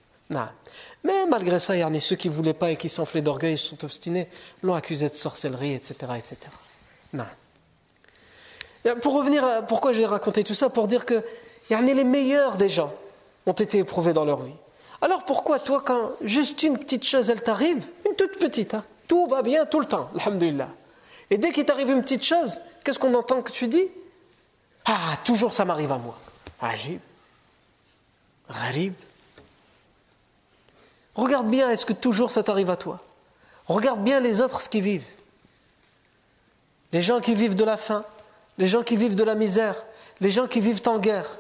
Mais 1.04 1.26
malgré 1.26 1.60
ça, 1.60 1.76
il 1.76 1.80
y 1.80 1.84
en 1.84 1.94
a 1.94 2.00
ceux 2.00 2.16
qui 2.16 2.30
ne 2.30 2.34
voulaient 2.34 2.54
pas 2.54 2.72
et 2.72 2.76
qui 2.76 2.90
s'enflaient 2.90 3.22
d'orgueil, 3.22 3.54
ils 3.54 3.58
sont 3.58 3.84
obstinés, 3.86 4.30
l'ont 4.62 4.76
accusé 4.76 5.10
de 5.10 5.16
sorcellerie, 5.16 5.74
etc. 5.74 5.96
etc. 6.18 6.38
Pour 9.02 9.14
revenir 9.14 9.44
à 9.44 9.62
pourquoi 9.62 9.94
j'ai 9.94 10.06
raconté 10.06 10.44
tout 10.44 10.54
ça, 10.54 10.70
pour 10.70 10.88
dire 10.88 11.06
que 11.06 11.24
les 11.70 12.04
meilleurs 12.04 12.58
des 12.58 12.70
gens 12.70 12.94
ont 13.46 13.54
été 13.54 13.80
éprouvés 13.80 14.14
dans 14.14 14.26
leur 14.26 14.42
vie. 14.42 14.56
Alors 15.02 15.26
pourquoi 15.26 15.60
toi, 15.60 15.82
quand 15.86 16.12
juste 16.22 16.64
une 16.64 16.78
petite 16.78 17.04
chose, 17.04 17.30
elle 17.30 17.42
t'arrive, 17.42 17.86
une 18.08 18.16
toute 18.16 18.40
petite, 18.40 18.74
hein, 18.74 18.84
tout 19.08 19.28
va 19.28 19.42
bien 19.42 19.66
tout 19.66 19.80
le 19.80 19.86
temps, 19.86 20.10
alhamdulillah. 20.20 20.70
Et 21.30 21.38
dès 21.38 21.52
qu'il 21.52 21.66
t'arrive 21.66 21.90
une 21.90 22.02
petite 22.02 22.24
chose, 22.24 22.60
qu'est-ce 22.84 22.98
qu'on 22.98 23.14
entend 23.14 23.42
que 23.42 23.52
tu 23.52 23.68
dis? 23.68 23.88
Ah, 24.86 25.18
toujours 25.24 25.54
ça 25.54 25.66
m'arrive 25.66 25.92
à 25.92 25.98
moi. 25.98 26.18
Agib. 26.62 27.00
Gharib. 28.50 28.94
Regarde 31.16 31.50
bien, 31.50 31.70
est-ce 31.70 31.86
que 31.86 31.94
toujours 31.94 32.32
ça 32.32 32.44
t'arrive 32.44 32.70
à 32.70 32.78
toi? 32.78 33.00
Regarde 33.68 34.04
bien 34.04 34.20
les 34.20 34.40
autres 34.40 34.68
qu'ils 34.70 34.84
vivent. 34.84 35.08
Les 36.94 37.02
gens 37.02 37.20
qui 37.20 37.36
vivent 37.36 37.56
de 37.56 37.66
la 37.66 37.76
faim, 37.76 38.06
les 38.58 38.68
gens 38.68 38.84
qui 38.84 38.96
vivent 38.96 39.16
de 39.16 39.24
la 39.24 39.36
misère, 39.36 39.76
les 40.22 40.30
gens 40.30 40.48
qui 40.48 40.62
vivent 40.62 40.82
en 40.86 41.00
guerre, 41.00 41.38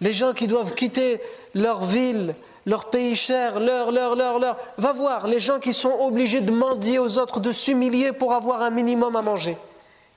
les 0.00 0.12
gens 0.12 0.32
qui 0.32 0.46
doivent 0.46 0.74
quitter 0.74 1.20
leur 1.54 1.84
ville, 1.84 2.34
leur 2.66 2.90
pays 2.90 3.14
cher, 3.14 3.60
leur, 3.60 3.92
leur, 3.92 4.16
leur, 4.16 4.38
leur. 4.38 4.58
Va 4.78 4.92
voir, 4.92 5.26
les 5.26 5.40
gens 5.40 5.60
qui 5.60 5.74
sont 5.74 5.92
obligés 6.00 6.40
de 6.40 6.50
mendier 6.50 6.98
aux 6.98 7.18
autres, 7.18 7.40
de 7.40 7.52
s'humilier 7.52 8.12
pour 8.12 8.32
avoir 8.32 8.62
un 8.62 8.70
minimum 8.70 9.14
à 9.16 9.22
manger. 9.22 9.56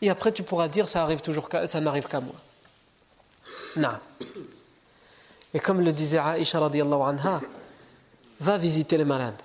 Et 0.02 0.10
après, 0.10 0.32
tu 0.32 0.44
pourras 0.44 0.68
dire 0.68 0.88
ça 0.88 1.04
arrive 1.04 1.22
toujours, 1.22 1.50
ça 1.66 1.82
n'arrive 1.82 2.08
qu'à 2.08 2.22
moi. 2.22 2.36
Non. 3.76 3.90
Et 5.54 5.60
comme 5.60 5.82
le 5.82 5.92
disait 5.92 6.20
Aisha 6.20 6.60
radiallahu 6.60 7.02
anha, 7.02 7.42
va 8.40 8.58
visiter 8.58 8.98
les 8.98 9.06
malades 9.06 9.42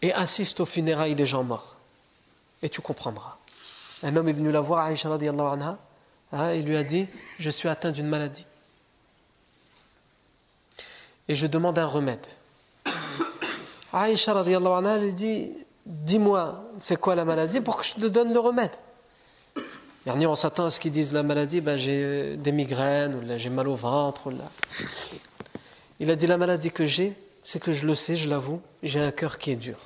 et 0.00 0.12
assiste 0.12 0.60
aux 0.60 0.64
funérailles 0.64 1.14
des 1.14 1.26
gens 1.26 1.44
morts. 1.44 1.76
Et 2.62 2.68
tu 2.68 2.80
comprendras. 2.80 3.36
Un 4.02 4.16
homme 4.16 4.28
est 4.28 4.32
venu 4.32 4.50
la 4.50 4.60
voir, 4.60 4.88
Aisha 4.88 5.08
radiallahu 5.08 5.52
anha, 5.52 5.78
hein, 6.32 6.50
et 6.50 6.62
lui 6.62 6.76
a 6.76 6.84
dit 6.84 7.06
Je 7.38 7.50
suis 7.50 7.68
atteint 7.68 7.90
d'une 7.90 8.08
maladie. 8.08 8.46
Et 11.28 11.34
je 11.34 11.46
demande 11.46 11.78
un 11.78 11.86
remède. 11.86 12.26
Aisha 13.92 14.32
radiallahu 14.32 14.78
anha 14.78 14.98
lui 14.98 15.12
dit 15.12 15.52
dis-moi, 15.84 16.64
c'est 16.78 16.98
quoi 16.98 17.14
la 17.14 17.24
maladie 17.24 17.60
pour 17.60 17.78
que 17.78 17.84
je 17.84 17.94
te 17.94 18.06
donne 18.06 18.32
le 18.32 18.38
remède. 18.38 18.72
Dernier, 20.04 20.26
on 20.26 20.36
s'attend 20.36 20.66
à 20.66 20.70
ce 20.70 20.80
qu'ils 20.80 20.92
disent 20.92 21.12
la 21.12 21.22
maladie, 21.22 21.60
ben, 21.60 21.76
j'ai 21.76 22.36
des 22.36 22.52
migraines, 22.52 23.14
ou 23.14 23.38
j'ai 23.38 23.50
mal 23.50 23.68
au 23.68 23.74
ventre. 23.74 24.32
Il 26.00 26.10
a 26.10 26.16
dit 26.16 26.26
la 26.26 26.38
maladie 26.38 26.70
que 26.70 26.84
j'ai, 26.84 27.14
c'est 27.42 27.60
que 27.60 27.72
je 27.72 27.86
le 27.86 27.94
sais, 27.94 28.16
je 28.16 28.28
l'avoue, 28.28 28.62
j'ai 28.82 29.00
un 29.00 29.10
cœur 29.10 29.38
qui 29.38 29.50
est 29.50 29.56
dur. 29.56 29.78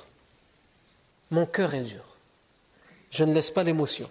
Mon 1.31 1.45
cœur 1.45 1.73
est 1.73 1.83
dur. 1.83 2.03
Je 3.11 3.23
ne 3.23 3.33
laisse 3.33 3.51
pas 3.51 3.63
l'émotion. 3.63 4.09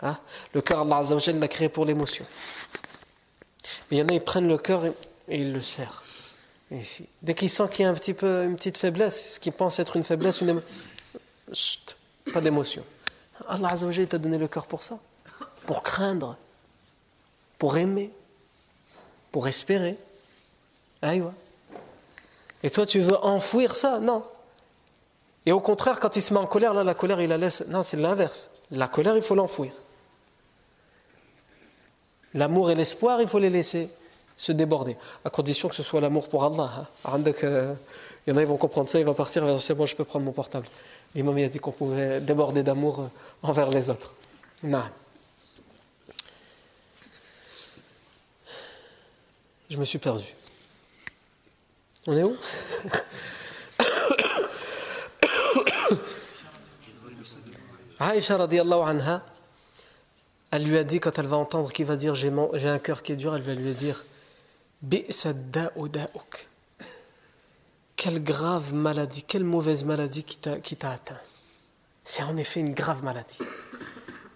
Hein? 0.00 0.18
Le 0.52 0.62
cœur, 0.62 0.80
Allah 0.80 1.02
l'a 1.34 1.48
créé 1.48 1.68
pour 1.68 1.84
l'émotion. 1.84 2.24
Mais 3.90 3.98
il 3.98 4.00
y 4.00 4.02
en 4.02 4.08
a, 4.08 4.12
ils 4.14 4.20
prennent 4.20 4.48
le 4.48 4.58
cœur 4.58 4.86
et, 4.86 4.94
ils 5.28 5.52
le 5.52 5.60
serrent. 5.60 6.02
Dès 7.22 7.34
qu'ils 7.34 7.50
sentent 7.50 7.70
qu'il 7.70 7.84
y 7.84 7.86
a 7.86 7.90
un 7.90 7.94
petit 7.94 8.14
peu, 8.14 8.44
une 8.44 8.56
petite 8.56 8.78
faiblesse, 8.78 9.34
ce 9.34 9.40
qu'ils 9.40 9.52
pensent 9.52 9.78
être 9.78 9.96
une 9.96 10.02
faiblesse, 10.02 10.40
une 10.40 10.48
émotion, 10.48 11.94
pas 12.32 12.40
d'émotion. 12.40 12.84
Allah 13.46 13.70
Azzawajal 13.70 14.06
t'a 14.06 14.18
donné 14.18 14.38
le 14.38 14.48
cœur 14.48 14.66
pour 14.66 14.82
ça. 14.82 14.98
Pour 15.66 15.82
craindre, 15.82 16.36
pour 17.58 17.76
aimer, 17.76 18.10
pour 19.30 19.48
espérer. 19.48 19.98
Et 21.02 22.70
toi, 22.70 22.86
tu 22.86 23.00
veux 23.00 23.16
enfouir 23.24 23.76
ça? 23.76 23.98
Non. 23.98 24.24
Et 25.44 25.52
au 25.52 25.60
contraire, 25.60 26.00
quand 26.00 26.16
il 26.16 26.22
se 26.22 26.32
met 26.32 26.40
en 26.40 26.46
colère, 26.46 26.72
là, 26.72 26.84
la 26.84 26.94
colère, 26.94 27.20
il 27.20 27.28
la 27.28 27.38
laisse. 27.38 27.64
Non, 27.66 27.82
c'est 27.82 27.96
l'inverse. 27.96 28.50
La 28.70 28.88
colère, 28.88 29.16
il 29.16 29.22
faut 29.22 29.34
l'enfouir. 29.34 29.72
L'amour 32.34 32.70
et 32.70 32.74
l'espoir, 32.74 33.20
il 33.20 33.28
faut 33.28 33.40
les 33.40 33.50
laisser 33.50 33.90
se 34.42 34.50
déborder, 34.50 34.96
à 35.24 35.30
condition 35.30 35.68
que 35.68 35.76
ce 35.76 35.84
soit 35.84 36.00
l'amour 36.00 36.28
pour 36.28 36.42
Allah. 36.42 36.88
Hein. 37.04 37.20
Il 37.24 37.76
y 38.26 38.32
en 38.32 38.36
a, 38.36 38.42
ils 38.42 38.48
vont 38.48 38.56
comprendre 38.56 38.88
ça, 38.88 38.98
il 38.98 39.04
va 39.04 39.14
partir, 39.14 39.60
c'est 39.60 39.74
bon, 39.74 39.86
je 39.86 39.94
peux 39.94 40.04
prendre 40.04 40.24
mon 40.24 40.32
portable. 40.32 40.66
L'imam 41.14 41.36
a 41.36 41.48
dit 41.48 41.60
qu'on 41.60 41.70
pouvait 41.70 42.20
déborder 42.20 42.64
d'amour 42.64 43.02
euh, 43.02 43.06
envers 43.44 43.70
les 43.70 43.88
autres. 43.88 44.16
Non. 44.64 44.82
Je 49.70 49.76
me 49.76 49.84
suis 49.84 49.98
perdu. 49.98 50.24
On 52.08 52.16
est 52.16 52.24
où? 52.24 52.36
Aïcha 58.00 58.36
radiallahu 58.36 58.88
anha, 58.88 59.22
elle 60.50 60.64
lui 60.64 60.78
a 60.78 60.82
dit 60.82 60.98
quand 60.98 61.16
elle 61.16 61.28
va 61.28 61.36
entendre 61.36 61.72
qu'il 61.72 61.86
va 61.86 61.94
dire 61.94 62.16
j'ai 62.16 62.68
un 62.68 62.80
cœur 62.80 63.04
qui 63.04 63.12
est 63.12 63.16
dur, 63.16 63.36
elle 63.36 63.42
va 63.42 63.54
lui 63.54 63.72
dire 63.74 64.04
quelle 67.96 68.22
grave 68.22 68.74
maladie, 68.74 69.22
quelle 69.22 69.44
mauvaise 69.44 69.84
maladie 69.84 70.24
qui 70.24 70.36
t'a 70.38 70.90
atteint. 70.90 71.20
C'est 72.04 72.22
en 72.22 72.36
effet 72.36 72.60
une 72.60 72.74
grave 72.74 73.04
maladie. 73.04 73.38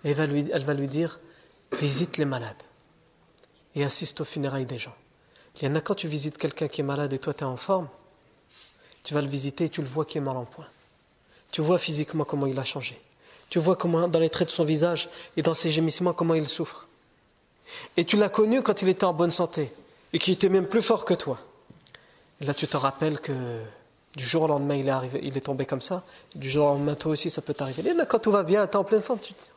Et 0.04 0.10
elle 0.10 0.16
va, 0.16 0.26
lui, 0.26 0.48
elle 0.52 0.64
va 0.64 0.74
lui 0.74 0.86
dire 0.86 1.18
visite 1.72 2.16
les 2.16 2.24
malades 2.24 2.54
et 3.74 3.82
assiste 3.82 4.20
aux 4.20 4.24
funérailles 4.24 4.66
des 4.66 4.78
gens. 4.78 4.94
Il 5.56 5.66
y 5.66 5.70
en 5.70 5.74
a 5.74 5.80
quand 5.80 5.96
tu 5.96 6.06
visites 6.06 6.38
quelqu'un 6.38 6.68
qui 6.68 6.80
est 6.80 6.84
malade 6.84 7.12
et 7.12 7.18
toi 7.18 7.34
tu 7.34 7.40
es 7.40 7.46
en 7.46 7.56
forme, 7.56 7.88
tu 9.02 9.14
vas 9.14 9.22
le 9.22 9.28
visiter 9.28 9.64
et 9.64 9.68
tu 9.68 9.80
le 9.80 9.86
vois 9.88 10.04
qui 10.04 10.18
est 10.18 10.20
mal 10.20 10.36
en 10.36 10.44
point. 10.44 10.66
Tu 11.50 11.60
vois 11.60 11.78
physiquement 11.78 12.24
comment 12.24 12.46
il 12.46 12.58
a 12.58 12.64
changé. 12.64 13.00
Tu 13.50 13.58
vois 13.58 13.74
comment 13.74 14.06
dans 14.06 14.18
les 14.18 14.30
traits 14.30 14.48
de 14.48 14.52
son 14.52 14.64
visage 14.64 15.08
et 15.36 15.42
dans 15.42 15.54
ses 15.54 15.70
gémissements 15.70 16.12
comment 16.12 16.34
il 16.34 16.48
souffre. 16.48 16.86
Et 17.96 18.04
tu 18.04 18.16
l'as 18.16 18.28
connu 18.28 18.62
quand 18.62 18.82
il 18.82 18.88
était 18.88 19.04
en 19.04 19.12
bonne 19.12 19.30
santé 19.30 19.72
et 20.12 20.18
qui 20.18 20.32
était 20.32 20.48
même 20.48 20.66
plus 20.66 20.82
fort 20.82 21.04
que 21.04 21.14
toi. 21.14 21.38
Et 22.40 22.44
là, 22.44 22.54
tu 22.54 22.66
te 22.66 22.76
rappelles 22.76 23.20
que 23.20 23.32
du 24.14 24.24
jour 24.24 24.42
au 24.42 24.48
lendemain, 24.48 24.74
il 24.74 24.88
est, 24.88 25.20
il 25.22 25.36
est 25.36 25.42
tombé 25.42 25.66
comme 25.66 25.82
ça. 25.82 26.02
Du 26.34 26.50
jour 26.50 26.66
au 26.66 26.70
lendemain, 26.70 26.94
toi 26.94 27.12
aussi, 27.12 27.30
ça 27.30 27.42
peut 27.42 27.54
t'arriver. 27.54 27.88
Et 27.88 27.94
là, 27.94 28.06
quand 28.06 28.18
tout 28.18 28.30
va 28.30 28.42
bien, 28.42 28.66
tu 28.66 28.72
es 28.72 28.76
en 28.76 28.84
pleine 28.84 29.02
forme, 29.02 29.20
tu 29.20 29.34
te 29.34 29.40
dis 29.40 29.48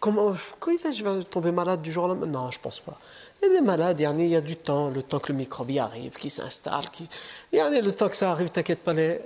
Comment, 0.00 0.34
quand 0.58 0.70
il 0.70 0.78
fait, 0.78 0.92
je 0.92 1.04
vais 1.04 1.22
tomber 1.24 1.52
malade 1.52 1.82
du 1.82 1.92
jour 1.92 2.04
au 2.04 2.08
lendemain? 2.08 2.26
Non, 2.26 2.50
je 2.50 2.58
pense 2.58 2.80
pas. 2.80 2.98
Et 3.42 3.48
les 3.50 3.60
malades, 3.60 4.00
il 4.00 4.26
y 4.26 4.36
a 4.36 4.40
du 4.40 4.56
temps, 4.56 4.88
le 4.88 5.02
temps 5.02 5.18
que 5.18 5.30
le 5.30 5.38
microbe 5.38 5.70
y 5.70 5.78
arrive, 5.78 6.14
qui 6.16 6.30
s'installe, 6.30 6.88
qui... 6.90 7.06
il 7.52 7.56
y 7.56 7.60
a 7.60 7.68
le 7.68 7.92
temps 7.92 8.08
que 8.08 8.16
ça 8.16 8.30
arrive, 8.30 8.48
t'inquiète 8.48 8.82
pas, 8.82 8.94
les, 8.94 9.20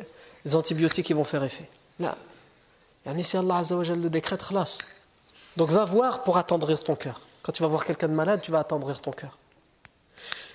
antibiotiques 0.53 1.09
ils 1.11 1.17
vont 1.17 1.25
faire 1.25 1.45
effet. 1.45 1.69
Là, 2.01 2.17
c'est 3.23 3.39
Allah 3.39 3.59
Azzawajal 3.59 4.01
le 4.01 4.11
décrète, 4.11 4.43
khlas. 4.43 4.79
Donc 5.57 5.69
va 5.69 5.85
voir 5.85 6.25
pour 6.25 6.39
attendrir 6.39 6.83
ton 6.83 6.97
cœur. 6.97 7.21
Quand 7.43 7.53
tu 7.53 7.63
vas 7.63 7.69
voir 7.69 7.85
quelqu'un 7.85 8.09
de 8.09 8.15
malade, 8.15 8.41
tu 8.43 8.51
vas 8.51 8.59
attendrir 8.59 9.01
ton 9.01 9.13
cœur. 9.13 9.39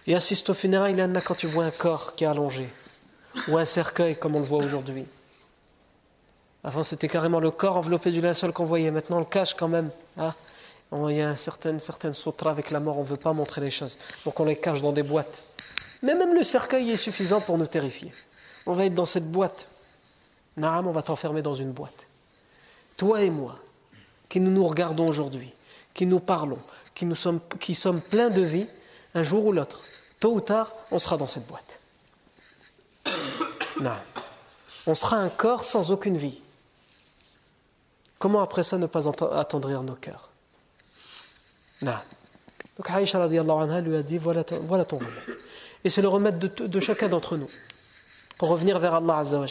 Et 0.10 0.16
assiste 0.16 0.50
au 0.50 0.56
funérailles, 0.56 0.94
il 0.94 1.00
y 1.00 1.04
en 1.04 1.14
a 1.14 1.22
quand 1.22 1.36
tu 1.36 1.46
vois 1.46 1.66
un 1.66 1.72
corps 1.72 2.16
qui 2.16 2.24
est 2.24 2.28
allongé, 2.28 2.68
ou 3.48 3.60
un 3.60 3.66
cercueil 3.66 4.18
comme 4.18 4.36
on 4.36 4.40
le 4.40 4.46
voit 4.46 4.58
aujourd'hui. 4.58 5.06
Avant, 6.64 6.84
c'était 6.84 7.08
carrément 7.08 7.40
le 7.40 7.52
corps 7.52 7.78
enveloppé 7.78 8.10
du 8.10 8.20
linceul 8.20 8.52
qu'on 8.52 8.66
voyait. 8.66 8.90
Maintenant, 8.90 9.18
on 9.18 9.20
le 9.20 9.28
cache 9.28 9.54
quand 9.54 9.68
même. 9.68 9.92
Hein. 10.18 10.34
il 10.92 11.16
y 11.16 11.22
a 11.22 11.30
une 11.30 11.36
certaine, 11.36 11.80
avec 12.46 12.72
la 12.72 12.80
mort, 12.80 12.98
on 12.98 13.04
ne 13.04 13.08
veut 13.08 13.18
pas 13.18 13.34
montrer 13.34 13.62
les 13.62 13.70
choses. 13.70 14.00
Donc 14.26 14.40
on 14.40 14.46
les 14.46 14.56
cache 14.56 14.82
dans 14.82 14.92
des 14.92 15.04
boîtes. 15.04 15.44
Mais 16.02 16.16
même 16.16 16.34
le 16.34 16.42
cercueil 16.42 16.90
est 16.90 16.98
suffisant 16.98 17.40
pour 17.40 17.60
nous 17.60 17.68
terrifier. 17.68 18.12
On 18.66 18.74
va 18.74 18.86
être 18.86 18.96
dans 18.96 19.06
cette 19.06 19.30
boîte. 19.30 19.68
Naam, 20.58 20.88
on 20.88 20.92
va 20.92 21.04
t'enfermer 21.04 21.44
dans 21.44 21.54
une 21.54 21.72
boîte. 21.72 22.08
Toi 22.98 23.22
et 23.22 23.30
moi, 23.30 23.60
qui 24.28 24.40
nous 24.40 24.50
nous 24.50 24.66
regardons 24.66 25.08
aujourd'hui, 25.08 25.54
qui 25.94 26.08
nous 26.08 26.20
parlons, 26.20 26.60
qui, 26.96 27.06
nous 27.06 27.16
sommes, 27.16 27.42
qui 27.60 27.76
sommes 27.76 28.02
pleins 28.02 28.32
de 28.32 28.42
vie, 28.42 28.66
un 29.14 29.22
jour 29.22 29.46
ou 29.46 29.52
l'autre, 29.52 29.84
tôt 30.20 30.34
ou 30.34 30.42
tard, 30.42 30.74
on 30.92 31.00
sera 31.00 31.18
dans 31.18 31.28
cette 31.28 31.48
boîte. 31.48 31.80
Non. 33.82 33.96
On 34.88 34.94
sera 34.94 35.16
un 35.16 35.30
corps 35.30 35.64
sans 35.64 35.92
aucune 35.92 36.18
vie. 36.18 36.42
Comment 38.18 38.42
après 38.42 38.64
ça 38.64 38.78
ne 38.78 38.88
pas 38.88 39.08
attendrir 39.38 39.84
nos 39.84 39.96
cœurs? 39.96 40.30
Non. 41.82 41.96
Donc 42.78 42.90
Aïcha 42.90 43.24
anha 43.24 43.82
lui 43.82 43.96
a 43.96 44.04
dit 44.04 44.18
voilà 44.18 44.44
ton, 44.44 44.60
voilà 44.60 44.86
ton 44.86 44.98
remède. 44.98 45.40
Et 45.84 45.90
c'est 45.90 46.02
le 46.02 46.10
remède 46.10 46.38
de, 46.38 46.80
chacun 46.80 47.08
d'entre 47.08 47.38
nous 47.38 47.50
pour 48.38 48.50
revenir 48.50 48.80
vers 48.80 48.96
Allah 48.96 49.18
Azza 49.20 49.40
wa 49.40 49.46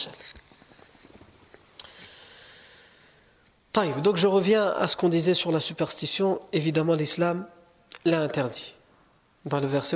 Donc 4.01 4.17
je 4.17 4.27
reviens 4.27 4.67
à 4.67 4.87
ce 4.87 4.95
qu'on 4.95 5.09
disait 5.09 5.33
sur 5.33 5.51
la 5.51 5.59
superstition. 5.59 6.41
Évidemment, 6.53 6.93
l'islam 6.93 7.47
l'a 8.05 8.21
interdit. 8.21 8.75
Dans 9.45 9.61
le 9.61 9.67
verset 9.67 9.95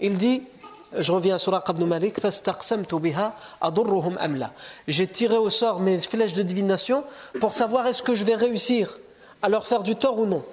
il 0.00 0.16
dit 0.16 0.42
je 0.96 1.10
reviens 1.10 1.36
à 1.36 1.86
Malik 1.86 2.20
j'ai 4.86 5.06
tiré 5.08 5.36
au 5.36 5.50
sort 5.50 5.80
mes 5.80 5.98
flèches 5.98 6.34
de 6.34 6.42
divination 6.44 7.04
pour 7.40 7.52
savoir 7.52 7.88
est-ce 7.88 8.02
que 8.04 8.14
je 8.14 8.22
vais 8.22 8.36
réussir 8.36 8.96
à 9.42 9.48
leur 9.48 9.66
faire 9.66 9.82
du 9.82 9.96
tort 9.96 10.20
ou 10.20 10.26
non. 10.26 10.44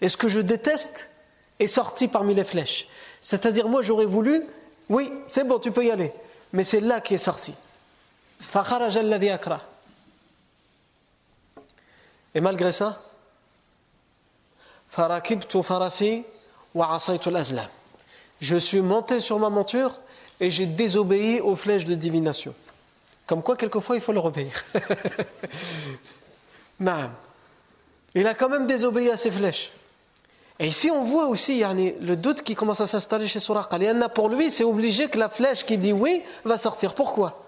Et 0.00 0.08
ce 0.08 0.16
que 0.16 0.28
je 0.28 0.40
déteste 0.40 1.10
est 1.58 1.66
sorti 1.66 2.06
parmi 2.06 2.32
les 2.32 2.44
flèches? 2.44 2.86
C'est-à-dire, 3.22 3.68
moi, 3.68 3.80
j'aurais 3.82 4.04
voulu, 4.04 4.42
oui, 4.90 5.10
c'est 5.28 5.44
bon, 5.44 5.58
tu 5.58 5.70
peux 5.70 5.84
y 5.84 5.90
aller. 5.90 6.12
Mais 6.52 6.64
c'est 6.64 6.80
là 6.80 7.00
qui 7.00 7.14
est 7.14 7.18
sorti. 7.18 7.54
Et 12.34 12.40
malgré 12.40 12.72
ça, 12.72 13.00
je 18.40 18.56
suis 18.56 18.80
monté 18.80 19.20
sur 19.20 19.38
ma 19.38 19.48
monture 19.48 20.00
et 20.40 20.50
j'ai 20.50 20.66
désobéi 20.66 21.40
aux 21.40 21.54
flèches 21.56 21.84
de 21.84 21.94
divination. 21.94 22.54
Comme 23.26 23.42
quoi, 23.42 23.56
quelquefois, 23.56 23.96
il 23.96 24.02
faut 24.02 24.12
leur 24.12 24.24
obéir. 24.24 24.64
Il 28.14 28.26
a 28.26 28.34
quand 28.34 28.48
même 28.48 28.66
désobéi 28.66 29.10
à 29.10 29.16
ses 29.16 29.30
flèches. 29.30 29.70
Et 30.58 30.66
ici, 30.66 30.90
on 30.90 31.02
voit 31.02 31.26
aussi 31.26 31.62
le 31.62 32.14
doute 32.14 32.42
qui 32.42 32.54
commence 32.54 32.80
à 32.80 32.86
s'installer 32.86 33.26
chez 33.26 33.40
Suraqa. 33.40 33.78
Pour 34.14 34.28
lui, 34.28 34.50
c'est 34.50 34.64
obligé 34.64 35.08
que 35.08 35.18
la 35.18 35.28
flèche 35.28 35.64
qui 35.64 35.78
dit 35.78 35.92
oui 35.92 36.22
va 36.44 36.56
sortir. 36.56 36.94
Pourquoi? 36.94 37.46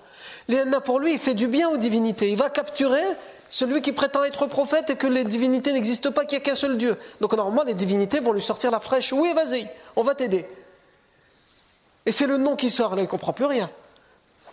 Pour 0.84 0.98
lui, 0.98 1.12
il 1.12 1.18
fait 1.18 1.34
du 1.34 1.46
bien 1.46 1.68
aux 1.68 1.76
divinités. 1.76 2.30
Il 2.30 2.36
va 2.36 2.50
capturer 2.50 3.04
celui 3.48 3.82
qui 3.82 3.92
prétend 3.92 4.24
être 4.24 4.46
prophète 4.46 4.90
et 4.90 4.96
que 4.96 5.06
les 5.06 5.24
divinités 5.24 5.72
n'existent 5.72 6.12
pas, 6.12 6.24
qu'il 6.24 6.38
n'y 6.38 6.42
a 6.42 6.44
qu'un 6.44 6.54
seul 6.54 6.76
Dieu. 6.76 6.98
Donc 7.20 7.34
normalement, 7.34 7.62
les 7.62 7.74
divinités 7.74 8.20
vont 8.20 8.32
lui 8.32 8.40
sortir 8.40 8.70
la 8.70 8.80
flèche. 8.80 9.12
Oui, 9.12 9.32
vas-y, 9.34 9.68
on 9.96 10.02
va 10.02 10.14
t'aider. 10.14 10.46
Et 12.06 12.12
c'est 12.12 12.26
le 12.26 12.36
nom 12.36 12.56
qui 12.56 12.68
sort, 12.68 12.96
là, 12.96 13.02
il 13.02 13.04
ne 13.04 13.10
comprend 13.10 13.32
plus 13.32 13.44
rien. 13.44 13.70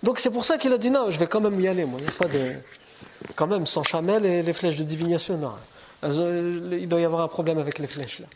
Donc 0.04 0.20
c'est 0.20 0.30
pour 0.30 0.45
ça 0.45 0.58
qu'il 0.58 0.72
a 0.74 0.78
dit 0.78 0.91
non, 0.91 1.10
je 1.10 1.20
vais 1.20 1.28
quand 1.28 1.41
même 1.41 1.60
y 1.60 1.68
aller, 1.68 1.86
moi. 1.86 1.99
Il 1.99 2.04
n'y 2.04 2.10
a 2.10 2.14
pas 2.14 2.28
de. 2.28 2.54
Quand 3.36 3.47
même, 3.47 3.66
sans 3.66 3.84
chamel 3.84 4.26
et 4.26 4.41
les 4.43 4.54
flèches 4.54 4.78
de 4.78 4.84
divination, 4.84 5.38
non. 5.38 5.54
Il 6.03 6.87
doit 6.89 7.01
y 7.01 7.05
avoir 7.05 7.22
un 7.22 7.28
problème 7.28 7.59
avec 7.59 7.78
les 7.78 7.87
flèches 7.87 8.20
là. 8.20 8.26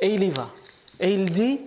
Et 0.00 0.08
il 0.08 0.22
y 0.22 0.30
va. 0.30 0.48
Et 0.98 1.12
il 1.14 1.30
dit 1.30 1.60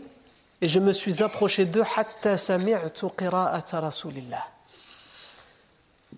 Et 0.61 0.67
je 0.67 0.79
me 0.79 0.93
suis 0.93 1.21
approché 1.23 1.65
d'eux 1.65 1.83
حتى 1.83 2.37
سمعت 2.37 3.05
قراءة 3.05 3.79
رسول 3.79 4.17
الله. 4.17 4.43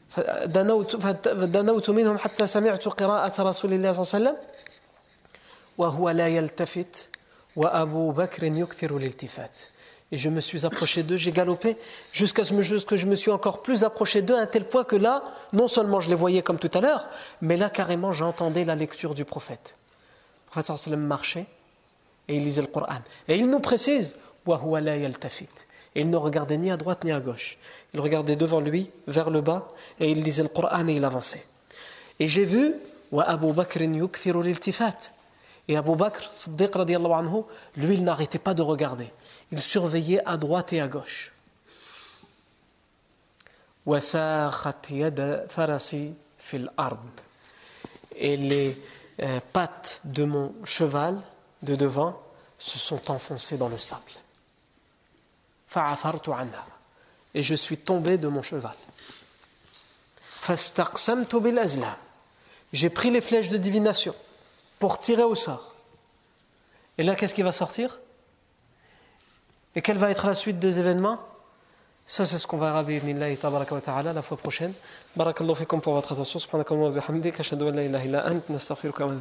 فدنوت 0.09 1.89
منهم 1.89 2.17
حتى 2.17 2.47
سمعت 2.47 2.88
قراءة 2.88 3.41
رسول 3.41 3.73
الله 3.73 3.91
صلى 3.91 4.01
الله 4.01 4.30
عليه 4.30 4.39
وسلم 4.39 4.55
وهو 5.78 6.09
لا 6.09 6.28
يلتفت 6.28 7.07
وأبو 7.55 8.11
بكر 8.11 8.43
يكثر 8.43 8.97
الالتفات 8.97 9.59
et 10.12 10.18
je 10.18 10.28
me 10.28 10.40
suis 10.40 10.66
approché 10.66 11.02
d'eux, 11.02 11.16
j'ai 11.16 11.32
galopé 11.32 11.76
jusqu'à 12.12 12.44
ce 12.44 12.52
que 12.84 12.96
je 12.96 13.06
me 13.06 13.14
suis 13.14 13.30
encore 13.30 13.62
plus 13.62 13.84
approché 13.84 14.22
d'eux 14.22 14.38
à 14.38 14.46
tel 14.46 14.64
point 14.64 14.84
que 14.84 14.96
là, 14.96 15.22
non 15.52 15.68
seulement 15.68 16.00
je 16.00 16.08
les 16.08 16.14
voyais 16.14 16.42
comme 16.42 16.58
tout 16.58 16.70
à 16.74 16.80
l'heure, 16.80 17.06
mais 17.40 17.56
là 17.56 17.70
carrément 17.70 18.12
j'entendais 18.12 18.64
la 18.64 18.74
lecture 18.74 19.14
du 19.14 19.24
prophète. 19.24 19.76
Le 20.46 20.62
prophète 20.62 20.96
marchait 20.96 21.46
et 22.28 22.36
il 22.36 22.42
lisait 22.42 22.62
le 22.62 22.66
Coran. 22.66 22.98
Et 23.28 23.36
il 23.36 23.48
nous 23.48 23.61
précise 23.61 24.16
et 25.94 26.00
il 26.00 26.11
ne 26.11 26.16
regardait 26.16 26.56
ni 26.56 26.70
à 26.70 26.76
droite 26.76 27.04
ni 27.04 27.12
à 27.12 27.20
gauche. 27.20 27.58
Il 27.94 28.00
regardait 28.00 28.36
devant 28.36 28.61
lui, 28.61 28.90
vers 29.06 29.30
le 29.30 29.40
bas, 29.40 29.72
et 29.98 30.11
il 30.11 30.22
lisait 30.22 30.42
le 30.42 30.48
Coran 30.48 30.88
et 30.88 30.94
il 30.94 31.04
avançait. 31.04 31.44
Et 32.18 32.26
j'ai 32.26 32.44
vu 32.44 32.74
et 35.68 35.76
Abu 35.76 35.96
Bakr, 35.96 36.28
lui, 37.76 37.94
il 37.94 38.04
n'arrêtait 38.04 38.38
pas 38.38 38.54
de 38.54 38.62
regarder 38.62 39.12
il 39.53 39.61
surveillait 39.61 40.22
à 40.26 40.36
droite 40.36 40.72
et 40.72 40.80
à 40.80 40.88
gauche. 40.88 41.32
Et 48.16 48.36
les 48.36 48.82
euh, 49.20 49.40
pattes 49.53 50.01
de 50.05 50.24
mon 50.24 50.55
cheval 50.64 51.20
de 51.62 51.76
devant 51.76 52.20
se 52.59 52.78
sont 52.78 53.11
enfoncées 53.11 53.57
dans 53.57 53.68
le 53.68 53.78
sable. 53.78 54.12
Et 57.34 57.42
je 57.42 57.55
suis 57.55 57.78
tombé 57.78 58.18
de 58.18 58.28
mon 58.28 58.42
cheval. 58.42 58.76
J'ai 62.72 62.90
pris 62.90 63.11
les 63.11 63.20
flèches 63.20 63.48
de 63.48 63.59
divination 63.59 64.14
pour 64.78 64.98
tirer 64.98 65.22
au 65.22 65.34
sort. 65.34 65.74
Et 66.98 67.03
là, 67.03 67.14
qu'est-ce 67.14 67.34
qui 67.34 67.42
va 67.42 67.53
sortir? 67.53 67.98
Et 69.74 69.82
quelle 69.82 69.98
va 69.98 70.10
être 70.10 70.26
la 70.26 70.34
suite 70.34 70.58
des 70.58 70.78
événements? 70.78 71.18
Ça, 72.06 72.24
c'est 72.24 72.38
ce 72.38 72.46
qu'on 72.48 72.56
va 72.56 72.72
raber 72.72 73.00
la 74.12 74.22
fois 74.22 74.36
prochaine. 74.36 74.72
Barakallahu 75.14 75.54
fikum 75.54 75.80
pour 75.80 75.94
votre 75.94 76.12
attention. 76.12 76.40
Subhanakallahu 76.40 76.86
wa 76.86 76.90
bihamdik. 76.90 77.38
Ashhadu 77.38 77.68
an 77.68 77.72
la 77.74 78.26
ant. 78.26 78.40
Nastaghfiruka 78.48 79.06
wa 79.06 79.12